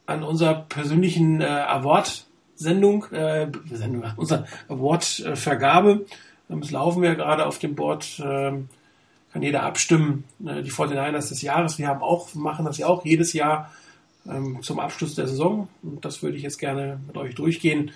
[0.06, 6.06] an unserer persönlichen äh, Award-Sendung, äh, Sendung, unserer Award-Vergabe.
[6.50, 8.54] Das laufen wir gerade auf dem Board, äh,
[9.34, 11.78] kann jeder abstimmen, äh, die 49ers des Jahres.
[11.78, 13.72] Wir haben auch, machen das ja auch jedes Jahr
[14.30, 17.92] ähm, zum Abschluss der Saison und das würde ich jetzt gerne mit euch durchgehen.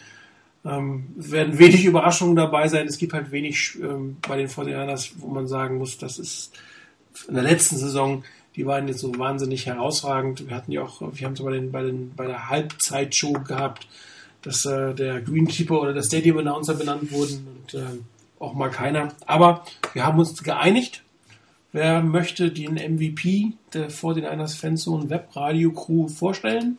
[0.64, 2.88] Ähm, werden wenig Überraschungen dabei sein.
[2.88, 6.52] Es gibt halt wenig ähm, bei den 49ers, wo man sagen muss, das ist
[7.28, 8.24] in der letzten Saison,
[8.56, 10.48] die waren jetzt so wahnsinnig herausragend.
[10.48, 13.88] Wir hatten ja auch, wir haben es bei, den, bei, den, bei der Halbzeitshow gehabt,
[14.42, 17.86] dass äh, der Greenkeeper oder der Stadium Announcer benannt wurden und äh,
[18.40, 19.14] auch mal keiner.
[19.26, 21.04] Aber wir haben uns geeinigt.
[21.74, 26.78] Wer möchte den MVP der vor den Einers Fanzone Webradio Crew vorstellen?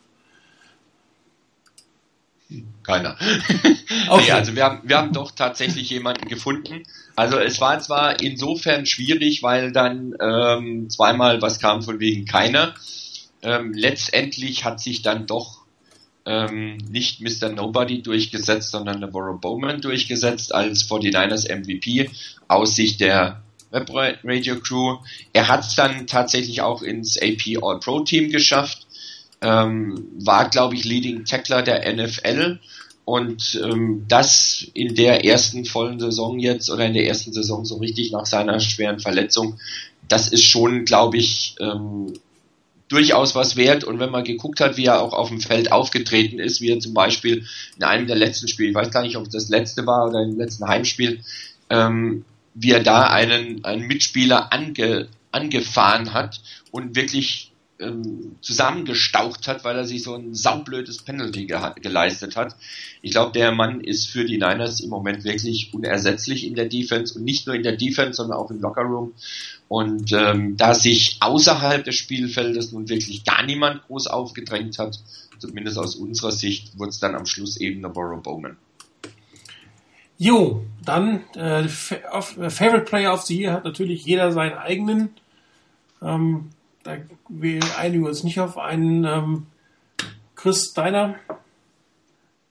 [2.83, 3.17] Keiner.
[4.09, 4.23] Okay.
[4.25, 6.83] nee, also wir haben, wir haben doch tatsächlich jemanden gefunden.
[7.15, 12.73] Also es war zwar insofern schwierig, weil dann ähm, zweimal was kam von wegen keiner.
[13.41, 15.63] Ähm, letztendlich hat sich dann doch
[16.25, 17.49] ähm, nicht Mr.
[17.49, 22.09] Nobody durchgesetzt, sondern Navarro Bowman durchgesetzt als 49ers MVP
[22.47, 23.89] aus Sicht der Web
[24.23, 24.97] Radio Crew.
[25.33, 28.82] Er hat es dann tatsächlich auch ins AP All Pro Team geschafft
[29.43, 32.59] ähm, war, glaube ich, Leading Tackler der NFL
[33.05, 37.77] und ähm, das in der ersten vollen Saison jetzt oder in der ersten Saison so
[37.77, 39.59] richtig nach seiner schweren Verletzung,
[40.07, 42.13] das ist schon, glaube ich, ähm,
[42.87, 43.83] durchaus was wert.
[43.83, 46.79] Und wenn man geguckt hat, wie er auch auf dem Feld aufgetreten ist, wie er
[46.79, 47.45] zum Beispiel
[47.75, 50.21] in einem der letzten Spiele, ich weiß gar nicht, ob es das letzte war oder
[50.21, 51.19] im letzten Heimspiel,
[51.69, 56.39] ähm, wie er da einen, einen Mitspieler ange, angefahren hat
[56.71, 57.52] und wirklich
[57.83, 62.55] ähm, zusammengestaucht hat, weil er sich so ein saublödes Penalty ge geleistet hat.
[63.01, 67.17] Ich glaube, der Mann ist für die Niners im Moment wirklich unersetzlich in der Defense
[67.17, 69.13] und nicht nur in der Defense, sondern auch im Lockerroom.
[69.67, 74.99] Und ähm, da sich außerhalb des Spielfeldes nun wirklich gar niemand groß aufgedrängt hat,
[75.39, 78.57] zumindest aus unserer Sicht, wurde es dann am Schluss eben Navarro Bowman.
[80.17, 85.09] Jo, dann äh, Favorite Player of the Year hat natürlich jeder seinen eigenen.
[86.01, 86.49] Ähm,
[86.83, 86.97] da
[87.29, 89.05] wir einigen uns nicht auf einen.
[89.05, 89.47] Ähm,
[90.35, 91.15] Chris, deiner?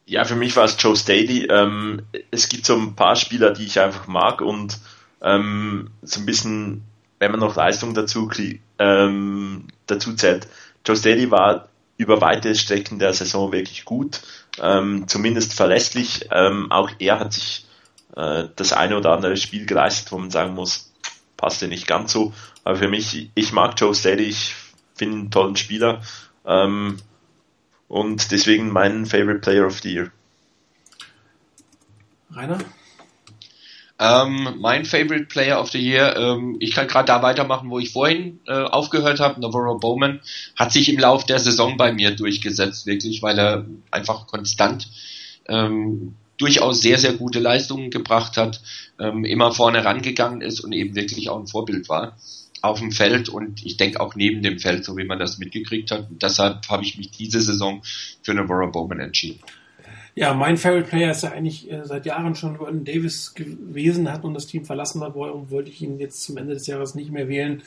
[0.07, 1.47] Ja, für mich war es Joe Staley.
[1.51, 4.79] Ähm, es gibt so ein paar Spieler, die ich einfach mag und
[5.21, 6.83] ähm, so ein bisschen,
[7.19, 8.31] wenn man noch Leistung dazu,
[8.79, 10.49] ähm, dazu zählt.
[10.85, 14.23] Joe Staley war über weite Strecken der Saison wirklich gut,
[14.61, 16.29] ähm, zumindest verlässlich.
[16.33, 17.67] Ähm, auch er hat sich
[18.17, 20.93] äh, das eine oder andere Spiel geleistet, wo man sagen muss,
[21.37, 22.33] passte nicht ganz so.
[22.65, 24.55] Aber für mich, ich mag Joe Steady, ich
[24.95, 26.03] finde ihn einen tollen Spieler.
[26.47, 26.99] Ähm,
[27.89, 30.13] und deswegen mein Favorite Player of the Year.
[32.31, 32.59] Rainer?
[33.99, 37.93] Ähm, mein Favorite Player of the Year, ähm, ich kann gerade da weitermachen, wo ich
[37.93, 39.41] vorhin äh, aufgehört habe.
[39.41, 40.21] Navarro Bowman
[40.57, 44.89] hat sich im Lauf der Saison bei mir durchgesetzt, wirklich, weil er einfach konstant
[45.47, 48.61] ähm, durchaus sehr, sehr gute Leistungen gebracht hat,
[48.99, 52.17] ähm, immer vorne rangegangen ist und eben wirklich auch ein Vorbild war
[52.63, 55.91] auf dem Feld und ich denke auch neben dem Feld, so wie man das mitgekriegt
[55.91, 56.09] hat.
[56.09, 57.83] Und deshalb habe ich mich diese Saison
[58.23, 59.41] für Navarro Bowman entschieden.
[60.15, 64.25] Ja, mein Favorite Player ist ja eigentlich äh, seit Jahren schon Vernon Davis gewesen, hat
[64.25, 67.29] nun das Team verlassen, warum wollte ich ihn jetzt zum Ende des Jahres nicht mehr
[67.29, 67.63] wählen.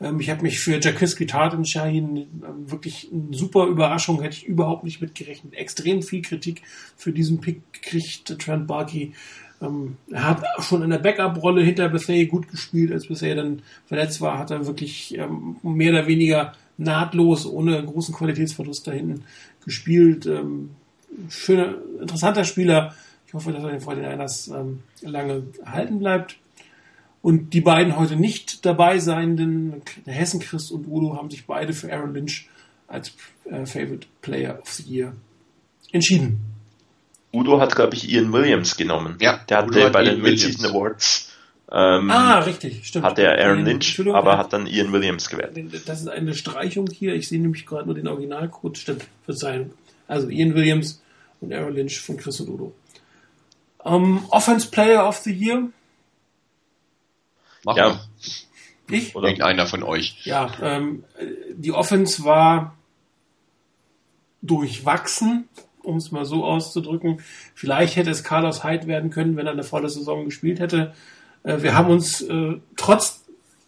[0.00, 4.44] Ähm, ich habe mich für Jacques Guitart entschieden, ähm, wirklich eine super Überraschung, hätte ich
[4.44, 5.54] überhaupt nicht mitgerechnet.
[5.54, 6.62] Extrem viel Kritik
[6.96, 9.12] für diesen Pick kriegt Trent Barkey.
[9.64, 14.20] Ähm, er hat schon in der Backup-Rolle hinter Bethea gut gespielt, als Bethea dann verletzt
[14.20, 19.24] war, hat er wirklich ähm, mehr oder weniger nahtlos, ohne großen Qualitätsverlust da hinten
[19.64, 20.26] gespielt.
[20.26, 20.70] Ähm,
[21.28, 22.94] schöner, interessanter Spieler.
[23.26, 26.36] Ich hoffe, dass er den Freundin Einers ähm, lange erhalten bleibt.
[27.22, 31.90] Und die beiden heute nicht dabei seienden, Hessen Christ und Udo, haben sich beide für
[31.90, 32.48] Aaron Lynch
[32.86, 33.12] als
[33.46, 35.14] äh, Favorite Player of the Year
[35.90, 36.53] entschieden.
[37.34, 39.16] Udo hat, glaube ich, Ian Williams genommen.
[39.20, 41.34] Ja, der hatte bei den Mid-Season Awards
[41.76, 43.04] ähm, ah, richtig, stimmt.
[43.04, 45.58] Hat er Aaron Lynch, aber hat dann Ian Williams gewählt.
[45.86, 47.14] Das ist eine Streichung hier.
[47.14, 48.78] Ich sehe nämlich gerade nur den Originalcode.
[48.78, 49.72] Stimmt, Verzeihung.
[50.06, 51.02] Also Ian Williams
[51.40, 52.74] und Aaron Lynch von Chris und Udo.
[53.78, 55.68] Um, ähm, Offense Player of the Year.
[57.64, 58.00] Mach ja.
[58.88, 59.16] Ich?
[59.16, 60.24] Oder irgendeiner von euch.
[60.24, 61.02] Ja, ähm,
[61.50, 62.76] die Offense war
[64.42, 65.48] durchwachsen,
[65.84, 67.18] um es mal so auszudrücken.
[67.54, 70.92] Vielleicht hätte es Carlos Hyde werden können, wenn er eine volle Saison gespielt hätte.
[71.42, 73.24] Äh, wir haben uns äh, trotz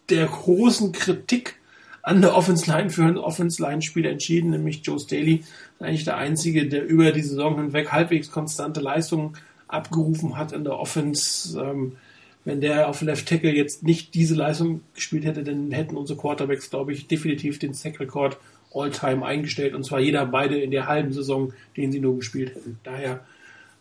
[0.08, 1.56] der großen Kritik
[2.02, 5.42] an der Offense Line für einen Offense Line Spieler entschieden, nämlich Joe Staley,
[5.80, 9.36] eigentlich der einzige, der über die Saison hinweg halbwegs konstante Leistungen
[9.66, 11.60] abgerufen hat in der Offense.
[11.60, 11.96] Ähm,
[12.44, 16.70] wenn der auf Left Tackle jetzt nicht diese Leistung gespielt hätte, dann hätten unsere Quarterbacks,
[16.70, 18.38] glaube ich, definitiv den Sack-Rekord
[18.72, 19.74] All-Time eingestellt.
[19.74, 22.78] Und zwar jeder beide in der halben Saison, den sie nur gespielt hätten.
[22.84, 23.24] Daher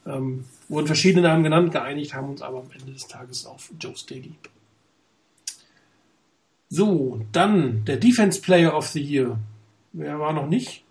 [0.05, 3.95] ähm, wurden verschiedene Namen genannt, geeinigt haben uns aber am Ende des Tages auf Joe
[3.95, 4.35] Staley.
[6.69, 9.37] So, dann der Defense Player of the Year.
[9.93, 10.83] Wer war noch nicht?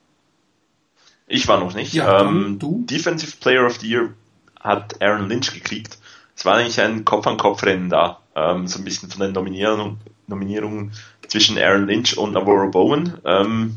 [1.27, 1.93] Ich war noch nicht.
[1.95, 2.85] Ja, ähm, du?
[2.87, 4.15] Defensive Player of the Year
[4.61, 5.99] hat Aaron Lynch gekriegt.
[6.37, 8.21] Es war eigentlich ein Kopf-an-Kopf-Rennen da.
[8.35, 10.93] Ähm, so ein bisschen von den Nominierungen, Nominierungen
[11.29, 13.15] zwischen Aaron Lynch und Navarro Bowen.
[13.25, 13.77] Ähm,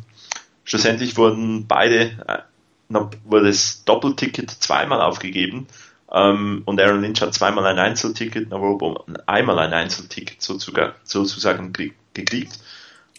[0.68, 5.68] schlussendlich wurden beide, äh, wurde das Doppelticket zweimal aufgegeben.
[6.12, 11.74] Ähm, und Aaron Lynch hat zweimal ein Einzelticket, Bowman einmal ein Einzelticket sozusagen, sozusagen
[12.14, 12.60] gekriegt.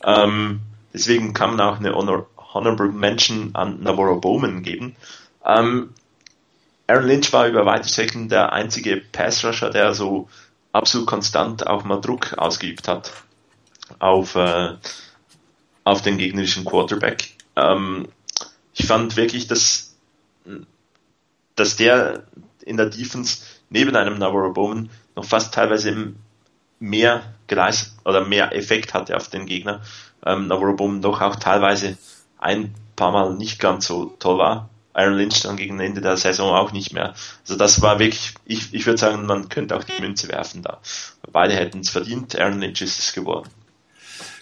[0.05, 0.61] Ähm,
[0.93, 4.95] deswegen kann man auch eine Honor, Honorable Mention an Navarro Bowman geben.
[5.45, 5.91] Ähm,
[6.87, 10.29] Aaron Lynch war über weite Strecken der einzige Pass-Rusher, der so
[10.73, 13.13] absolut konstant auch mal Druck ausgeübt hat
[13.99, 14.75] auf, äh,
[15.85, 17.38] auf den gegnerischen Quarterback.
[17.59, 18.09] Ähm,
[18.75, 19.97] ich fand wirklich, dass,
[21.57, 22.25] dass der
[22.65, 23.39] in der Defense
[23.71, 26.15] neben einem Navarro Bowman noch fast teilweise
[26.79, 29.83] mehr geleistet oder mehr Effekt hatte auf den Gegner.
[30.25, 31.99] Ähm, Navarro Bowman doch auch teilweise
[32.39, 34.69] ein paar Mal nicht ganz so toll war.
[34.93, 37.15] Aaron Lynch dann gegen Ende der Saison auch nicht mehr.
[37.43, 40.81] Also das war wirklich, ich, ich würde sagen, man könnte auch die Münze werfen da.
[41.31, 43.49] Beide hätten es verdient, Aaron Lynch ist es geworden.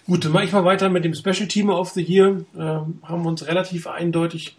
[0.06, 2.44] Gut, dann mache ich mal weiter mit dem Special Team of the Year.
[2.56, 4.56] Ähm, haben wir uns relativ eindeutig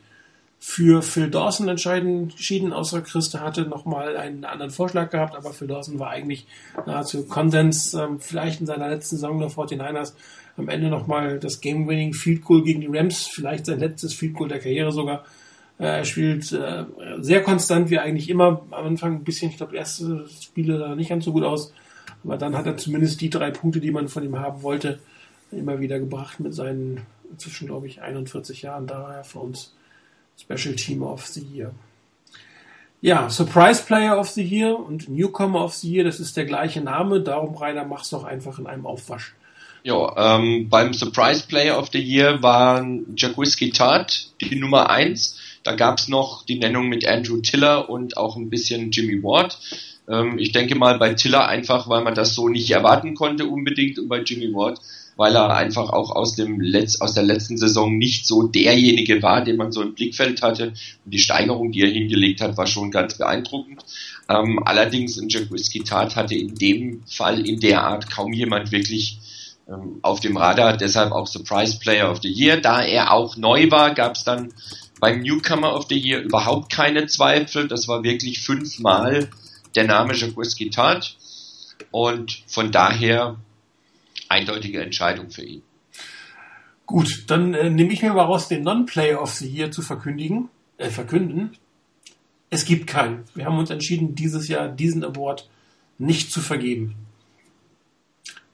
[0.60, 6.00] für Phil Dawson entschieden, außer Christa hatte nochmal einen anderen Vorschlag gehabt, aber Phil Dawson
[6.00, 6.48] war eigentlich
[6.86, 10.14] nahezu Konsens, ähm, vielleicht in seiner letzten Saison der 49ers
[10.58, 14.50] am Ende nochmal das Game-Winning Field Goal gegen die Rams, vielleicht sein letztes Field Goal
[14.50, 15.24] der Karriere sogar.
[15.80, 16.84] Äh, er spielt äh,
[17.20, 18.64] sehr konstant, wie eigentlich immer.
[18.72, 21.72] Am Anfang ein bisschen, ich glaube, erste Spiele sah nicht ganz so gut aus,
[22.26, 25.00] aber dann hat er zumindest die drei Punkte, die man von ihm haben wollte,
[25.52, 27.06] immer wieder gebracht mit seinen
[27.38, 28.88] zwischen, glaube ich, 41 Jahren.
[28.88, 29.74] Daher für uns
[30.40, 31.74] Special Team of the Year.
[33.02, 36.82] Ja, Surprise Player of the Year und Newcomer of the Year, das ist der gleiche
[36.82, 39.36] Name, darum Rainer mach's doch einfach in einem Aufwasch.
[39.84, 45.40] Ja, ähm, beim Surprise Player of the Year war Jacquiski Tart die Nummer 1.
[45.64, 49.60] Da gab's noch die Nennung mit Andrew Tiller und auch ein bisschen Jimmy Ward.
[50.10, 54.00] Ähm, ich denke mal bei Tiller einfach, weil man das so nicht erwarten konnte unbedingt
[54.00, 54.80] und bei Jimmy Ward
[55.18, 59.44] weil er einfach auch aus dem Letz aus der letzten Saison nicht so derjenige war,
[59.44, 60.68] den man so im Blickfeld hatte.
[61.04, 63.84] Und die Steigerung, die er hingelegt hat, war schon ganz beeindruckend.
[64.30, 65.48] Ähm, allerdings in Jack
[65.86, 69.20] Tat hatte in dem Fall in der Art kaum jemand wirklich
[69.68, 72.62] ähm, auf dem Radar, deshalb auch Surprise Player of the Year.
[72.62, 74.54] Da er auch neu war, gab es dann
[75.00, 77.68] beim Newcomer of the Year überhaupt keine Zweifel.
[77.68, 79.30] Das war wirklich fünfmal
[79.76, 81.18] der Name Jacques Guitart.
[81.92, 83.38] Und von daher
[84.30, 85.64] eindeutige Entscheidung für ihn.
[86.86, 90.50] Gut, dann äh, nehme ich mir mal raus, den Non-Player of the Year zu verkündigen,
[90.78, 91.58] äh, verkünden.
[92.50, 93.26] Es gibt keinen.
[93.36, 95.50] Wir haben uns entschieden, dieses Jahr diesen Award
[95.98, 96.96] nicht zu vergeben.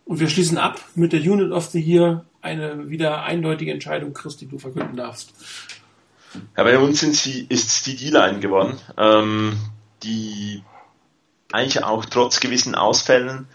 [0.06, 2.26] Und wir schließen ab mit der Unit of the Year.
[2.42, 5.34] Eine wieder eindeutige Entscheidung, Chris, die du verkünden darfst.
[6.58, 9.56] Ja, bei uns sind sie, ist es die D-Line geworden, ähm,
[10.02, 10.64] die
[11.52, 13.48] eigentlich auch trotz gewissen Ausfällen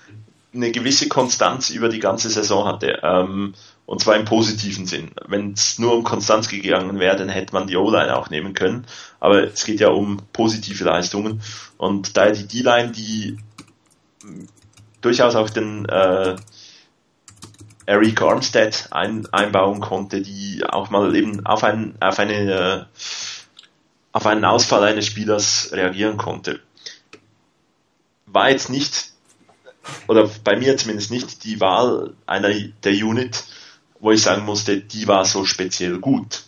[0.59, 3.01] eine gewisse Konstanz über die ganze Saison hatte.
[3.03, 3.55] Ähm,
[3.87, 5.13] und zwar im positiven Sinn.
[5.27, 8.87] Wenn es nur um Konstanz gegangen wäre, dann hätte man die O-Line auch nehmen können.
[9.19, 11.41] Aber es geht ja um positive Leistungen.
[11.79, 13.39] Und daher die D-Line, die
[15.01, 16.37] durchaus auch den äh,
[17.87, 22.85] Eric Armstead ein, einbauen konnte, die auch mal eben auf, ein, auf, eine, äh,
[24.13, 26.61] auf einen Ausfall eines Spielers reagieren konnte.
[28.27, 29.13] War jetzt nicht,
[30.07, 33.45] oder bei mir zumindest nicht, die Wahl einer der Unit,
[34.01, 36.45] wo ich sagen musste, die war so speziell gut.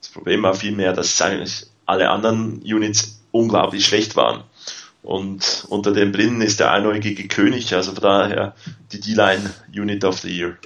[0.00, 4.44] Das Problem war vielmehr, dass eigentlich alle anderen Units unglaublich schlecht waren.
[5.02, 8.54] Und unter den Blinden ist der einäugige König, also von daher
[8.92, 10.56] die D-Line Unit of the Year.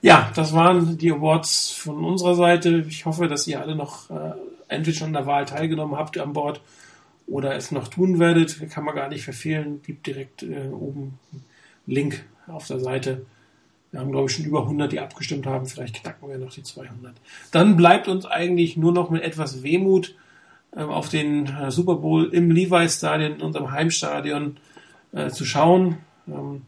[0.00, 2.84] Ja, das waren die Awards von unserer Seite.
[2.88, 4.32] Ich hoffe, dass ihr alle noch äh,
[4.68, 6.60] entweder schon an der Wahl teilgenommen habt an Bord
[7.28, 8.58] oder es noch tun werdet.
[8.70, 9.80] Kann man gar nicht verfehlen.
[9.82, 11.44] Gibt direkt äh, oben einen
[11.86, 13.26] Link auf der Seite.
[13.90, 15.66] Wir haben, glaube ich, schon über 100, die abgestimmt haben.
[15.66, 17.14] Vielleicht knacken wir noch die 200.
[17.52, 20.14] Dann bleibt uns eigentlich nur noch mit etwas Wehmut
[20.76, 24.58] ähm, auf den äh, Super Bowl im Levi Stadion, in unserem Heimstadion,
[25.12, 25.98] äh, zu schauen.
[26.26, 26.62] Ähm,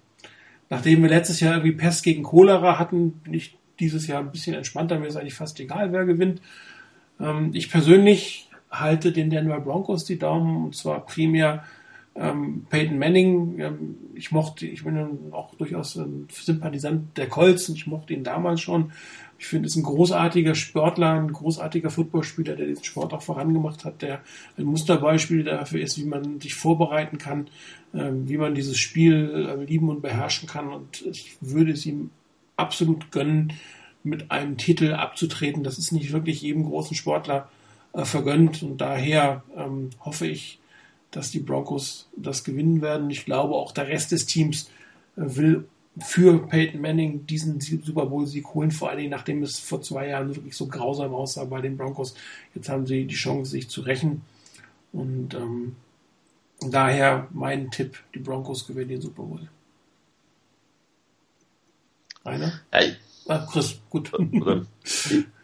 [0.70, 4.54] nachdem wir letztes Jahr irgendwie Pest gegen Cholera hatten, bin ich dieses Jahr ein bisschen
[4.54, 4.98] entspannter.
[4.98, 6.40] Mir ist eigentlich fast egal, wer gewinnt.
[7.18, 11.64] Ähm, ich persönlich halte den Denver Broncos die Daumen und zwar primär
[12.14, 13.58] ähm, Peyton Manning.
[13.58, 18.24] Ähm, ich mochte, ich bin auch durchaus ein Sympathisant der Colts und ich mochte ihn
[18.24, 18.92] damals schon.
[19.38, 23.84] Ich finde, es ist ein großartiger Sportler, ein großartiger Footballspieler, der diesen Sport auch vorangemacht
[23.84, 24.20] hat, der
[24.58, 27.48] ein Musterbeispiel dafür ist, wie man sich vorbereiten kann,
[27.94, 30.68] ähm, wie man dieses Spiel äh, lieben und beherrschen kann.
[30.68, 32.10] Und ich würde es ihm
[32.56, 33.54] absolut gönnen,
[34.02, 35.62] mit einem Titel abzutreten.
[35.62, 37.48] Das ist nicht wirklich jedem großen Sportler
[37.92, 38.62] äh, vergönnt.
[38.62, 40.58] Und daher ähm, hoffe ich,
[41.10, 43.10] dass die Broncos das gewinnen werden.
[43.10, 44.70] Ich glaube, auch der Rest des Teams
[45.16, 45.68] äh, will
[45.98, 50.34] für Peyton Manning diesen Super Bowl-Sieg holen, vor allen Dingen nachdem es vor zwei Jahren
[50.34, 52.14] wirklich so grausam aussah bei den Broncos.
[52.54, 54.22] Jetzt haben sie die Chance, sich zu rächen.
[54.92, 55.76] Und ähm,
[56.60, 59.48] daher mein Tipp, die Broncos gewinnen den Super Bowl.
[62.24, 62.60] Rainer?
[62.72, 62.80] Ja,
[63.28, 64.12] ah, Chris, gut.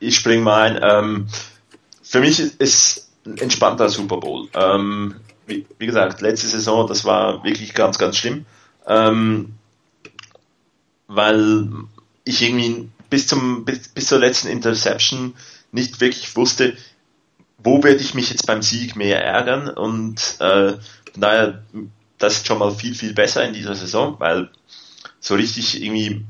[0.01, 1.05] Ich spring mal ein.
[1.05, 1.29] Ähm,
[2.09, 4.49] für mich ist ein entspannter Super Bowl.
[4.55, 5.17] Ähm,
[5.47, 8.47] wie, wie, gesagt, letzte Saison, das war wirklich ganz, ganz schlimm.
[8.87, 9.55] Ähm,
[11.09, 11.69] weil
[12.25, 15.35] ich irgendwie bis zum bis, bis zur letzten Interception
[15.73, 16.77] nicht wirklich wusste,
[17.59, 20.75] wo werde ich mich jetzt beim Sieg mehr ärgern und äh,
[21.17, 21.63] daher
[22.19, 24.51] das ist schon mal viel viel besser in dieser Saison, weil
[25.21, 26.25] so richtig irgendwie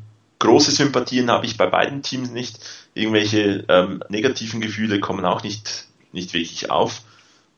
[0.46, 2.58] große Sympathien habe ich bei beiden Teams nicht,
[2.94, 7.02] irgendwelche ähm, negativen Gefühle kommen auch nicht nicht wirklich auf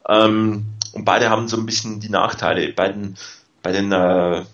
[0.08, 2.72] ähm, und beide haben so ein bisschen die Nachteile.
[2.72, 3.16] Bei den
[3.62, 4.44] bei den äh,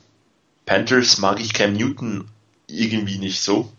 [0.67, 2.29] Panthers mag ich Cam Newton
[2.67, 3.73] irgendwie nicht so.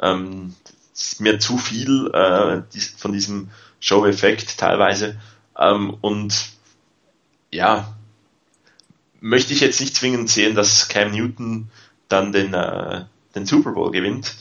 [0.00, 0.54] Ähm,
[0.94, 2.62] ist mir zu viel äh,
[2.96, 3.50] von diesem
[3.80, 5.20] Show-Effekt teilweise.
[5.58, 6.50] Ähm, und
[7.52, 7.94] ja,
[9.20, 11.70] möchte ich jetzt nicht zwingend sehen, dass Cam Newton
[12.08, 13.04] dann den, äh,
[13.34, 14.34] den Super Bowl gewinnt.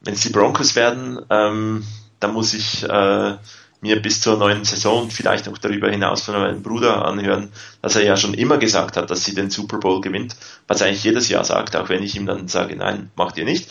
[0.00, 1.84] Wenn es die Broncos werden, ähm,
[2.20, 3.36] dann muss ich äh,
[3.80, 7.52] mir bis zur neuen Saison vielleicht auch darüber hinaus von meinem Bruder anhören,
[7.82, 10.36] dass er ja schon immer gesagt hat, dass sie den Super Bowl gewinnt,
[10.68, 13.44] was er eigentlich jedes Jahr sagt, auch wenn ich ihm dann sage, nein, macht ihr
[13.44, 13.68] nicht.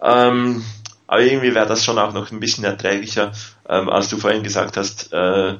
[0.00, 0.64] Ähm,
[1.08, 3.32] aber irgendwie wäre das schon auch noch ein bisschen erträglicher,
[3.68, 5.56] ähm, als du vorhin gesagt hast, äh,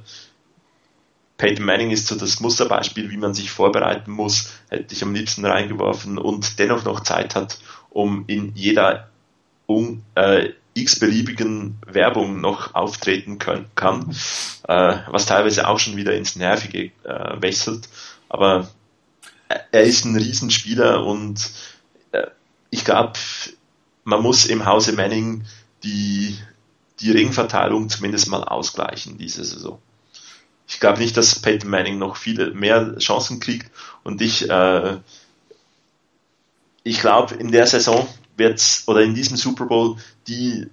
[1.37, 5.45] Peyton Manning ist so das Musterbeispiel, wie man sich vorbereiten muss, hätte ich am liebsten
[5.45, 7.59] reingeworfen und dennoch noch Zeit hat,
[7.91, 9.09] um in jeder
[9.67, 14.11] un, äh, x-beliebigen Werbung noch auftreten können, kann,
[14.69, 17.89] äh, was teilweise auch schon wieder ins Nervige äh, wechselt.
[18.29, 18.69] Aber
[19.73, 21.51] er ist ein Riesenspieler und
[22.13, 22.27] äh,
[22.71, 23.15] ich glaube,
[24.05, 25.45] man muss im Hause Manning
[25.83, 26.39] die,
[27.01, 29.81] die Ringverteilung zumindest mal ausgleichen diese Saison.
[30.69, 33.71] Ich glaube nicht, dass Peyton Manning noch viele mehr Chancen kriegt
[34.05, 34.99] und ich, äh,
[36.83, 39.97] ich glaube, in der Saison wird's, oder in diesem Super Bowl,
[40.27, 40.69] die,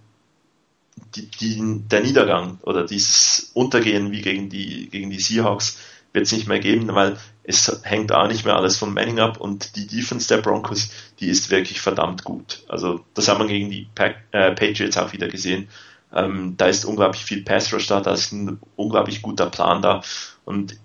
[1.15, 5.77] die, die, der Niedergang oder dieses Untergehen wie gegen die, gegen die Seahawks
[6.13, 9.39] wird es nicht mehr geben, weil es hängt auch nicht mehr alles von Manning ab
[9.39, 10.89] und die Defense der Broncos,
[11.19, 12.63] die ist wirklich verdammt gut.
[12.67, 15.69] Also das haben wir gegen die pa äh, Patriots auch wieder gesehen.
[16.13, 20.01] Ähm, da ist unglaublich viel Pass Rush da, da ist ein unglaublich guter Plan da
[20.45, 20.77] und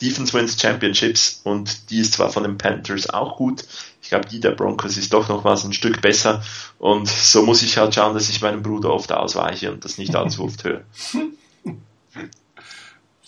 [0.00, 3.64] Defense wins Championships und die ist zwar von den Panthers auch gut,
[4.02, 6.42] ich glaube die der Broncos ist doch noch was ein Stück besser
[6.78, 10.14] und so muss ich halt schauen, dass ich meinem Bruder oft ausweiche und das nicht
[10.14, 10.82] allzu oft höre.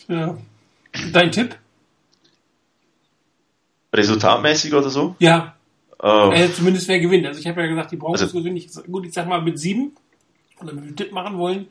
[0.07, 0.37] Ja.
[1.13, 1.57] Dein Tipp?
[3.95, 5.17] Resultatmäßig oder so?
[5.19, 5.55] Ja.
[6.03, 7.27] Uh, äh, zumindest wer gewinnt.
[7.27, 8.57] Also ich habe ja gesagt, die Broncos also, gewinnen.
[8.57, 9.93] Ich, gut, ich sag mal mit sieben.
[10.61, 11.69] Oder mit dem Tipp machen wollen.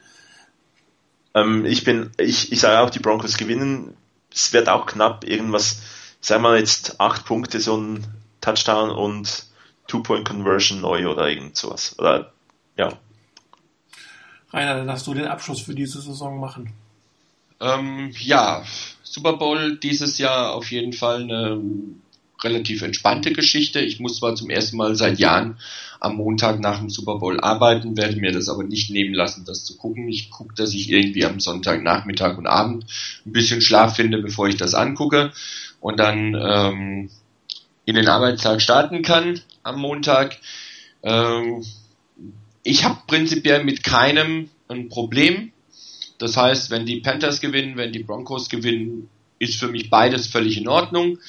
[1.33, 3.93] Ähm, ich bin, ich, ich sage auch, die Broncos gewinnen.
[4.33, 5.81] Es wird auch knapp irgendwas,
[6.21, 8.03] sagen wir jetzt acht Punkte, so ein
[8.43, 9.45] Touchdown und
[9.87, 11.95] Two-Point-Conversion neu oder irgend sowas.
[11.97, 12.33] Oder,
[12.77, 12.89] ja.
[14.51, 16.73] Rainer, dann darfst du den Abschluss für diese Saison machen.
[17.59, 18.63] Ähm, ja,
[19.01, 21.61] Super Bowl dieses Jahr auf jeden Fall eine
[22.43, 23.79] relativ entspannte Geschichte.
[23.79, 25.57] Ich muss zwar zum ersten Mal seit Jahren
[26.01, 29.63] am Montag nach dem Super Bowl arbeiten, werde mir das aber nicht nehmen lassen, das
[29.63, 30.09] zu gucken.
[30.09, 32.85] Ich gucke, dass ich irgendwie am Sonntagnachmittag und Abend
[33.25, 35.31] ein bisschen Schlaf finde, bevor ich das angucke
[35.79, 37.09] und dann ähm,
[37.85, 40.37] in den Arbeitstag starten kann am Montag.
[41.03, 41.65] Ähm,
[42.63, 45.51] ich habe prinzipiell mit keinem ein Problem.
[46.17, 50.57] Das heißt, wenn die Panthers gewinnen, wenn die Broncos gewinnen, ist für mich beides völlig
[50.57, 51.19] in Ordnung.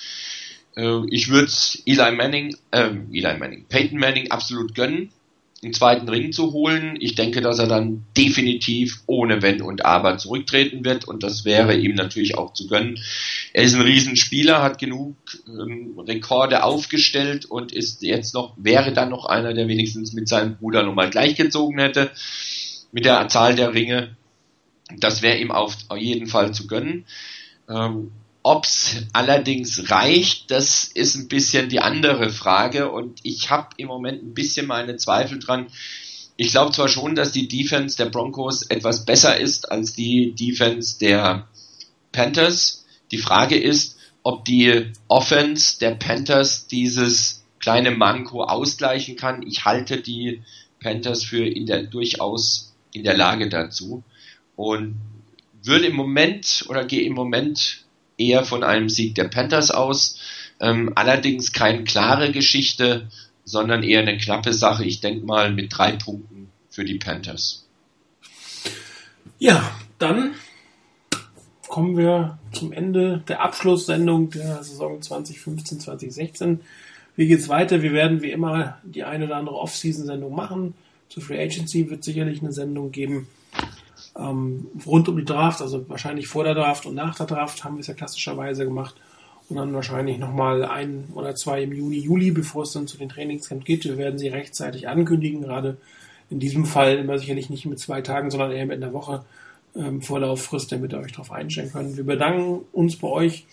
[0.76, 1.50] Äh, ich würde
[1.86, 5.10] Eli Manning, äh, Eli Manning, Peyton Manning absolut gönnen,
[5.64, 6.96] einen zweiten Ring zu holen.
[7.00, 11.76] Ich denke, dass er dann definitiv ohne Wenn und Aber zurücktreten wird und das wäre
[11.76, 12.98] ihm natürlich auch zu gönnen.
[13.52, 15.16] Er ist ein Riesenspieler, hat genug
[15.46, 20.56] ähm, Rekorde aufgestellt und ist jetzt noch, wäre dann noch einer, der wenigstens mit seinem
[20.56, 22.10] Bruder nochmal gleichgezogen hätte
[22.92, 24.16] mit der Zahl der Ringe.
[24.98, 27.06] Das wäre ihm auf jeden Fall zu gönnen.
[27.68, 28.12] Ähm,
[28.46, 34.22] Ob's allerdings reicht, das ist ein bisschen die andere Frage und ich habe im Moment
[34.22, 35.68] ein bisschen meine Zweifel dran.
[36.36, 40.98] Ich glaube zwar schon, dass die Defense der Broncos etwas besser ist als die Defense
[40.98, 41.48] der
[42.12, 42.84] Panthers.
[43.12, 49.42] Die Frage ist, ob die Offense der Panthers dieses kleine Manko ausgleichen kann.
[49.46, 50.42] Ich halte die
[50.80, 54.04] Panthers für in der, durchaus in der Lage dazu
[54.54, 54.96] und
[55.62, 57.83] würde im Moment oder gehe im Moment
[58.16, 60.18] eher von einem Sieg der Panthers aus.
[60.60, 63.08] Ähm, allerdings keine klare Geschichte,
[63.44, 64.84] sondern eher eine knappe Sache.
[64.84, 67.66] Ich denke mal mit drei Punkten für die Panthers.
[69.38, 70.34] Ja, dann
[71.68, 76.58] kommen wir zum Ende der Abschlusssendung der Saison 2015-2016.
[77.16, 77.82] Wie geht's weiter?
[77.82, 80.74] Wir werden wie immer die eine oder andere Off-Season-Sendung machen.
[81.08, 83.28] Zur Free Agency wird sicherlich eine Sendung geben
[84.18, 87.76] ähm, rund um die Draft, also wahrscheinlich vor der Draft und nach der Draft haben
[87.76, 88.94] wir es ja klassischerweise gemacht.
[89.50, 93.10] Und dann wahrscheinlich nochmal ein oder zwei im Juni, Juli, bevor es dann zu den
[93.10, 93.84] Trainingscamp geht.
[93.84, 95.76] Wir werden sie rechtzeitig ankündigen, gerade
[96.30, 99.24] in diesem Fall immer sicherlich nicht mit zwei Tagen, sondern eher mit einer Woche
[99.76, 101.96] ähm, Vorlauffrist, damit ihr euch darauf einstellen könnt.
[101.96, 103.44] Wir bedanken uns bei euch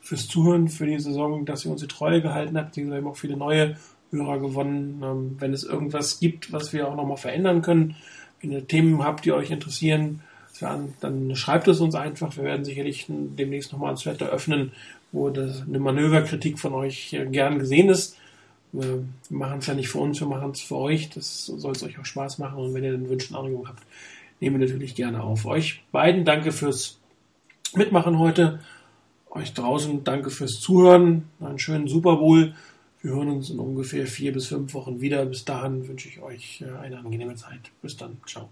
[0.00, 2.76] fürs Zuhören, für die Saison, dass ihr uns die Treue gehalten habt.
[2.76, 3.76] Wir haben auch viele neue
[4.10, 5.02] Hörer gewonnen.
[5.02, 7.96] Ähm, wenn es irgendwas gibt, was wir auch nochmal verändern können,
[8.44, 10.20] wenn ihr Themen habt, die euch interessieren,
[10.60, 12.36] dann schreibt es uns einfach.
[12.36, 14.72] Wir werden sicherlich demnächst nochmal ein Thread eröffnen,
[15.12, 18.16] wo eine Manöverkritik von euch gern gesehen ist.
[18.72, 21.10] Wir machen es ja nicht für uns, wir machen es für euch.
[21.10, 22.58] Das soll es euch auch Spaß machen.
[22.58, 23.82] Und wenn ihr den Wünschen Anregungen habt,
[24.40, 25.46] nehmen wir natürlich gerne auf.
[25.46, 26.98] Euch beiden danke fürs
[27.74, 28.60] Mitmachen heute.
[29.30, 31.24] Euch draußen danke fürs Zuhören.
[31.40, 32.54] Einen schönen Super Bowl.
[33.04, 35.26] Wir hören uns in ungefähr vier bis fünf Wochen wieder.
[35.26, 37.70] Bis dahin wünsche ich euch äh, eine angenehme Zeit.
[37.82, 38.16] Bis dann.
[38.26, 38.48] Ciao.